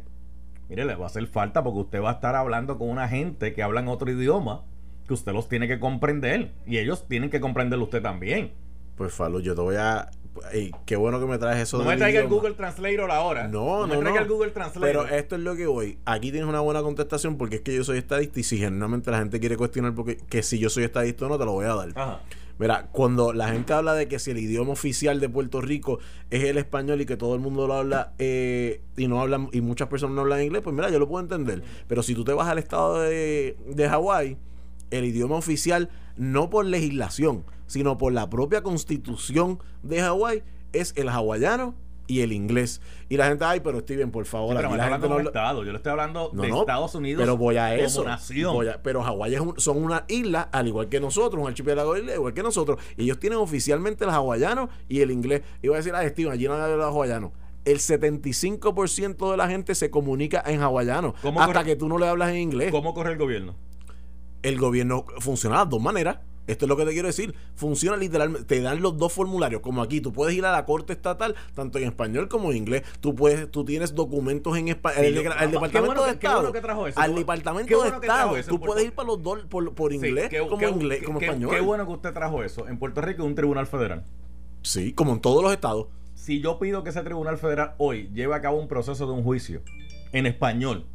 Mire, 0.68 0.84
le 0.84 0.94
va 0.94 1.06
a 1.06 1.08
hacer 1.08 1.26
falta 1.26 1.64
porque 1.64 1.80
usted 1.80 2.00
va 2.00 2.10
a 2.10 2.12
estar 2.12 2.36
hablando 2.36 2.78
con 2.78 2.88
una 2.88 3.08
gente 3.08 3.52
que 3.54 3.64
habla 3.64 3.80
en 3.80 3.88
otro 3.88 4.08
idioma 4.08 4.62
que 5.08 5.14
usted 5.14 5.32
los 5.32 5.48
tiene 5.48 5.66
que 5.66 5.80
comprender. 5.80 6.52
Y 6.66 6.78
ellos 6.78 7.08
tienen 7.08 7.30
que 7.30 7.40
comprenderlo 7.40 7.86
usted 7.86 8.02
también. 8.02 8.52
pues 8.96 9.12
Falo, 9.12 9.40
yo 9.40 9.54
te 9.56 9.60
voy 9.62 9.76
a... 9.76 10.10
ey, 10.52 10.70
qué 10.86 10.94
bueno 10.96 11.18
que 11.18 11.26
me 11.26 11.38
traes 11.38 11.60
eso 11.62 11.78
No 11.78 11.84
me 11.84 11.96
traiga 11.96 12.20
el. 12.20 12.28
Google 12.28 12.52
Translator 12.54 13.10
ahora. 13.10 13.48
No, 13.48 13.86
no, 13.86 13.94
me 13.94 13.96
traiga 13.96 14.20
no. 14.20 14.26
el 14.26 14.28
Google 14.28 14.50
Translator. 14.50 15.06
Pero 15.06 15.08
esto 15.08 15.34
es 15.34 15.42
lo 15.42 15.56
que 15.56 15.66
voy. 15.66 15.98
Aquí 16.04 16.30
tienes 16.30 16.48
una 16.48 16.60
buena 16.60 16.82
contestación 16.82 17.36
porque 17.38 17.56
es 17.56 17.62
que 17.62 17.74
yo 17.74 17.82
soy 17.82 17.98
estadista 17.98 18.38
y 18.38 18.42
si 18.44 18.58
genuinamente 18.58 19.10
la 19.10 19.18
gente 19.18 19.40
quiere 19.40 19.56
cuestionar 19.56 19.94
porque 19.94 20.18
que 20.18 20.42
si 20.44 20.58
yo 20.58 20.68
soy 20.70 20.84
estadista 20.84 21.26
o 21.26 21.28
no, 21.28 21.38
te 21.38 21.44
lo 21.44 21.52
voy 21.52 21.64
a 21.64 21.74
dar. 21.74 21.88
Ajá. 21.96 22.20
Mira, 22.58 22.88
cuando 22.90 23.32
la 23.32 23.50
gente 23.50 23.72
habla 23.72 23.94
de 23.94 24.08
que 24.08 24.18
si 24.18 24.32
el 24.32 24.38
idioma 24.38 24.72
oficial 24.72 25.20
de 25.20 25.28
Puerto 25.28 25.60
Rico 25.60 26.00
es 26.28 26.42
el 26.42 26.58
español 26.58 27.00
y 27.00 27.06
que 27.06 27.16
todo 27.16 27.36
el 27.36 27.40
mundo 27.40 27.68
lo 27.68 27.74
habla 27.74 28.14
eh, 28.18 28.80
y 28.96 29.06
no 29.06 29.20
hablan 29.20 29.48
y 29.52 29.60
muchas 29.60 29.86
personas 29.86 30.16
no 30.16 30.22
hablan 30.22 30.42
inglés, 30.42 30.62
pues 30.64 30.74
mira, 30.74 30.90
yo 30.90 30.98
lo 30.98 31.06
puedo 31.06 31.22
entender. 31.22 31.62
Pero 31.86 32.02
si 32.02 32.16
tú 32.16 32.24
te 32.24 32.32
vas 32.32 32.48
al 32.48 32.58
estado 32.58 33.00
de, 33.00 33.56
de 33.64 33.88
Hawái, 33.88 34.36
el 34.90 35.04
idioma 35.04 35.36
oficial, 35.36 35.88
no 36.16 36.50
por 36.50 36.64
legislación, 36.66 37.44
sino 37.66 37.98
por 37.98 38.12
la 38.12 38.28
propia 38.30 38.62
constitución 38.62 39.58
de 39.82 40.00
Hawái, 40.00 40.42
es 40.72 40.92
el 40.96 41.08
hawaiano 41.08 41.74
y 42.06 42.20
el 42.22 42.32
inglés. 42.32 42.80
Y 43.10 43.18
la 43.18 43.26
gente, 43.28 43.44
ay, 43.44 43.60
pero 43.60 43.80
Steven, 43.80 44.10
por 44.10 44.24
favor, 44.24 44.52
Sí, 44.52 44.56
pero 44.56 44.68
aquí 44.68 44.76
la 44.78 44.88
gente 44.88 45.08
no 45.10 45.20
estado. 45.20 45.62
Yo 45.62 45.72
le 45.72 45.76
estoy 45.76 45.90
hablando 45.90 46.30
no, 46.32 46.42
de 46.42 46.48
no, 46.48 46.60
Estados 46.60 46.94
Unidos 46.94 47.20
pero 47.22 47.36
voy 47.36 47.56
a 47.58 47.74
eso. 47.74 48.02
nación. 48.02 48.54
Voy 48.54 48.68
a- 48.68 48.82
pero 48.82 49.02
Hawái 49.02 49.36
un- 49.36 49.60
son 49.60 49.82
una 49.82 50.04
isla, 50.08 50.48
al 50.50 50.68
igual 50.68 50.88
que 50.88 51.00
nosotros, 51.00 51.42
un 51.42 51.48
archipiélago 51.48 51.92
de 51.94 52.00
islas, 52.00 52.14
igual 52.16 52.32
que 52.32 52.42
nosotros. 52.42 52.78
Y 52.96 53.04
ellos 53.04 53.18
tienen 53.20 53.38
oficialmente 53.38 54.04
el 54.04 54.10
hawaiano 54.10 54.70
y 54.88 55.00
el 55.02 55.10
inglés. 55.10 55.42
Iba 55.62 55.74
a 55.74 55.78
decir, 55.78 55.94
ah, 55.94 56.08
Steven, 56.08 56.32
allí 56.32 56.46
no 56.48 56.54
hay 56.54 56.72
hawaiano. 56.80 57.32
El 57.66 57.78
75% 57.80 59.30
de 59.30 59.36
la 59.36 59.48
gente 59.48 59.74
se 59.74 59.90
comunica 59.90 60.42
en 60.46 60.62
hawaiano. 60.62 61.14
¿Cómo 61.20 61.40
Hasta 61.42 61.52
corre- 61.60 61.64
que 61.66 61.76
tú 61.76 61.88
no 61.88 61.98
le 61.98 62.08
hablas 62.08 62.30
en 62.30 62.36
inglés. 62.36 62.70
¿Cómo 62.70 62.94
corre 62.94 63.12
el 63.12 63.18
gobierno? 63.18 63.54
El 64.42 64.58
gobierno 64.58 65.04
funciona 65.18 65.56
de 65.56 65.62
las 65.64 65.70
dos 65.70 65.80
maneras. 65.82 66.18
Esto 66.46 66.64
es 66.64 66.68
lo 66.70 66.78
que 66.78 66.86
te 66.86 66.92
quiero 66.92 67.08
decir. 67.08 67.34
Funciona 67.56 67.96
literalmente. 67.98 68.46
Te 68.46 68.62
dan 68.62 68.80
los 68.80 68.96
dos 68.96 69.12
formularios. 69.12 69.60
Como 69.60 69.82
aquí, 69.82 70.00
tú 70.00 70.14
puedes 70.14 70.34
ir 70.34 70.46
a 70.46 70.52
la 70.52 70.64
corte 70.64 70.94
estatal, 70.94 71.34
tanto 71.54 71.76
en 71.78 71.84
español 71.84 72.28
como 72.28 72.50
en 72.52 72.56
inglés. 72.56 72.84
Tú 73.00 73.14
puedes, 73.14 73.50
tú 73.50 73.66
tienes 73.66 73.94
documentos 73.94 74.56
en 74.56 74.68
español. 74.68 75.04
Sí, 75.08 75.12
yo- 75.12 75.20
el 75.20 75.28
qué 75.36 75.46
Departamento 75.48 75.84
bueno 75.84 76.02
de 76.04 76.08
que- 76.08 76.14
Estado. 76.14 76.36
bueno 76.38 76.52
que 76.54 76.60
trajo 76.62 76.86
eso. 76.86 76.98
Al 77.00 77.14
Departamento 77.14 77.76
bueno 77.76 78.00
de 78.00 78.06
Estado. 78.06 78.36
eso 78.38 78.48
Tú 78.50 78.60
puedes 78.60 78.84
ir 78.86 78.92
para 78.92 79.08
los 79.08 79.22
dos 79.22 79.40
por, 79.50 79.74
por 79.74 79.90
Sí, 79.90 79.96
inglés, 79.98 80.30
qué- 80.30 80.38
como 80.38 80.56
qué- 80.56 80.70
inglés, 80.70 81.00
qué- 81.00 81.04
como 81.04 81.18
qué- 81.18 81.26
español. 81.26 81.50
Qué 81.50 81.60
bueno 81.60 81.84
que 81.86 81.92
usted 81.92 82.12
trajo 82.14 82.42
eso. 82.42 82.66
En 82.66 82.78
Puerto 82.78 83.02
Rico 83.02 83.22
es 83.24 83.28
un 83.28 83.34
tribunal 83.34 83.66
federal. 83.66 84.04
Sí, 84.62 84.94
como 84.94 85.12
en 85.12 85.20
todos 85.20 85.42
los 85.42 85.52
estados. 85.52 85.88
Si 86.14 86.40
yo 86.40 86.58
pido 86.58 86.82
que 86.82 86.90
ese 86.90 87.02
tribunal 87.02 87.36
federal 87.36 87.74
hoy 87.76 88.08
lleve 88.14 88.34
a 88.34 88.40
cabo 88.40 88.58
un 88.58 88.68
proceso 88.68 89.06
de 89.06 89.12
un 89.12 89.22
juicio 89.22 89.60
en 90.12 90.24
español, 90.24 90.86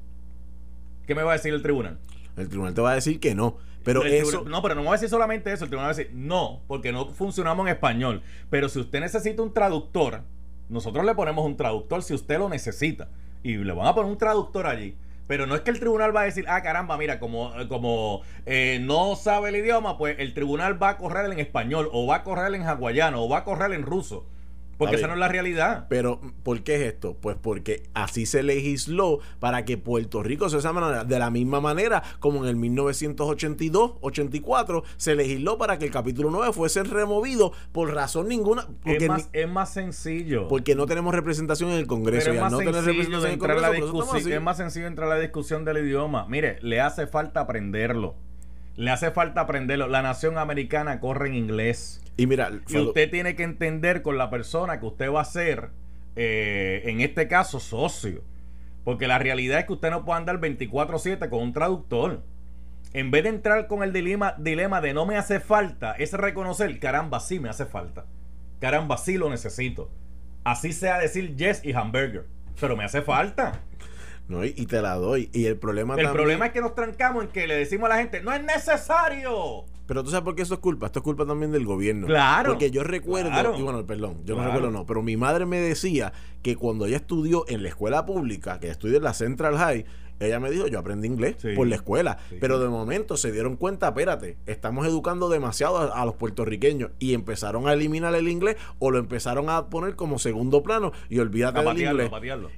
¿qué 1.06 1.13
me 1.13 1.21
va 1.21 1.32
a 1.32 1.36
decir 1.36 1.53
el 1.53 1.62
tribunal? 1.62 1.99
El 2.37 2.49
tribunal 2.49 2.73
te 2.73 2.81
va 2.81 2.91
a 2.91 2.95
decir 2.95 3.19
que 3.19 3.35
no. 3.35 3.57
Pero 3.83 4.03
El 4.03 4.13
eso. 4.13 4.45
no, 4.45 4.61
pero 4.61 4.75
no 4.75 4.81
me 4.81 4.87
va 4.87 4.93
a 4.93 4.97
decir 4.97 5.09
solamente 5.09 5.51
eso. 5.51 5.65
El 5.65 5.69
tribunal 5.69 5.89
va 5.89 5.93
a 5.93 5.97
decir 5.97 6.11
no, 6.13 6.61
porque 6.67 6.91
no 6.91 7.07
funcionamos 7.09 7.67
en 7.67 7.73
español. 7.73 8.21
Pero 8.49 8.69
si 8.69 8.79
usted 8.79 9.01
necesita 9.01 9.41
un 9.41 9.53
traductor, 9.53 10.21
nosotros 10.69 11.05
le 11.05 11.15
ponemos 11.15 11.45
un 11.45 11.57
traductor 11.57 12.01
si 12.01 12.13
usted 12.13 12.39
lo 12.39 12.49
necesita. 12.49 13.09
Y 13.43 13.57
le 13.57 13.73
van 13.73 13.87
a 13.87 13.93
poner 13.93 14.09
un 14.09 14.17
traductor 14.17 14.67
allí. 14.67 14.95
Pero 15.27 15.45
no 15.47 15.55
es 15.55 15.61
que 15.61 15.71
el 15.71 15.79
tribunal 15.79 16.15
va 16.15 16.21
a 16.21 16.25
decir, 16.25 16.45
ah, 16.47 16.61
caramba, 16.61 16.97
mira, 16.97 17.19
como, 17.19 17.51
como 17.69 18.21
eh, 18.45 18.79
no 18.81 19.15
sabe 19.15 19.49
el 19.49 19.55
idioma, 19.55 19.97
pues 19.97 20.17
el 20.19 20.33
tribunal 20.33 20.81
va 20.81 20.89
a 20.89 20.97
correr 20.97 21.31
en 21.31 21.39
español, 21.39 21.89
o 21.93 22.05
va 22.07 22.17
a 22.17 22.23
correr 22.23 22.53
en 22.53 22.63
hawaiano, 22.63 23.23
o 23.23 23.29
va 23.29 23.39
a 23.39 23.43
correr 23.43 23.71
en 23.71 23.83
ruso. 23.83 24.25
Porque 24.77 24.95
esa 24.95 25.07
no 25.07 25.13
es 25.13 25.19
la 25.19 25.27
realidad. 25.27 25.88
Pero, 25.89 26.21
¿por 26.43 26.63
qué 26.63 26.75
es 26.75 26.81
esto? 26.93 27.17
Pues 27.19 27.36
porque 27.41 27.83
así 27.93 28.25
se 28.25 28.41
legisló 28.43 29.19
para 29.39 29.65
que 29.65 29.77
Puerto 29.77 30.23
Rico 30.23 30.47
se 30.49 30.59
llame 30.59 30.81
de 31.05 31.19
la 31.19 31.29
misma 31.29 31.62
manera 31.62 32.03
como 32.19 32.43
en 32.43 32.49
el 32.49 32.57
1982-84 32.57 34.83
se 34.97 35.15
legisló 35.15 35.57
para 35.57 35.77
que 35.77 35.86
el 35.86 35.91
capítulo 35.91 36.29
9 36.31 36.51
fuese 36.53 36.83
removido 36.83 37.53
por 37.71 37.93
razón 37.93 38.27
ninguna. 38.27 38.67
Porque 38.83 39.05
es, 39.05 39.09
más, 39.09 39.29
es 39.31 39.49
más 39.49 39.71
sencillo. 39.73 40.47
Porque 40.47 40.75
no 40.75 40.86
tenemos 40.86 41.13
representación 41.13 41.71
en 41.71 41.77
el 41.77 41.88
Congreso. 41.88 42.31
es, 42.31 42.41
más 42.41 42.51
no 42.51 42.59
sencillo 42.59 43.25
entrar 43.25 43.59
la 43.59 43.71
discusión, 43.71 44.33
es 44.33 44.41
más 44.41 44.57
sencillo 44.57 44.88
entrar 44.88 45.09
a 45.12 45.15
la 45.15 45.21
discusión 45.21 45.65
del 45.65 45.77
idioma. 45.77 46.27
Mire, 46.27 46.57
le 46.62 46.81
hace 46.81 47.07
falta 47.07 47.39
aprenderlo. 47.41 48.15
Le 48.75 48.91
hace 48.91 49.12
falta 49.12 49.41
aprenderlo. 49.41 49.88
La 49.88 50.01
nación 50.01 50.38
americana 50.38 50.99
corre 50.99 51.27
en 51.27 51.36
inglés. 51.36 52.01
Y 52.17 52.27
mira, 52.27 52.51
y 52.67 52.77
usted 52.77 53.09
tiene 53.09 53.36
que 53.36 53.43
entender 53.43 54.01
con 54.01 54.17
la 54.17 54.29
persona 54.29 54.79
que 54.79 54.86
usted 54.86 55.12
va 55.12 55.21
a 55.21 55.25
ser, 55.25 55.69
eh, 56.15 56.83
en 56.86 57.01
este 57.01 57.27
caso, 57.27 57.59
socio. 57.59 58.23
Porque 58.83 59.07
la 59.07 59.19
realidad 59.19 59.59
es 59.59 59.65
que 59.65 59.73
usted 59.73 59.89
no 59.89 60.05
puede 60.05 60.19
andar 60.19 60.39
24-7 60.39 61.29
con 61.29 61.41
un 61.41 61.53
traductor. 61.53 62.23
En 62.93 63.09
vez 63.09 63.23
de 63.23 63.29
entrar 63.29 63.67
con 63.67 63.81
el 63.81 63.93
dilema, 63.93 64.36
dilema 64.38 64.81
de 64.81 64.93
no 64.93 65.05
me 65.05 65.17
hace 65.17 65.39
falta, 65.39 65.93
es 65.93 66.13
reconocer, 66.13 66.79
caramba, 66.79 67.19
sí 67.19 67.39
me 67.39 67.49
hace 67.49 67.65
falta. 67.65 68.05
Caramba, 68.59 68.97
sí 68.97 69.17
lo 69.17 69.29
necesito. 69.29 69.89
Así 70.43 70.73
sea 70.73 70.99
decir 70.99 71.36
yes 71.36 71.63
y 71.63 71.73
hamburger. 71.73 72.25
Pero 72.59 72.77
me 72.77 72.83
hace 72.83 73.01
falta. 73.01 73.62
No, 74.27 74.45
y, 74.45 74.51
te 74.51 74.81
la 74.81 74.95
doy. 74.95 75.29
Y 75.33 75.45
el 75.45 75.57
problema 75.57 75.95
El 75.95 76.09
problema 76.12 76.47
es 76.47 76.53
que 76.53 76.62
nos 76.62 76.75
trancamos 76.75 77.25
en 77.25 77.29
que 77.29 77.45
le 77.45 77.55
decimos 77.55 77.88
a 77.88 77.95
la 77.95 77.99
gente, 77.99 78.21
no 78.21 78.33
es 78.33 78.43
necesario. 78.43 79.65
Pero 79.86 80.01
tú 80.03 80.12
sabes 80.12 80.23
por 80.23 80.36
qué 80.36 80.43
eso 80.43 80.53
es 80.53 80.59
culpa. 80.62 80.86
Esto 80.86 80.99
es 80.99 81.03
culpa 81.03 81.25
también 81.25 81.51
del 81.51 81.65
gobierno. 81.65 82.07
Claro. 82.07 82.51
Porque 82.51 82.71
yo 82.71 82.83
recuerdo, 82.83 83.57
y 83.57 83.62
bueno, 83.62 83.86
perdón, 83.86 84.21
yo 84.23 84.36
no 84.36 84.45
recuerdo 84.45 84.71
no, 84.71 84.86
pero 84.86 85.03
mi 85.03 85.17
madre 85.17 85.45
me 85.45 85.59
decía 85.59 86.13
que 86.41 86.55
cuando 86.55 86.86
ella 86.86 86.97
estudió 86.97 87.45
en 87.49 87.63
la 87.63 87.69
escuela 87.69 88.05
pública, 88.05 88.59
que 88.59 88.69
estudió 88.69 88.97
en 88.97 89.03
la 89.03 89.13
Central 89.13 89.57
High, 89.57 89.86
ella 90.23 90.39
me 90.39 90.51
dijo, 90.51 90.67
yo 90.67 90.79
aprendí 90.79 91.07
inglés 91.07 91.38
por 91.55 91.67
la 91.67 91.75
escuela, 91.75 92.17
pero 92.39 92.59
de 92.59 92.69
momento 92.69 93.17
se 93.17 93.31
dieron 93.31 93.55
cuenta, 93.55 93.88
espérate, 93.89 94.38
estamos 94.45 94.88
educando 94.88 95.29
demasiado 95.29 95.93
a, 95.93 96.05
los 96.05 96.15
puertorriqueños 96.15 96.91
y 96.99 97.13
empezaron 97.13 97.67
a 97.67 97.73
eliminar 97.73 98.13
el 98.15 98.27
inglés 98.27 98.57
o 98.79 98.91
lo 98.91 98.99
empezaron 98.99 99.49
a 99.49 99.69
poner 99.69 99.95
como 99.95 100.19
segundo 100.19 100.63
plano 100.63 100.91
y 101.09 101.19
olvídate 101.19 101.62
del 101.62 101.81
inglés. 101.81 102.12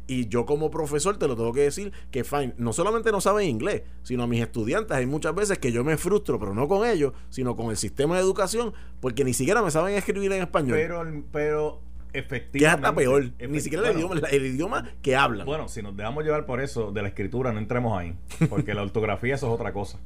Y 0.07 0.27
yo 0.27 0.45
como 0.45 0.71
profesor 0.71 1.17
te 1.17 1.27
lo 1.27 1.35
tengo 1.35 1.53
que 1.53 1.61
decir 1.61 1.91
que 2.11 2.23
fine, 2.23 2.53
no 2.57 2.73
solamente 2.73 3.11
no 3.11 3.21
saben 3.21 3.49
inglés, 3.49 3.83
sino 4.03 4.23
a 4.23 4.27
mis 4.27 4.41
estudiantes. 4.41 4.95
Hay 4.95 5.05
muchas 5.05 5.35
veces 5.35 5.57
que 5.59 5.71
yo 5.71 5.83
me 5.83 5.97
frustro, 5.97 6.39
pero 6.39 6.53
no 6.53 6.67
con 6.67 6.87
ellos, 6.87 7.13
sino 7.29 7.55
con 7.55 7.69
el 7.69 7.77
sistema 7.77 8.15
de 8.15 8.21
educación, 8.21 8.73
porque 8.99 9.23
ni 9.23 9.33
siquiera 9.33 9.61
me 9.61 9.71
saben 9.71 9.95
escribir 9.95 10.31
en 10.31 10.41
español. 10.41 10.77
Pero, 10.77 11.03
pero 11.31 11.81
efectivamente. 12.17 12.59
Que 12.59 12.65
es 12.65 12.73
hasta 12.73 12.95
peor. 12.95 13.31
Ni 13.49 13.59
siquiera 13.59 13.89
el, 13.89 13.97
idioma, 13.97 14.15
el 14.31 14.45
idioma 14.45 14.89
que 15.01 15.15
hablan. 15.15 15.45
Bueno, 15.45 15.67
si 15.67 15.81
nos 15.81 15.95
dejamos 15.95 16.23
llevar 16.23 16.45
por 16.45 16.61
eso 16.61 16.91
de 16.91 17.01
la 17.01 17.07
escritura, 17.09 17.51
no 17.51 17.59
entremos 17.59 17.97
ahí. 17.97 18.15
Porque 18.49 18.73
la 18.73 18.81
ortografía 18.83 19.35
eso 19.35 19.47
es 19.47 19.53
otra 19.53 19.73
cosa. 19.73 19.99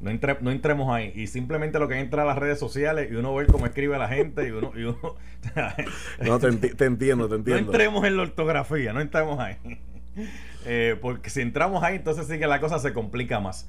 No, 0.00 0.10
no 0.40 0.50
entremos 0.50 0.92
ahí. 0.92 1.12
Y 1.14 1.28
simplemente 1.28 1.78
lo 1.78 1.88
que 1.88 1.98
entra 1.98 2.22
a 2.22 2.26
las 2.26 2.36
redes 2.36 2.58
sociales 2.58 3.10
y 3.10 3.14
uno 3.14 3.34
ve 3.34 3.46
cómo 3.46 3.66
escribe 3.66 3.96
la 3.98 4.08
gente 4.08 4.46
y 4.46 4.50
uno... 4.50 4.72
Y 4.74 4.84
uno 4.84 5.16
no, 6.20 6.38
te, 6.38 6.48
entiendo, 6.48 7.28
te 7.28 7.36
entiendo. 7.36 7.50
No 7.50 7.56
entremos 7.56 8.04
en 8.04 8.16
la 8.16 8.22
ortografía, 8.22 8.92
no 8.92 9.00
entremos 9.00 9.38
ahí. 9.38 9.56
Eh, 10.64 10.96
porque 11.00 11.30
si 11.30 11.40
entramos 11.40 11.82
ahí, 11.82 11.96
entonces 11.96 12.26
sí 12.26 12.38
que 12.38 12.46
la 12.46 12.60
cosa 12.60 12.78
se 12.78 12.92
complica 12.92 13.40
más. 13.40 13.68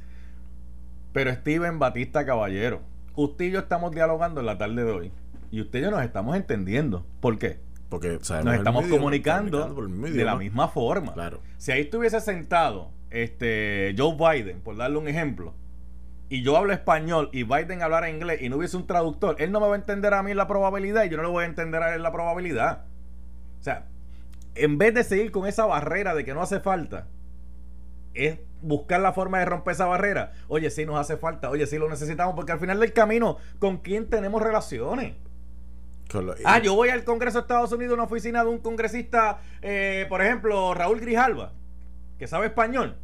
Pero 1.11 1.33
Steven 1.33 1.79
Batista 1.79 2.25
Caballero, 2.25 2.81
usted 3.15 3.45
y 3.45 3.51
yo 3.51 3.59
estamos 3.59 3.91
dialogando 3.91 4.39
en 4.39 4.45
la 4.45 4.57
tarde 4.57 4.83
de 4.83 4.91
hoy. 4.91 5.11
Y 5.51 5.61
usted 5.61 5.79
y 5.79 5.81
yo 5.83 5.91
nos 5.91 6.03
estamos 6.03 6.35
entendiendo. 6.35 7.05
¿Por 7.21 7.37
qué? 7.37 7.59
Porque 7.89 8.19
nos 8.19 8.55
estamos 8.55 8.85
comunicando, 8.87 9.73
de 9.73 10.23
la 10.23 10.35
misma 10.35 10.67
forma. 10.67 11.13
Claro. 11.13 11.39
Si 11.57 11.71
ahí 11.71 11.81
estuviese 11.81 12.19
sentado 12.19 12.91
este 13.09 13.95
Joe 13.97 14.15
Biden, 14.15 14.61
por 14.61 14.75
darle 14.75 14.97
un 14.97 15.07
ejemplo, 15.07 15.53
y 16.27 16.41
yo 16.41 16.57
hablo 16.57 16.73
español 16.73 17.29
y 17.31 17.43
Biden 17.43 17.83
hablara 17.83 18.09
inglés 18.09 18.41
y 18.41 18.49
no 18.49 18.57
hubiese 18.57 18.77
un 18.77 18.87
traductor, 18.87 19.35
él 19.39 19.51
no 19.51 19.59
me 19.59 19.67
va 19.67 19.73
a 19.73 19.77
entender 19.77 20.13
a 20.13 20.23
mí 20.23 20.33
la 20.33 20.47
probabilidad 20.47 21.03
y 21.03 21.09
yo 21.09 21.17
no 21.17 21.23
le 21.23 21.29
voy 21.29 21.43
a 21.43 21.47
entender 21.47 21.83
a 21.83 21.93
él 21.93 22.01
la 22.01 22.11
probabilidad. 22.11 22.85
O 23.59 23.63
sea, 23.63 23.85
en 24.55 24.77
vez 24.77 24.93
de 24.93 25.03
seguir 25.03 25.31
con 25.31 25.45
esa 25.47 25.65
barrera 25.65 26.15
de 26.15 26.25
que 26.25 26.33
no 26.33 26.41
hace 26.41 26.59
falta, 26.59 27.07
es 28.15 28.39
buscar 28.61 29.01
la 29.01 29.13
forma 29.13 29.39
de 29.39 29.45
romper 29.45 29.73
esa 29.73 29.85
barrera. 29.85 30.33
Oye, 30.47 30.71
sí 30.71 30.85
nos 30.85 30.97
hace 30.97 31.17
falta, 31.17 31.49
oye, 31.49 31.67
sí 31.67 31.77
lo 31.77 31.89
necesitamos, 31.89 32.35
porque 32.35 32.53
al 32.53 32.59
final 32.59 32.79
del 32.79 32.93
camino, 32.93 33.37
¿con 33.59 33.77
quién 33.77 34.09
tenemos 34.09 34.41
relaciones? 34.41 35.13
Ah, 36.45 36.59
yo 36.59 36.75
voy 36.75 36.89
al 36.89 37.03
Congreso 37.03 37.39
de 37.39 37.41
Estados 37.41 37.71
Unidos, 37.71 37.91
a 37.91 37.95
una 37.95 38.03
oficina 38.03 38.43
de 38.43 38.49
un 38.49 38.59
congresista, 38.59 39.39
eh, 39.61 40.05
por 40.09 40.21
ejemplo, 40.21 40.73
Raúl 40.73 40.99
Grijalva, 40.99 41.53
que 42.17 42.27
sabe 42.27 42.47
español. 42.47 42.95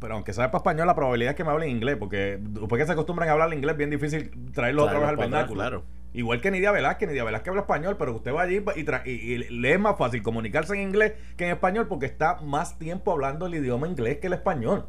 pero 0.00 0.14
aunque 0.14 0.32
sabe 0.32 0.56
español, 0.56 0.86
la 0.86 0.94
probabilidad 0.94 1.32
es 1.32 1.36
que 1.36 1.44
me 1.44 1.50
hable 1.50 1.66
en 1.66 1.72
inglés, 1.72 1.96
porque 1.98 2.38
después 2.40 2.80
que 2.80 2.86
se 2.86 2.92
acostumbran 2.92 3.28
a 3.28 3.32
hablar 3.32 3.52
inglés, 3.52 3.72
es 3.72 3.78
bien 3.78 3.90
difícil 3.90 4.30
traerlo 4.52 4.84
otra 4.84 4.98
vez 4.98 5.08
al 5.08 5.16
vernáculo. 5.16 5.84
Igual 6.14 6.40
que 6.40 6.52
Nidia 6.52 6.70
Velázquez, 6.70 7.08
Nidia 7.08 7.24
Velázquez 7.24 7.48
habla 7.48 7.62
español, 7.62 7.96
pero 7.98 8.14
usted 8.14 8.32
va 8.32 8.42
allí 8.42 8.62
y, 8.76 9.10
y, 9.10 9.38
le 9.38 9.72
es 9.72 9.80
más 9.80 9.98
fácil 9.98 10.22
comunicarse 10.22 10.74
en 10.74 10.82
inglés 10.82 11.14
que 11.36 11.44
en 11.44 11.50
español 11.50 11.88
porque 11.88 12.06
está 12.06 12.40
más 12.40 12.78
tiempo 12.78 13.10
hablando 13.10 13.46
el 13.46 13.54
idioma 13.56 13.88
inglés 13.88 14.18
que 14.18 14.28
el 14.28 14.34
español. 14.34 14.86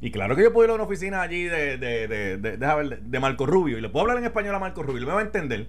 Y 0.00 0.10
claro 0.10 0.34
que 0.34 0.42
yo 0.42 0.52
puedo 0.52 0.66
ir 0.66 0.70
a 0.72 0.74
una 0.74 0.84
oficina 0.84 1.22
allí 1.22 1.44
de, 1.44 1.78
de, 1.78 2.08
de, 2.08 2.36
de, 2.36 2.98
de 3.00 3.20
Marco 3.20 3.46
Rubio 3.46 3.78
y 3.78 3.80
le 3.80 3.88
puedo 3.88 4.02
hablar 4.02 4.18
en 4.18 4.24
español 4.24 4.56
a 4.56 4.58
Marco 4.58 4.82
Rubio 4.82 5.02
y 5.02 5.06
me 5.06 5.12
va 5.12 5.20
a 5.20 5.22
entender. 5.22 5.68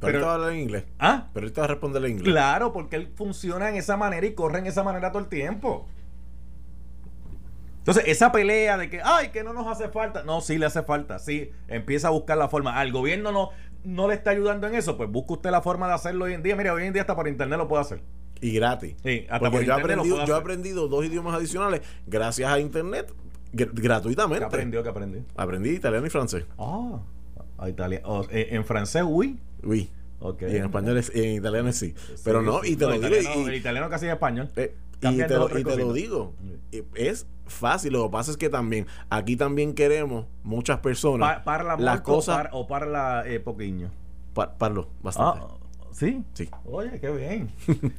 Pero, 0.00 0.18
él 0.18 0.20
te 0.20 0.26
va 0.26 0.32
a 0.32 0.34
hablar 0.36 0.52
en 0.52 0.60
inglés. 0.60 0.84
¿Ah? 0.98 1.28
Pero 1.32 1.46
él 1.46 1.52
te 1.52 1.60
va 1.60 1.64
a 1.64 1.68
responder 1.68 2.04
en 2.04 2.12
inglés. 2.12 2.32
Claro, 2.32 2.72
porque 2.72 2.96
él 2.96 3.08
funciona 3.14 3.68
en 3.68 3.76
esa 3.76 3.96
manera 3.96 4.26
y 4.26 4.34
corre 4.34 4.60
en 4.60 4.66
esa 4.66 4.84
manera 4.84 5.10
todo 5.10 5.22
el 5.22 5.28
tiempo. 5.28 5.86
Entonces, 7.78 8.04
esa 8.06 8.30
pelea 8.30 8.76
de 8.76 8.90
que, 8.90 9.00
ay, 9.02 9.30
que 9.30 9.42
no 9.42 9.52
nos 9.52 9.66
hace 9.66 9.88
falta. 9.88 10.22
No, 10.22 10.40
sí 10.40 10.58
le 10.58 10.66
hace 10.66 10.82
falta. 10.82 11.18
Sí, 11.18 11.50
empieza 11.68 12.08
a 12.08 12.10
buscar 12.10 12.36
la 12.36 12.48
forma. 12.48 12.78
Al 12.78 12.92
gobierno 12.92 13.32
no, 13.32 13.50
no 13.82 14.08
le 14.08 14.14
está 14.14 14.30
ayudando 14.30 14.66
en 14.66 14.74
eso. 14.74 14.96
Pues 14.96 15.10
busca 15.10 15.32
usted 15.32 15.50
la 15.50 15.62
forma 15.62 15.88
de 15.88 15.94
hacerlo 15.94 16.26
hoy 16.26 16.34
en 16.34 16.42
día. 16.42 16.54
Mira, 16.54 16.74
hoy 16.74 16.84
en 16.84 16.92
día 16.92 17.02
hasta 17.02 17.16
por 17.16 17.26
internet 17.26 17.58
lo 17.58 17.66
puede 17.66 17.80
hacer. 17.80 18.02
Y 18.40 18.52
gratis. 18.52 18.94
Sí, 19.02 19.26
hasta 19.30 19.50
por 19.50 19.62
yo, 19.62 19.72
he 19.72 19.80
aprendido, 19.80 20.24
yo 20.24 20.34
he 20.34 20.38
aprendido 20.38 20.86
dos 20.86 21.04
idiomas 21.04 21.34
adicionales 21.34 21.80
gracias 22.06 22.52
a 22.52 22.60
internet 22.60 23.12
gratuitamente. 23.52 24.40
¿Qué 24.40 24.44
aprendió? 24.44 24.82
¿Qué 24.82 24.88
aprendió? 24.90 25.24
Aprendí 25.34 25.70
italiano 25.70 26.06
y 26.06 26.10
francés. 26.10 26.44
Ah, 26.58 27.00
Italia. 27.66 28.02
Eh, 28.30 28.48
en 28.50 28.64
francés, 28.64 29.02
oui. 29.62 29.90
Oui. 30.20 30.34
Y 30.40 30.56
en 30.56 30.64
español 30.64 30.96
es, 30.96 31.14
en 31.14 31.36
italiano 31.36 31.68
es 31.68 31.76
sí. 31.76 31.94
Pero 32.24 32.42
no, 32.42 32.64
y 32.64 32.76
te 32.76 32.86
lo 32.86 32.98
digo. 32.98 33.48
el 33.48 33.54
italiano 33.54 33.88
casi 33.88 34.06
es 34.06 34.12
español. 34.12 34.50
Eh, 34.56 34.74
y 35.00 35.16
te, 35.16 35.28
lo, 35.28 35.58
y 35.58 35.62
te 35.62 35.76
lo 35.76 35.92
digo. 35.92 36.34
Es 36.94 37.26
fácil. 37.46 37.92
Lo 37.92 38.06
que 38.06 38.12
pasa 38.12 38.32
es 38.32 38.36
que 38.36 38.48
también, 38.48 38.86
aquí 39.10 39.36
también 39.36 39.74
queremos 39.74 40.26
muchas 40.42 40.80
personas. 40.80 41.42
parla 41.44 41.76
las 41.76 42.00
cosas. 42.00 42.48
o 42.52 42.66
parla 42.66 43.22
eh, 43.26 43.40
poquillo. 43.40 43.90
parlo 44.34 44.88
bastante. 45.02 45.40
Ah, 45.44 45.58
¿Sí? 45.92 46.24
Sí. 46.34 46.48
Oye, 46.64 47.00
qué 47.00 47.10
bien. 47.10 47.50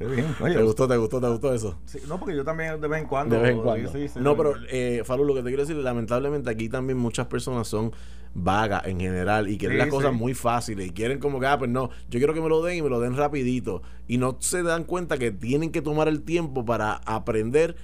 Qué 0.00 0.06
bien. 0.06 0.34
¿Te 0.38 0.62
gustó, 0.62 0.88
te 0.88 0.96
gustó, 0.96 1.20
te 1.20 1.28
gustó 1.28 1.52
eso? 1.52 1.78
Sí, 1.84 1.98
no, 2.08 2.18
porque 2.18 2.34
yo 2.34 2.42
también 2.42 2.80
de 2.80 2.88
vez 2.88 3.02
en 3.02 3.06
cuando. 3.06 3.36
De 3.36 3.42
vez 3.42 3.50
en 3.50 3.60
cuando. 3.60 3.92
no, 4.16 4.34
pero, 4.34 4.54
eh, 4.70 5.02
Falu, 5.04 5.24
lo 5.24 5.34
que 5.34 5.42
te 5.42 5.48
quiero 5.48 5.62
decir, 5.62 5.76
lamentablemente 5.76 6.48
aquí 6.48 6.70
también 6.70 6.96
muchas 6.96 7.26
personas 7.26 7.68
son 7.68 7.92
vagas 8.34 8.86
en 8.86 9.00
general 9.00 9.48
y 9.48 9.58
quieren 9.58 9.78
las 9.78 9.88
cosas 9.88 10.12
muy 10.12 10.34
fáciles 10.34 10.86
y 10.86 10.90
quieren 10.90 11.18
como 11.18 11.40
que, 11.40 11.46
ah, 11.46 11.58
pues 11.58 11.70
no, 11.70 11.90
yo 12.08 12.18
quiero 12.18 12.34
que 12.34 12.40
me 12.40 12.48
lo 12.48 12.62
den 12.62 12.78
y 12.78 12.82
me 12.82 12.88
lo 12.88 13.00
den 13.00 13.16
rapidito. 13.16 13.82
Y 14.06 14.18
no 14.18 14.36
se 14.40 14.62
dan 14.62 14.84
cuenta 14.84 15.18
que 15.18 15.30
tienen 15.30 15.72
que 15.72 15.82
tomar 15.82 16.08
el 16.08 16.22
tiempo 16.22 16.64
para 16.64 16.94
aprender 17.06 17.76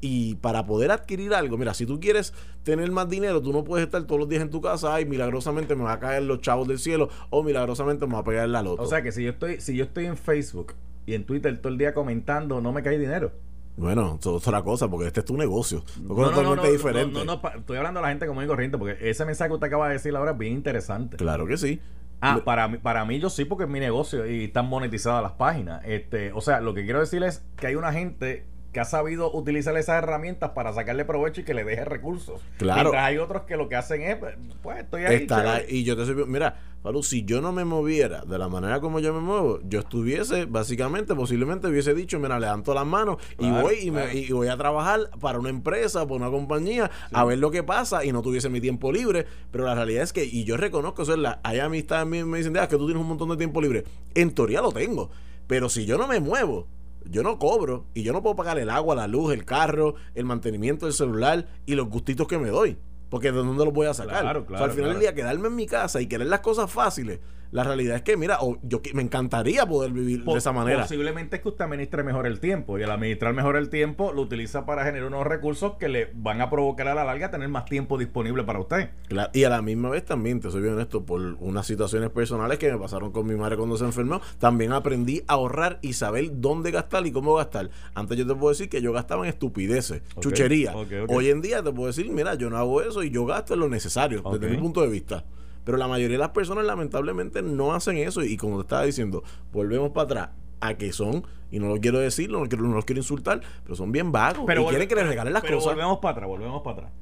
y 0.00 0.36
para 0.36 0.64
poder 0.64 0.90
adquirir 0.90 1.34
algo, 1.34 1.58
mira, 1.58 1.74
si 1.74 1.84
tú 1.84 2.00
quieres 2.00 2.32
tener 2.62 2.90
más 2.90 3.08
dinero, 3.08 3.42
tú 3.42 3.52
no 3.52 3.64
puedes 3.64 3.84
estar 3.84 4.02
todos 4.04 4.18
los 4.18 4.28
días 4.28 4.42
en 4.42 4.50
tu 4.50 4.60
casa 4.60 4.98
y 5.00 5.04
milagrosamente 5.04 5.76
me 5.76 5.84
va 5.84 5.92
a 5.92 6.00
caer 6.00 6.22
los 6.22 6.40
chavos 6.40 6.66
del 6.66 6.78
cielo 6.78 7.10
o 7.28 7.42
milagrosamente 7.42 8.06
me 8.06 8.14
va 8.14 8.20
a 8.20 8.24
pegar 8.24 8.48
la 8.48 8.62
loto. 8.62 8.82
O 8.82 8.86
sea 8.86 9.02
que 9.02 9.12
si 9.12 9.22
yo 9.22 9.30
estoy, 9.30 9.60
si 9.60 9.76
yo 9.76 9.84
estoy 9.84 10.06
en 10.06 10.16
Facebook 10.16 10.74
y 11.06 11.14
en 11.14 11.24
Twitter 11.24 11.56
todo 11.60 11.72
el 11.72 11.78
día 11.78 11.92
comentando, 11.92 12.60
no 12.60 12.72
me 12.72 12.82
cae 12.82 12.98
dinero. 12.98 13.32
Bueno, 13.80 14.18
eso 14.20 14.36
es 14.36 14.46
otra 14.46 14.62
cosa, 14.62 14.88
porque 14.88 15.06
este 15.06 15.20
es 15.20 15.26
tu 15.26 15.38
negocio. 15.38 15.82
No, 16.02 16.14
no, 16.14 16.30
totalmente 16.30 16.70
diferente. 16.70 17.24
No, 17.24 17.40
estoy 17.56 17.78
hablando 17.78 18.00
a 18.00 18.02
la 18.02 18.08
gente 18.10 18.26
como 18.26 18.42
y 18.42 18.46
corriente, 18.46 18.76
porque 18.76 18.98
ese 19.08 19.24
mensaje 19.24 19.48
que 19.48 19.54
usted 19.54 19.68
acaba 19.68 19.88
de 19.88 19.94
decir 19.94 20.14
ahora 20.14 20.32
es 20.32 20.38
bien 20.38 20.52
interesante. 20.52 21.16
Claro 21.16 21.46
que 21.46 21.56
sí. 21.56 21.80
Ah, 22.20 22.42
para 22.44 22.68
mí, 22.68 22.76
para 22.76 23.06
mí 23.06 23.18
yo 23.18 23.30
sí, 23.30 23.46
porque 23.46 23.64
es 23.64 23.70
mi 23.70 23.80
negocio 23.80 24.26
y 24.26 24.44
están 24.44 24.66
monetizadas 24.68 25.22
las 25.22 25.32
páginas. 25.32 25.80
Este, 25.86 26.30
o 26.32 26.42
sea, 26.42 26.60
lo 26.60 26.74
que 26.74 26.84
quiero 26.84 27.00
decir 27.00 27.22
es 27.22 27.42
que 27.56 27.68
hay 27.68 27.76
una 27.76 27.90
gente 27.90 28.44
que 28.72 28.78
ha 28.80 28.84
sabido 28.84 29.32
utilizar 29.32 29.76
esas 29.76 30.02
herramientas 30.02 30.50
para 30.50 30.72
sacarle 30.72 31.04
provecho 31.04 31.40
y 31.40 31.44
que 31.44 31.54
le 31.54 31.64
deje 31.64 31.84
recursos. 31.84 32.40
Claro. 32.56 32.82
Mientras 32.90 33.04
hay 33.04 33.18
otros 33.18 33.42
que 33.42 33.56
lo 33.56 33.68
que 33.68 33.74
hacen 33.76 34.02
es, 34.02 34.16
pues 34.62 34.78
estoy 34.78 35.04
ahí. 35.04 35.16
Estará- 35.16 35.62
y 35.68 35.82
yo 35.82 35.96
te 35.96 36.06
soy, 36.06 36.14
mira, 36.26 36.56
Falu, 36.82 37.02
si 37.02 37.24
yo 37.24 37.40
no 37.42 37.50
me 37.52 37.64
moviera 37.64 38.22
de 38.24 38.38
la 38.38 38.48
manera 38.48 38.80
como 38.80 39.00
yo 39.00 39.12
me 39.12 39.20
muevo, 39.20 39.58
yo 39.64 39.80
estuviese, 39.80 40.44
básicamente, 40.46 41.14
posiblemente 41.16 41.66
hubiese 41.66 41.94
dicho, 41.94 42.18
mira, 42.20 42.38
levanto 42.38 42.72
las 42.72 42.86
manos 42.86 43.16
y 43.38 43.50
voy 43.50 43.74
y, 43.82 43.90
me- 43.90 44.14
y 44.14 44.30
voy 44.32 44.46
a 44.48 44.56
trabajar 44.56 45.00
para 45.20 45.38
una 45.40 45.50
empresa, 45.50 46.04
para 46.04 46.14
una 46.14 46.30
compañía, 46.30 46.90
a 47.12 47.24
ver 47.24 47.38
lo 47.38 47.50
que 47.50 47.62
pasa 47.64 48.04
y 48.04 48.12
no 48.12 48.22
tuviese 48.22 48.48
mi 48.48 48.60
tiempo 48.60 48.92
libre. 48.92 49.26
Pero 49.50 49.64
la 49.64 49.74
realidad 49.74 50.04
es 50.04 50.12
que, 50.12 50.24
y 50.24 50.44
yo 50.44 50.56
reconozco, 50.56 51.02
eso 51.02 51.12
es 51.12 51.18
la, 51.18 51.40
hay 51.42 51.58
amistades 51.58 52.06
me 52.06 52.38
dicen, 52.38 52.56
"Ah, 52.56 52.68
que 52.68 52.76
tú 52.76 52.86
tienes 52.86 53.02
un 53.02 53.08
montón 53.08 53.28
de 53.30 53.36
tiempo 53.36 53.60
libre. 53.60 53.82
En 54.14 54.30
teoría 54.32 54.62
lo 54.62 54.70
tengo, 54.72 55.10
pero 55.48 55.68
si 55.68 55.84
yo 55.86 55.98
no 55.98 56.06
me 56.06 56.20
muevo, 56.20 56.66
yo 57.04 57.22
no 57.22 57.38
cobro 57.38 57.86
y 57.94 58.02
yo 58.02 58.12
no 58.12 58.22
puedo 58.22 58.36
pagar 58.36 58.58
el 58.58 58.70
agua, 58.70 58.94
la 58.94 59.06
luz, 59.06 59.32
el 59.32 59.44
carro, 59.44 59.94
el 60.14 60.24
mantenimiento 60.24 60.86
del 60.86 60.92
celular 60.94 61.46
y 61.66 61.74
los 61.74 61.88
gustitos 61.88 62.26
que 62.28 62.38
me 62.38 62.48
doy. 62.50 62.76
Porque 63.08 63.32
de 63.32 63.38
dónde 63.38 63.64
los 63.64 63.74
voy 63.74 63.86
a 63.86 63.94
sacar. 63.94 64.20
Claro, 64.22 64.40
O 64.40 64.42
sea, 64.42 64.48
claro, 64.48 64.64
al 64.66 64.70
final 64.70 64.84
claro. 64.90 64.98
del 65.00 65.00
día, 65.00 65.14
quedarme 65.14 65.48
en 65.48 65.56
mi 65.56 65.66
casa 65.66 66.00
y 66.00 66.06
querer 66.06 66.28
las 66.28 66.40
cosas 66.40 66.70
fáciles, 66.70 67.18
la 67.52 67.64
realidad 67.64 67.96
es 67.96 68.02
que, 68.02 68.16
mira, 68.16 68.38
o 68.40 68.58
yo 68.62 68.80
me 68.94 69.02
encantaría 69.02 69.66
poder 69.66 69.90
vivir 69.92 70.24
Po- 70.24 70.32
de 70.32 70.38
esa 70.38 70.52
manera. 70.52 70.82
Posiblemente 70.82 71.36
es 71.36 71.42
que 71.42 71.48
usted 71.48 71.64
administre 71.64 72.02
mejor 72.04 72.26
el 72.26 72.38
tiempo 72.40 72.78
y 72.78 72.82
al 72.82 72.90
administrar 72.92 73.34
mejor 73.34 73.56
el 73.56 73.68
tiempo 73.70 74.12
lo 74.12 74.22
utiliza 74.22 74.64
para 74.66 74.84
generar 74.84 75.08
unos 75.08 75.26
recursos 75.26 75.74
que 75.78 75.88
le 75.88 76.10
van 76.14 76.40
a 76.40 76.48
provocar 76.50 76.86
a 76.88 76.94
la 76.94 77.04
larga 77.04 77.30
tener 77.30 77.48
más 77.48 77.64
tiempo 77.64 77.98
disponible 77.98 78.44
para 78.44 78.60
usted. 78.60 78.90
Claro, 79.08 79.30
y 79.34 79.44
a 79.44 79.48
la 79.50 79.62
misma 79.62 79.90
vez 79.90 80.04
también, 80.04 80.40
te 80.40 80.50
soy 80.50 80.62
bien 80.62 80.74
honesto, 80.74 81.04
por 81.04 81.20
unas 81.40 81.66
situaciones 81.66 82.10
personales 82.10 82.58
que 82.58 82.70
me 82.70 82.78
pasaron 82.78 83.10
con 83.12 83.26
mi 83.26 83.34
madre 83.34 83.56
cuando 83.56 83.76
se 83.76 83.84
enfermó, 83.84 84.20
también 84.38 84.72
aprendí 84.72 85.22
a 85.26 85.32
ahorrar 85.34 85.78
y 85.82 85.94
saber 85.94 86.30
dónde 86.40 86.70
gastar 86.70 87.06
y 87.06 87.12
cómo 87.12 87.34
gastar. 87.34 87.70
Antes 87.94 88.16
yo 88.16 88.26
te 88.26 88.34
puedo 88.34 88.50
decir 88.50 88.68
que 88.68 88.80
yo 88.80 88.92
gastaba 88.92 89.24
en 89.24 89.30
estupideces, 89.30 90.02
chuchería. 90.20 90.72
Hoy 91.08 91.30
en 91.30 91.40
día 91.40 91.62
te 91.62 91.72
puedo 91.72 91.88
decir, 91.88 92.08
mira, 92.10 92.34
yo 92.34 92.48
no 92.50 92.56
hago 92.58 92.80
eso 92.82 93.02
y 93.02 93.10
yo 93.10 93.26
gasto 93.26 93.54
en 93.54 93.60
lo 93.60 93.68
necesario, 93.68 94.22
desde 94.22 94.46
mi 94.48 94.56
punto 94.62 94.82
de 94.82 94.88
vista. 94.88 95.24
Pero 95.64 95.76
la 95.78 95.86
mayoría 95.88 96.16
de 96.16 96.20
las 96.20 96.30
personas 96.30 96.64
lamentablemente 96.64 97.42
no 97.42 97.74
hacen 97.74 97.96
eso 97.98 98.22
y 98.22 98.36
como 98.36 98.56
te 98.56 98.62
estaba 98.62 98.82
diciendo, 98.84 99.22
volvemos 99.52 99.90
para 99.90 100.04
atrás 100.04 100.28
a 100.60 100.74
que 100.74 100.92
son, 100.92 101.24
y 101.50 101.58
no 101.58 101.68
lo 101.68 101.80
quiero 101.80 101.98
decir, 101.98 102.30
no, 102.30 102.40
lo 102.42 102.48
quiero, 102.48 102.64
no 102.64 102.74
los 102.74 102.84
quiero 102.84 103.00
insultar, 103.00 103.40
pero 103.62 103.74
son 103.74 103.92
bien 103.92 104.12
vagos 104.12 104.44
y 104.44 104.46
volve- 104.46 104.68
quieren 104.68 104.88
que 104.88 104.94
les 104.94 105.06
regalen 105.06 105.32
las 105.32 105.42
pero 105.42 105.56
cosas. 105.56 105.72
volvemos 105.74 105.98
para 105.98 106.12
atrás, 106.12 106.28
volvemos 106.28 106.62
para 106.62 106.76
atrás. 106.78 106.92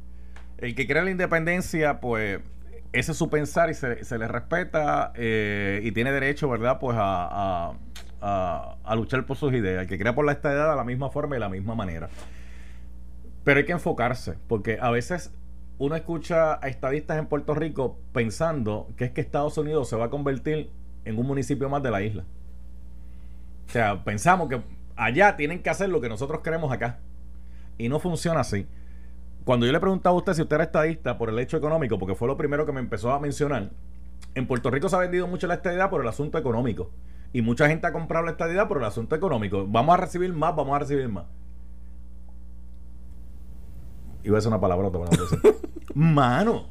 El 0.58 0.74
que 0.74 0.86
crea 0.86 1.02
la 1.02 1.10
independencia, 1.10 2.00
pues 2.00 2.40
ese 2.92 3.12
es 3.12 3.18
su 3.18 3.28
pensar 3.30 3.68
y 3.70 3.74
se, 3.74 4.04
se 4.04 4.18
le 4.18 4.26
respeta 4.28 5.12
eh, 5.14 5.80
y 5.84 5.92
tiene 5.92 6.10
derecho, 6.12 6.48
¿verdad? 6.48 6.78
Pues 6.80 6.96
a, 6.98 7.68
a- 7.70 7.74
a- 8.20 8.76
a 8.84 8.94
luchar 8.96 9.24
por 9.26 9.36
sus 9.36 9.52
ideas. 9.52 9.82
El 9.82 9.88
que 9.88 9.98
crea 9.98 10.14
por 10.14 10.24
la 10.24 10.32
estadidad 10.32 10.70
de 10.70 10.76
la 10.76 10.84
misma 10.84 11.10
forma 11.10 11.34
y 11.34 11.36
de 11.36 11.40
la 11.40 11.48
misma 11.48 11.74
manera. 11.76 12.08
Pero 13.44 13.58
hay 13.58 13.64
que 13.66 13.72
enfocarse, 13.72 14.34
porque 14.46 14.78
a 14.80 14.90
veces 14.90 15.32
uno 15.78 15.94
escucha 15.94 16.54
a 16.54 16.68
estadistas 16.68 17.18
en 17.18 17.26
Puerto 17.26 17.54
Rico 17.54 17.98
pensando 18.12 18.88
que 18.96 19.06
es 19.06 19.10
que 19.12 19.20
Estados 19.20 19.56
Unidos 19.58 19.88
se 19.88 19.96
va 19.96 20.06
a 20.06 20.10
convertir 20.10 20.70
en 21.04 21.18
un 21.18 21.26
municipio 21.26 21.68
más 21.68 21.82
de 21.82 21.90
la 21.90 22.02
isla. 22.02 22.24
O 23.68 23.70
sea, 23.70 24.02
pensamos 24.02 24.48
que 24.48 24.60
allá 24.96 25.36
tienen 25.36 25.62
que 25.62 25.70
hacer 25.70 25.88
lo 25.88 26.00
que 26.00 26.08
nosotros 26.08 26.40
queremos 26.40 26.72
acá. 26.72 26.98
Y 27.78 27.88
no 27.88 28.00
funciona 28.00 28.40
así. 28.40 28.66
Cuando 29.44 29.66
yo 29.66 29.72
le 29.72 29.80
preguntaba 29.80 30.14
a 30.14 30.18
usted 30.18 30.34
si 30.34 30.42
usted 30.42 30.56
era 30.56 30.64
estadista 30.64 31.16
por 31.16 31.28
el 31.28 31.38
hecho 31.38 31.56
económico, 31.56 31.98
porque 31.98 32.16
fue 32.16 32.28
lo 32.28 32.36
primero 32.36 32.66
que 32.66 32.72
me 32.72 32.80
empezó 32.80 33.12
a 33.12 33.20
mencionar, 33.20 33.70
en 34.34 34.46
Puerto 34.46 34.70
Rico 34.70 34.88
se 34.88 34.96
ha 34.96 35.00
vendido 35.00 35.26
mucho 35.28 35.46
la 35.46 35.54
estadidad 35.54 35.90
por 35.90 36.02
el 36.02 36.08
asunto 36.08 36.38
económico. 36.38 36.90
Y 37.32 37.42
mucha 37.42 37.68
gente 37.68 37.86
ha 37.86 37.92
comprado 37.92 38.24
la 38.24 38.32
estadidad 38.32 38.66
por 38.66 38.78
el 38.78 38.84
asunto 38.84 39.14
económico. 39.14 39.64
Vamos 39.68 39.94
a 39.94 39.98
recibir 39.98 40.32
más, 40.32 40.56
vamos 40.56 40.74
a 40.74 40.80
recibir 40.80 41.08
más. 41.08 41.24
Iba 44.28 44.36
a 44.36 44.38
decir 44.38 44.48
una 44.48 44.60
palabrota, 44.60 44.98
pero 44.98 45.10
no 45.10 45.16
lo 45.16 45.26
voy 45.26 45.38
a 45.38 45.52
decir. 45.52 45.70
Mano, 45.94 46.68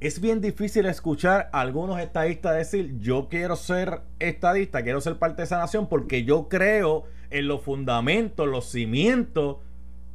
es 0.00 0.20
bien 0.20 0.40
difícil 0.40 0.86
escuchar 0.86 1.48
a 1.52 1.60
algunos 1.60 1.98
estadistas 2.00 2.56
decir, 2.56 2.98
yo 2.98 3.28
quiero 3.28 3.56
ser 3.56 4.00
estadista, 4.18 4.82
quiero 4.82 5.00
ser 5.00 5.18
parte 5.18 5.38
de 5.42 5.44
esa 5.44 5.58
nación 5.58 5.88
porque 5.88 6.24
yo 6.24 6.48
creo 6.48 7.04
en 7.30 7.48
los 7.48 7.62
fundamentos, 7.62 8.46
los 8.48 8.66
cimientos 8.66 9.58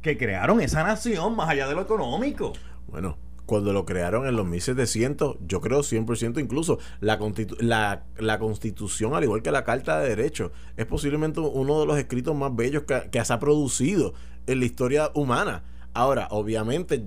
que 0.02 0.16
crearon 0.16 0.60
esa 0.60 0.82
nación 0.82 1.36
más 1.36 1.48
allá 1.48 1.66
de 1.68 1.74
lo 1.74 1.82
económico. 1.82 2.52
Bueno, 2.88 3.16
cuando 3.46 3.72
lo 3.72 3.84
crearon 3.84 4.26
en 4.26 4.36
los 4.36 4.46
1700, 4.46 5.38
yo 5.46 5.60
creo 5.60 5.80
100% 5.80 6.40
incluso, 6.40 6.78
la, 7.00 7.18
constitu- 7.18 7.58
la, 7.60 8.04
la 8.18 8.38
constitución, 8.38 9.14
al 9.14 9.24
igual 9.24 9.42
que 9.42 9.50
la 9.50 9.64
Carta 9.64 9.98
de 10.00 10.08
Derechos, 10.10 10.52
es 10.76 10.86
posiblemente 10.86 11.40
uno 11.40 11.80
de 11.80 11.86
los 11.86 11.98
escritos 11.98 12.34
más 12.36 12.54
bellos 12.54 12.84
que, 12.84 13.10
que 13.10 13.24
se 13.24 13.32
ha 13.32 13.38
producido 13.38 14.14
en 14.46 14.60
la 14.60 14.64
historia 14.66 15.10
humana. 15.14 15.64
Ahora, 15.94 16.28
obviamente, 16.30 17.04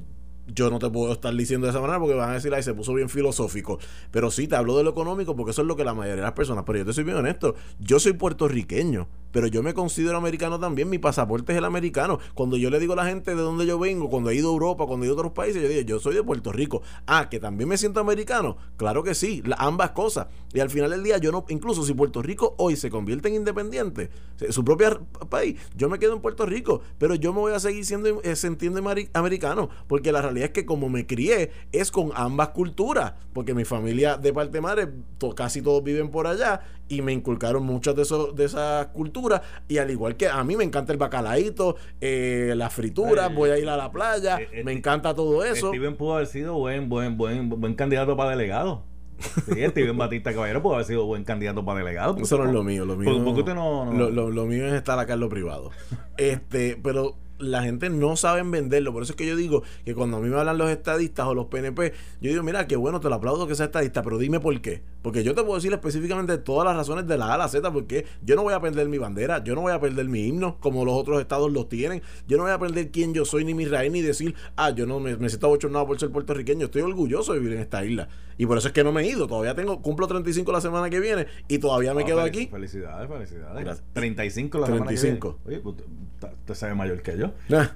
yo 0.48 0.70
no 0.70 0.80
te 0.80 0.90
puedo 0.90 1.14
estar 1.14 1.34
diciendo 1.34 1.68
de 1.68 1.72
esa 1.72 1.80
manera 1.80 2.00
porque 2.00 2.16
van 2.16 2.32
a 2.32 2.34
decir, 2.34 2.54
ay, 2.54 2.64
se 2.64 2.74
puso 2.74 2.94
bien 2.94 3.10
filosófico. 3.10 3.80
Pero 4.12 4.32
sí, 4.32 4.48
te 4.48 4.56
hablo 4.56 4.78
de 4.78 4.84
lo 4.84 4.90
económico 4.90 5.36
porque 5.36 5.52
eso 5.52 5.62
es 5.62 5.68
lo 5.68 5.76
que 5.76 5.86
la 5.86 5.94
mayoría 5.94 6.18
de 6.18 6.22
las 6.24 6.34
personas. 6.34 6.64
Pero 6.66 6.80
yo 6.80 6.86
te 6.86 6.94
soy 6.94 7.04
bien 7.04 7.18
honesto, 7.18 7.56
yo 7.80 8.00
soy 8.00 8.14
puertorriqueño, 8.14 9.08
pero 9.34 9.48
yo 9.48 9.62
me 9.62 9.74
considero 9.74 10.16
americano 10.16 10.58
también. 10.58 10.90
Mi 10.90 11.00
pasaporte 11.00 11.52
es 11.52 11.58
el 11.58 11.66
americano. 11.66 12.20
Cuando 12.34 12.56
yo 12.56 12.70
le 12.70 12.80
digo 12.80 12.94
a 12.94 12.96
la 12.96 13.06
gente 13.06 13.36
de 13.36 13.42
dónde 13.42 13.66
yo 13.66 13.78
vengo, 13.78 14.10
cuando 14.10 14.30
he 14.30 14.36
ido 14.36 14.48
a 14.50 14.54
Europa, 14.54 14.86
cuando 14.86 15.04
he 15.04 15.08
ido 15.08 15.16
a 15.16 15.20
otros 15.20 15.34
países, 15.34 15.62
yo 15.62 15.68
digo, 15.68 15.82
yo 15.82 16.00
soy 16.00 16.16
de 16.16 16.24
Puerto 16.24 16.54
Rico. 16.54 16.82
Ah, 17.06 17.28
que 17.30 17.42
también 17.42 17.68
me 17.68 17.78
siento 17.78 18.00
americano. 18.00 18.56
Claro 18.78 19.04
que 19.04 19.14
sí, 19.14 19.44
ambas 19.58 19.92
cosas. 19.92 20.28
Y 20.54 20.62
al 20.62 20.70
final 20.70 20.92
del 20.92 21.04
día, 21.04 21.18
yo 21.18 21.32
no, 21.32 21.44
incluso 21.50 21.84
si 21.84 21.94
Puerto 21.94 22.22
Rico 22.22 22.56
hoy 22.58 22.76
se 22.76 22.90
convierte 22.90 23.28
en 23.28 23.36
independiente, 23.36 24.12
su 24.50 24.64
propio 24.64 25.06
país, 25.30 25.60
yo 25.76 25.90
me 25.90 25.98
quedo 25.98 26.14
en 26.14 26.22
Puerto 26.22 26.46
Rico, 26.46 26.82
pero 27.00 27.16
yo 27.16 27.34
me 27.34 27.40
voy 27.40 27.54
a 27.54 27.60
seguir 27.60 27.86
siendo 27.86 28.22
eh, 28.22 28.36
sintiendo 28.36 28.80
ameri- 28.80 29.10
americano, 29.14 29.70
porque 29.88 30.12
la 30.12 30.22
realidad 30.22 30.50
es 30.50 30.54
que 30.54 30.66
como 30.66 30.90
me 30.90 31.08
crié, 31.08 31.52
es 31.72 31.90
con 31.90 32.12
ambas 32.14 32.50
culturas, 32.50 33.14
porque 33.34 33.56
mi 33.56 33.66
familia 33.66 34.18
de 34.18 34.32
parte 34.32 34.62
casi 35.36 35.62
todos 35.64 35.84
viven 35.84 36.12
por 36.12 36.28
allá, 36.28 36.62
y 36.90 37.02
me 37.02 37.12
inculcaron 37.14 37.64
muchas 37.64 37.96
de, 37.96 38.02
esos, 38.04 38.36
de 38.36 38.46
esas 38.46 38.88
culturas, 38.88 39.42
y 39.68 39.78
al 39.78 39.90
igual 39.90 40.16
que 40.16 40.28
a 40.28 40.44
mí 40.44 40.56
me 40.56 40.64
encanta 40.64 40.92
el 40.94 41.00
bacalaíto, 41.00 41.76
eh, 42.02 42.54
las 42.56 42.74
frituras, 42.74 43.32
Eh, 43.32 43.34
voy 43.34 43.50
a 43.52 43.58
ir 43.58 43.68
a 43.70 43.78
la 43.78 43.92
playa, 43.92 44.38
eh, 44.40 44.48
eh, 44.52 44.64
me 44.64 44.72
encanta 44.74 45.14
todo 45.16 45.44
eso. 45.44 45.70
Steven 45.70 45.96
pudo 45.96 46.16
haber 46.16 46.28
sido 46.28 46.54
buen, 46.56 46.90
buen, 46.90 47.18
buen, 47.18 47.50
buen 47.50 47.74
candidato 47.76 48.16
para 48.18 48.32
delegado. 48.32 48.84
Sí, 49.20 49.54
Steven 49.70 49.98
Batista 49.98 50.34
Caballero 50.34 50.62
pudo 50.62 50.74
haber 50.74 50.86
sido 50.86 51.06
buen 51.06 51.24
candidato 51.24 51.64
para 51.64 51.80
delegado. 51.80 52.18
Eso 52.18 52.38
no 52.38 52.46
es 52.46 52.52
lo 52.52 52.64
mío, 52.64 52.84
lo 52.84 52.98
mío. 52.98 53.14
¿Por- 53.14 53.24
por 53.24 53.34
qué 53.36 53.40
usted 53.42 53.56
no- 53.56 53.86
no- 53.86 53.94
Lo, 53.94 54.10
lo- 54.10 54.30
lo 54.32 54.46
mío 54.46 54.68
es 54.68 54.74
estar 54.74 55.00
acá 55.00 55.14
en 55.14 55.20
lo 55.22 55.30
privado. 55.30 55.72
Este, 56.18 56.78
pero 56.84 57.16
la 57.40 57.64
gente 57.64 57.90
no 57.90 58.16
sabe 58.16 58.44
venderlo. 58.44 58.94
Por 58.94 59.04
eso 59.04 59.14
es 59.14 59.18
que 59.18 59.26
yo 59.26 59.36
digo 59.36 59.64
que 59.86 59.94
cuando 59.94 60.18
a 60.18 60.20
mí 60.20 60.30
me 60.30 60.38
hablan 60.38 60.58
los 60.58 60.70
estadistas 60.70 61.26
o 61.28 61.34
los 61.34 61.48
PNP, 61.48 61.94
yo 62.22 62.30
digo, 62.30 62.44
mira, 62.44 62.68
qué 62.68 62.76
bueno, 62.76 63.00
te 63.00 63.10
lo 63.10 63.16
aplaudo 63.16 63.48
que 63.48 63.56
sea 63.56 63.68
estadista, 63.68 64.02
pero 64.04 64.18
dime 64.18 64.40
por 64.40 64.60
qué. 64.62 64.82
Porque 65.02 65.24
yo 65.24 65.36
te 65.36 65.42
puedo 65.42 65.56
decir 65.56 65.74
específicamente 65.74 66.38
todas 66.38 66.66
las 66.66 66.76
razones 66.76 67.08
de 67.08 67.18
la 67.18 67.28
A 67.28 67.34
a 67.34 67.38
la 67.38 67.48
Z, 67.48 67.72
porque 67.72 68.06
yo 68.24 68.36
no 68.36 68.44
voy 68.44 68.54
a 68.54 68.62
perder 68.62 68.88
mi 68.88 68.98
bandera, 68.98 69.44
yo 69.44 69.56
no 69.56 69.62
voy 69.62 69.74
a 69.74 69.80
perder 69.80 70.08
mi 70.08 70.28
himno, 70.28 70.58
como 70.60 70.86
los 70.86 70.96
otros 70.96 71.20
estados 71.20 71.52
los 71.52 71.68
tienen. 71.68 72.02
Yo 72.28 72.38
no 72.38 72.44
voy 72.44 72.54
a 72.54 72.60
perder 72.60 72.92
quién 72.92 73.14
yo 73.14 73.26
soy, 73.26 73.44
ni 73.44 73.54
mi 73.54 73.66
raíz, 73.66 73.92
ni 73.92 74.02
decir, 74.02 74.36
ah, 74.56 74.70
yo 74.70 74.86
no 74.86 75.00
me, 75.00 75.18
me 75.18 75.30
siento 75.30 75.48
abochornado 75.48 75.86
por 75.88 76.00
ser 76.00 76.10
puertorriqueño. 76.12 76.66
Estoy 76.66 76.84
orgulloso 76.84 77.34
de 77.34 77.40
vivir 77.40 77.56
en 77.56 77.62
esta 77.64 77.84
isla. 77.84 78.08
Y 78.38 78.46
por 78.46 78.58
eso 78.58 78.68
es 78.68 78.74
que 78.74 78.84
no 78.84 78.92
me 78.92 79.02
he 79.04 79.08
ido. 79.08 79.28
Todavía 79.28 79.56
tengo, 79.56 79.82
cumplo 79.82 80.08
35 80.08 80.52
la 80.52 80.62
semana 80.62 80.90
que 80.90 80.98
y 80.98 81.56
y 81.56 81.60
todavía 81.60 81.94
me 81.94 82.06
quedo 82.06 82.22
aquí. 82.22 82.48
Felicidades, 82.48 83.10
felicidades. 83.10 83.64
Gracias. 83.64 83.86
35 83.94 84.60
la 84.60 84.66
semana 84.68 84.82
que 84.84 84.96
35. 84.96 85.40
viene. 85.46 85.62
Oye, 85.62 85.64
pues, 85.64 85.76
usted, 86.48 86.68
ve 86.68 86.76
mayor 86.76 87.02
que 87.02 87.18
yo. 87.18 87.32
Ah, 87.52 87.72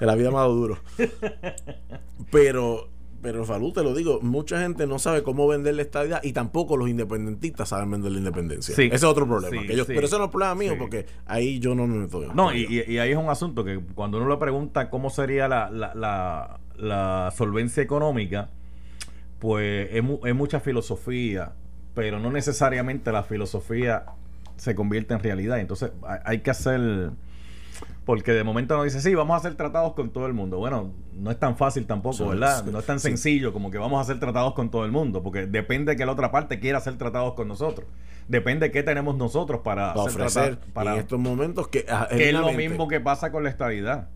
en 0.00 0.06
la 0.06 0.14
vida 0.14 0.30
me 0.30 0.36
ha 0.36 0.40
dado 0.40 0.54
duro. 0.54 0.78
Pero, 2.30 2.88
pero 3.22 3.44
Falú, 3.44 3.72
te 3.72 3.82
lo 3.82 3.94
digo, 3.94 4.20
mucha 4.20 4.60
gente 4.60 4.86
no 4.86 4.98
sabe 4.98 5.22
cómo 5.22 5.46
vender 5.48 5.74
la 5.74 5.82
estadía 5.82 6.20
y 6.22 6.32
tampoco 6.32 6.76
los 6.76 6.88
independentistas 6.88 7.68
saben 7.68 7.90
vender 7.90 8.12
la 8.12 8.18
independencia. 8.18 8.74
Sí. 8.74 8.82
Ese 8.84 8.94
es 8.96 9.04
otro 9.04 9.26
problema. 9.26 9.60
Sí, 9.62 9.66
que 9.66 9.76
yo- 9.76 9.84
sí. 9.84 9.92
Pero 9.94 10.06
eso 10.06 10.18
no 10.18 10.24
es 10.24 10.30
problema 10.30 10.54
mío 10.54 10.74
porque 10.78 11.06
ahí 11.26 11.58
yo 11.58 11.74
no 11.74 11.86
me 11.86 11.98
meto. 11.98 12.32
No, 12.34 12.52
y, 12.54 12.66
y- 12.68 12.92
y 12.94 12.98
ahí 12.98 13.12
es 13.12 13.16
un 13.16 13.28
asunto 13.28 13.64
que 13.64 13.80
cuando 13.94 14.18
uno 14.18 14.28
le 14.28 14.36
pregunta 14.38 14.90
cómo 14.90 15.10
sería 15.10 15.48
la, 15.48 15.70
la, 15.70 15.94
la, 15.94 16.60
la 16.76 17.32
solvencia 17.36 17.82
económica, 17.82 18.50
pues 19.46 19.90
es, 19.92 20.02
mu- 20.02 20.18
es 20.24 20.34
mucha 20.34 20.58
filosofía, 20.58 21.52
pero 21.94 22.18
no 22.18 22.32
necesariamente 22.32 23.12
la 23.12 23.22
filosofía 23.22 24.02
se 24.56 24.74
convierte 24.74 25.14
en 25.14 25.20
realidad. 25.20 25.60
Entonces 25.60 25.92
hay, 26.24 26.40
que 26.40 26.50
hacer... 26.50 27.10
Porque 28.04 28.32
de 28.32 28.42
momento 28.42 28.74
uno 28.74 28.82
dice, 28.82 29.00
sí, 29.00 29.14
vamos 29.14 29.34
a 29.34 29.38
hacer 29.38 29.54
tratados 29.54 29.92
con 29.94 30.10
todo 30.10 30.26
el 30.26 30.32
mundo. 30.32 30.58
Bueno, 30.58 30.90
no 31.14 31.30
es 31.30 31.38
tan 31.38 31.56
fácil 31.56 31.86
tampoco, 31.86 32.16
Sí, 32.16 32.24
¿verdad? 32.24 32.64
sí, 32.64 32.70
No 32.72 32.80
es 32.80 32.86
tan 32.86 32.98
sí. 32.98 33.06
sencillo 33.08 33.52
como 33.52 33.70
que 33.70 33.78
vamos 33.78 33.98
a 33.98 34.02
hacer 34.02 34.18
tratados 34.18 34.54
con 34.54 34.68
todo 34.68 34.84
el 34.84 34.90
mundo, 34.90 35.22
porque 35.22 35.46
depende 35.46 35.94
que 35.94 36.04
la 36.04 36.10
otra 36.12 36.32
parte 36.32 36.58
quiera 36.58 36.78
hacer 36.78 36.98
tratados 36.98 37.34
con 37.34 37.46
nosotros. 37.46 37.86
Depende 38.26 38.72
qué 38.72 38.82
tenemos 38.82 39.16
nosotros 39.16 39.60
para, 39.62 39.94
para 39.94 40.08
hacer 40.08 40.20
ofrecer 40.22 40.42
tratados- 40.56 40.72
para 40.72 40.94
en 40.94 40.98
estos 41.00 41.20
momentos 41.20 41.68
que, 41.68 41.86
ah, 41.88 42.08
que 42.10 42.30
es 42.30 42.34
lo 42.34 42.50
mismo 42.52 42.88
que 42.88 42.98
pasa 43.00 43.30
con 43.30 43.44
la 43.44 43.50
estabilidad. 43.50 44.08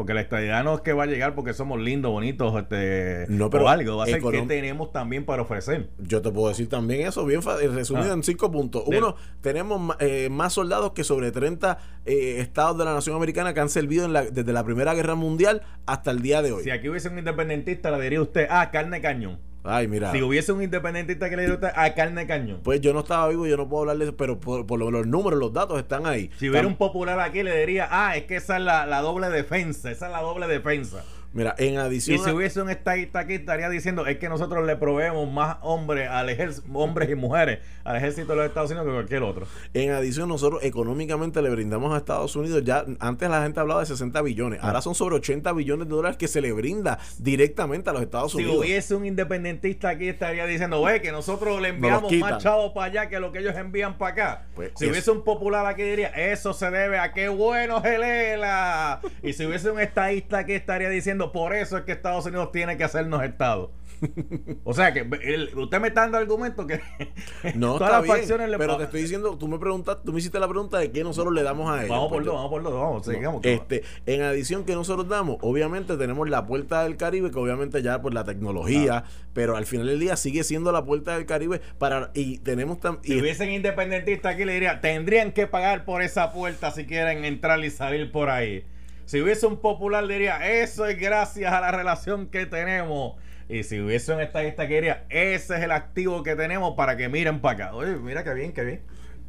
Porque 0.00 0.14
la 0.14 0.22
estadidad 0.22 0.64
no 0.64 0.76
es 0.76 0.80
que 0.80 0.94
va 0.94 1.02
a 1.02 1.06
llegar 1.06 1.34
porque 1.34 1.52
somos 1.52 1.78
lindos, 1.78 2.10
bonitos, 2.10 2.58
este, 2.58 3.26
No, 3.28 3.50
pero 3.50 3.66
o 3.66 3.68
algo. 3.68 3.98
Va 3.98 4.04
a 4.04 4.06
ser 4.06 4.22
que 4.22 4.40
tenemos 4.48 4.92
también 4.92 5.26
para 5.26 5.42
ofrecer. 5.42 5.90
Yo 5.98 6.22
te 6.22 6.30
puedo 6.30 6.48
decir 6.48 6.70
también 6.70 7.06
eso, 7.06 7.26
bien 7.26 7.42
fa- 7.42 7.58
resumido 7.58 8.08
Ah. 8.10 8.14
en 8.14 8.22
cinco 8.22 8.50
puntos. 8.50 8.86
Del- 8.88 8.96
Uno, 9.04 9.16
tenemos 9.42 9.94
eh, 10.00 10.30
más 10.30 10.54
soldados 10.54 10.92
que 10.92 11.04
sobre 11.04 11.32
30 11.32 11.76
eh, 12.06 12.36
estados 12.40 12.78
de 12.78 12.86
la 12.86 12.94
nación 12.94 13.14
americana 13.14 13.52
que 13.52 13.60
han 13.60 13.68
servido 13.68 14.06
en 14.06 14.14
la- 14.14 14.22
desde 14.24 14.54
la 14.54 14.64
Primera 14.64 14.94
Guerra 14.94 15.16
Mundial 15.16 15.60
hasta 15.84 16.12
el 16.12 16.22
día 16.22 16.40
de 16.40 16.52
hoy. 16.52 16.64
Si 16.64 16.70
aquí 16.70 16.88
hubiese 16.88 17.10
un 17.10 17.18
independentista, 17.18 17.90
le 17.90 18.02
diría 18.02 18.22
usted, 18.22 18.46
ah, 18.48 18.70
carne 18.70 19.02
cañón. 19.02 19.38
Ay, 19.62 19.88
mira. 19.88 20.10
Si 20.12 20.22
hubiese 20.22 20.52
un 20.52 20.62
independentista 20.62 21.28
que 21.28 21.36
le 21.36 21.42
diría 21.50 21.72
a 21.76 21.94
carne 21.94 22.26
cañón. 22.26 22.60
Pues 22.62 22.80
yo 22.80 22.92
no 22.94 23.00
estaba 23.00 23.28
vivo, 23.28 23.46
yo 23.46 23.56
no 23.58 23.68
puedo 23.68 23.82
hablar 23.82 23.98
de 23.98 24.04
eso, 24.04 24.16
pero 24.16 24.40
por, 24.40 24.66
por 24.66 24.78
lo- 24.78 24.90
los 24.90 25.06
números, 25.06 25.38
los 25.38 25.52
datos 25.52 25.78
están 25.78 26.06
ahí. 26.06 26.30
Si 26.38 26.48
hubiera 26.48 26.66
Tam- 26.66 26.70
un 26.72 26.76
popular 26.76 27.20
aquí, 27.20 27.42
le 27.42 27.58
diría, 27.60 27.86
ah, 27.90 28.16
es 28.16 28.24
que 28.24 28.36
esa 28.36 28.56
es 28.56 28.62
la, 28.62 28.86
la 28.86 29.00
doble 29.02 29.28
defensa, 29.28 29.90
esa 29.90 30.06
es 30.06 30.12
la 30.12 30.22
doble 30.22 30.46
defensa. 30.46 31.04
Mira, 31.32 31.54
en 31.58 31.74
Y 31.74 31.76
adición. 31.76 32.18
si 32.24 32.28
a- 32.30 32.34
hubiese 32.34 32.60
un 32.60 32.70
estadista 32.70 33.20
aquí, 33.20 33.34
estaría 33.34 33.68
diciendo, 33.68 34.06
es 34.06 34.18
que 34.18 34.28
nosotros 34.28 34.66
le 34.66 34.74
proveemos 34.76 35.30
más 35.30 35.58
hombres 35.62 36.08
al 36.10 36.28
ejército, 36.28 36.66
hombres 36.74 37.08
y 37.08 37.14
mujeres 37.14 37.60
al 37.84 37.96
ejército 37.96 38.28
de 38.32 38.36
los 38.36 38.46
Estados 38.46 38.70
Unidos 38.70 38.86
que 38.88 38.92
cualquier 38.92 39.22
otro. 39.22 39.46
En 39.72 39.90
adición, 39.92 40.28
nosotros 40.28 40.62
económicamente 40.64 41.40
le 41.40 41.50
brindamos 41.50 41.94
a 41.94 41.98
Estados 41.98 42.34
Unidos, 42.34 42.62
ya 42.64 42.84
antes 42.98 43.28
la 43.30 43.42
gente 43.42 43.60
hablaba 43.60 43.80
de 43.80 43.86
60 43.86 44.20
billones, 44.22 44.58
Ah. 44.62 44.66
ahora 44.68 44.82
son 44.82 44.94
sobre 44.94 45.14
80 45.16 45.52
billones 45.52 45.88
de 45.88 45.94
dólares 45.94 46.16
que 46.18 46.26
se 46.28 46.40
le 46.40 46.52
brinda 46.52 46.98
directamente 47.18 47.90
a 47.90 47.92
los 47.92 48.02
Estados 48.02 48.32
Si 48.32 48.38
Unidos. 48.38 48.56
hubiese 48.58 48.94
un 48.96 49.06
independentista 49.06 49.88
aquí, 49.90 50.08
estaría 50.08 50.46
diciendo, 50.46 50.82
ve, 50.82 51.00
que 51.00 51.12
nosotros 51.12 51.60
le 51.62 51.68
enviamos 51.68 52.12
más 52.14 52.42
chavos 52.42 52.72
para 52.72 52.86
allá 52.86 53.08
que 53.08 53.20
lo 53.20 53.30
que 53.32 53.38
ellos 53.38 53.54
envían 53.56 53.98
para 53.98 54.12
acá. 54.12 54.42
Pues 54.54 54.72
si 54.76 54.86
hubiese 54.90 55.10
un 55.12 55.22
popular 55.22 55.64
aquí, 55.66 55.82
diría, 55.82 56.08
eso 56.08 56.52
se 56.52 56.70
debe 56.70 56.98
a 56.98 57.12
qué 57.12 57.28
bueno 57.28 57.80
Gelela. 57.82 59.00
y 59.22 59.32
si 59.32 59.46
hubiese 59.46 59.70
un 59.70 59.80
estadista 59.80 60.38
aquí, 60.38 60.52
estaría 60.54 60.88
diciendo, 60.88 61.19
por 61.32 61.54
eso 61.54 61.76
es 61.78 61.84
que 61.84 61.92
Estados 61.92 62.24
Unidos 62.26 62.50
tiene 62.52 62.76
que 62.76 62.84
hacernos 62.84 63.22
Estado. 63.22 63.70
o 64.64 64.72
sea 64.72 64.94
que 64.94 65.00
el- 65.00 65.50
usted 65.58 65.78
me 65.78 65.88
está 65.88 66.00
dando 66.02 66.16
argumentos 66.16 66.66
que 66.66 66.80
No, 67.54 67.74
todas 67.76 67.92
las 67.92 68.02
bien, 68.04 68.16
facciones 68.16 68.48
le 68.48 68.56
pero 68.56 68.78
te 68.78 68.84
estoy 68.84 69.02
diciendo, 69.02 69.36
tú 69.36 69.46
me 69.46 69.58
preguntaste, 69.58 70.02
tú 70.06 70.12
me 70.14 70.20
hiciste 70.20 70.40
la 70.40 70.48
pregunta 70.48 70.78
de 70.78 70.90
qué 70.90 71.04
nosotros 71.04 71.34
le 71.34 71.42
damos 71.42 71.70
a 71.70 71.78
ellos. 71.80 71.90
Vamos 71.90 72.08
por 72.10 72.24
dos, 72.24 72.34
vamos 72.34 72.50
por 72.50 72.62
dos, 72.62 72.72
vamos, 72.72 73.04
sigamos. 73.06 73.44
Este, 73.44 73.82
en 74.06 74.22
adición 74.22 74.64
que 74.64 74.74
nosotros 74.74 75.06
damos, 75.08 75.36
obviamente 75.42 75.98
tenemos 75.98 76.30
la 76.30 76.46
puerta 76.46 76.82
del 76.84 76.96
Caribe, 76.96 77.30
que 77.30 77.38
obviamente 77.38 77.82
ya 77.82 78.00
por 78.00 78.14
la 78.14 78.24
tecnología, 78.24 79.04
pero 79.34 79.54
al 79.56 79.66
final 79.66 79.86
del 79.86 80.00
día 80.00 80.16
sigue 80.16 80.44
siendo 80.44 80.72
la 80.72 80.84
puerta 80.84 81.14
del 81.16 81.26
Caribe 81.26 81.60
para 81.78 82.10
y 82.14 82.38
tenemos 82.38 82.78
tam- 82.78 83.00
Si 83.02 83.20
hubiesen 83.20 83.50
independentistas 83.50 84.34
aquí, 84.34 84.46
le 84.46 84.54
diría, 84.54 84.80
tendrían 84.80 85.32
que 85.32 85.46
pagar 85.46 85.84
por 85.84 86.00
esa 86.02 86.32
puerta 86.32 86.70
si 86.70 86.86
quieren 86.86 87.24
entrar 87.26 87.62
y 87.62 87.70
salir 87.70 88.10
por 88.10 88.30
ahí. 88.30 88.64
Si 89.10 89.20
hubiese 89.20 89.44
un 89.48 89.56
popular, 89.56 90.06
diría, 90.06 90.36
eso 90.62 90.86
es 90.86 90.96
gracias 90.96 91.52
a 91.52 91.60
la 91.60 91.72
relación 91.72 92.28
que 92.28 92.46
tenemos. 92.46 93.16
Y 93.48 93.64
si 93.64 93.80
hubiese 93.80 94.14
un 94.14 94.20
estadista 94.20 94.68
que 94.68 94.74
diría, 94.76 95.04
ese 95.08 95.56
es 95.56 95.64
el 95.64 95.72
activo 95.72 96.22
que 96.22 96.36
tenemos 96.36 96.76
para 96.76 96.96
que 96.96 97.08
miren 97.08 97.40
para 97.40 97.64
acá. 97.66 97.74
Oye, 97.74 97.96
mira 97.96 98.22
qué 98.22 98.32
bien, 98.34 98.52
qué 98.52 98.62
bien. 98.62 98.82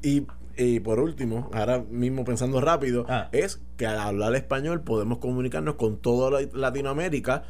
Y, 0.04 0.28
y 0.56 0.82
por 0.82 1.00
último, 1.00 1.50
ahora 1.52 1.80
mismo 1.90 2.24
pensando 2.24 2.62
rápido, 2.62 3.08
Ah. 3.10 3.30
es 3.32 3.60
que 3.76 3.88
al 3.88 3.98
hablar 4.00 4.36
español 4.36 4.84
podemos 4.84 5.18
comunicarnos 5.18 5.74
con 5.78 6.00
toda 6.00 6.30
la- 6.30 6.48
Latinoamérica 6.54 7.42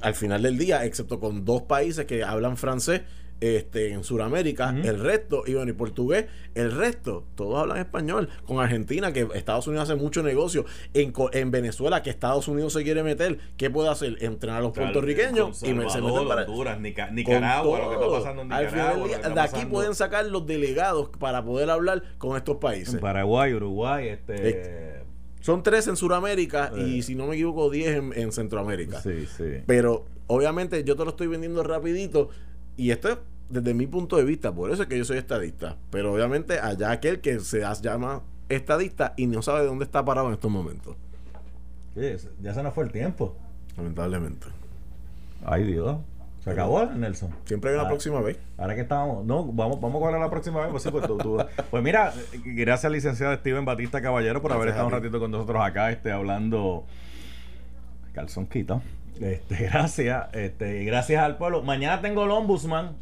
al 0.00 0.14
final 0.14 0.42
del 0.42 0.58
día, 0.58 0.84
excepto 0.84 1.18
con 1.18 1.44
dos 1.44 1.62
países 1.62 2.04
que 2.04 2.22
hablan 2.22 2.56
francés. 2.56 3.00
Este, 3.40 3.92
en 3.92 4.04
Sudamérica, 4.04 4.68
el 4.84 4.98
resto, 5.00 5.44
y 5.46 5.54
bueno, 5.54 5.70
y 5.70 5.74
portugués, 5.74 6.26
el 6.54 6.72
resto, 6.72 7.24
todos 7.36 7.58
hablan 7.58 7.78
español. 7.78 8.28
Con 8.44 8.60
Argentina, 8.60 9.14
que 9.14 9.26
Estados 9.34 9.66
Unidos 9.66 9.88
hace 9.88 9.98
mucho 9.98 10.22
negocio. 10.22 10.66
En, 10.92 11.10
Co- 11.10 11.30
en 11.32 11.50
Venezuela, 11.50 12.02
que 12.02 12.10
Estados 12.10 12.48
Unidos 12.48 12.74
se 12.74 12.82
quiere 12.84 13.02
meter, 13.02 13.38
¿qué 13.56 13.70
puede 13.70 13.88
hacer? 13.88 14.18
Entrenar 14.20 14.58
a 14.58 14.60
los 14.62 14.72
puertorriqueños 14.72 15.62
y 15.62 15.72
me- 15.72 15.88
se 15.88 16.02
meten 16.02 16.28
para, 16.28 16.42
Honduras, 16.44 16.78
Nica- 16.80 17.10
Nicaragua, 17.10 17.78
lo 17.78 17.88
que 17.88 17.94
está 17.94 18.10
pasando 18.10 18.42
en 18.42 18.52
Al 18.52 18.64
Nicaragua. 18.66 18.92
final 18.92 19.08
día, 19.08 19.16
está 19.16 19.28
de 19.30 19.40
aquí 19.40 19.52
pasando 19.52 19.70
pueden 19.74 19.94
sacar 19.94 20.26
los 20.26 20.46
delegados 20.46 21.08
para 21.18 21.42
poder 21.42 21.70
hablar 21.70 22.02
con 22.18 22.36
estos 22.36 22.56
países. 22.58 22.94
en 22.94 23.00
Paraguay, 23.00 23.54
Uruguay, 23.54 24.08
este... 24.08 25.00
Son 25.40 25.62
tres 25.62 25.88
en 25.88 25.96
Sudamérica 25.96 26.70
Eh. 26.76 26.82
y 26.86 27.02
si 27.02 27.14
no 27.14 27.26
me 27.26 27.34
equivoco, 27.36 27.70
diez 27.70 27.96
en, 27.96 28.12
en 28.14 28.30
Centroamérica. 28.32 29.00
Sí, 29.00 29.26
sí. 29.38 29.62
Pero 29.66 30.04
obviamente 30.26 30.84
yo 30.84 30.94
te 30.96 31.04
lo 31.04 31.10
estoy 31.12 31.28
vendiendo 31.28 31.62
rapidito 31.62 32.28
y 32.80 32.90
esto 32.90 33.08
es 33.08 33.18
desde 33.48 33.74
mi 33.74 33.86
punto 33.86 34.16
de 34.16 34.24
vista, 34.24 34.52
por 34.52 34.70
eso 34.70 34.82
es 34.82 34.88
que 34.88 34.96
yo 34.96 35.04
soy 35.04 35.18
estadista. 35.18 35.76
Pero 35.90 36.12
obviamente 36.12 36.58
allá 36.60 36.90
aquel 36.92 37.20
que 37.20 37.40
se 37.40 37.60
llama 37.82 38.22
estadista 38.48 39.14
y 39.16 39.26
no 39.26 39.42
sabe 39.42 39.60
de 39.60 39.66
dónde 39.66 39.84
está 39.84 40.04
parado 40.04 40.28
en 40.28 40.34
estos 40.34 40.50
momentos. 40.50 40.96
Ya 42.40 42.54
se 42.54 42.62
nos 42.62 42.72
fue 42.74 42.84
el 42.84 42.92
tiempo. 42.92 43.36
Lamentablemente. 43.76 44.46
Ay, 45.44 45.64
Dios. 45.64 45.98
Se 46.44 46.50
acabó, 46.50 46.86
Nelson. 46.86 47.30
Siempre 47.44 47.70
hay 47.70 47.76
una 47.76 47.84
Ah. 47.84 47.88
próxima 47.88 48.20
vez. 48.22 48.38
Ahora 48.56 48.74
que 48.74 48.80
estábamos, 48.80 49.26
no, 49.26 49.44
vamos, 49.52 49.78
vamos 49.80 49.96
a 49.96 49.98
cuadrar 50.00 50.20
la 50.20 50.30
próxima 50.30 50.60
vez. 50.62 50.70
Pues, 50.70 50.82
sí, 50.82 50.90
pues, 50.90 51.06
tú- 51.06 51.18
tú- 51.18 51.38
pues 51.70 51.82
mira, 51.82 52.14
gracias 52.44 52.90
licenciado 52.90 53.34
Steven 53.36 53.64
Batista 53.66 54.00
Caballero 54.00 54.40
por 54.40 54.52
haber 54.52 54.68
estado 54.68 54.86
un 54.86 54.92
ratito 54.92 55.18
con 55.20 55.30
nosotros 55.30 55.60
acá, 55.62 55.90
este, 55.90 56.10
hablando 56.12 56.84
calzonquito. 58.14 58.80
Este, 59.20 59.56
gracias, 59.72 60.34
este, 60.34 60.84
gracias 60.84 61.22
al 61.22 61.36
pueblo. 61.36 61.62
Mañana 61.62 62.00
tengo 62.00 62.24
el 62.24 62.30
ombudsman. 62.30 62.96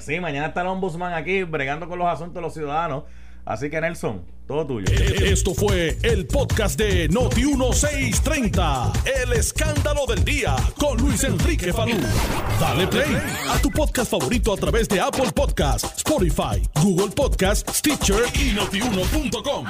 Sí, 0.00 0.20
mañana 0.20 0.48
está 0.48 0.62
el 0.62 0.68
ombudsman 0.68 1.12
aquí 1.12 1.42
bregando 1.42 1.88
con 1.88 1.98
los 1.98 2.08
asuntos 2.08 2.36
de 2.36 2.40
los 2.40 2.54
ciudadanos. 2.54 3.04
Así 3.44 3.70
que 3.70 3.80
Nelson, 3.80 4.24
todo 4.48 4.66
tuyo. 4.66 4.86
Esto 4.92 5.54
fue 5.54 5.96
el 6.02 6.26
podcast 6.26 6.76
de 6.76 7.08
Noti 7.08 7.44
1630. 7.44 8.92
El 9.22 9.32
escándalo 9.34 10.04
del 10.06 10.24
día 10.24 10.56
con 10.76 10.98
Luis 10.98 11.22
Enrique 11.22 11.72
Falú. 11.72 11.96
Dale 12.58 12.88
play 12.88 13.16
a 13.48 13.58
tu 13.58 13.70
podcast 13.70 14.10
favorito 14.10 14.52
a 14.52 14.56
través 14.56 14.88
de 14.88 15.00
Apple 15.00 15.30
Podcasts, 15.32 15.98
Spotify, 15.98 16.60
Google 16.82 17.14
Podcasts, 17.14 17.78
Stitcher 17.78 18.24
y 18.34 18.52
notiuno.com. 18.52 19.66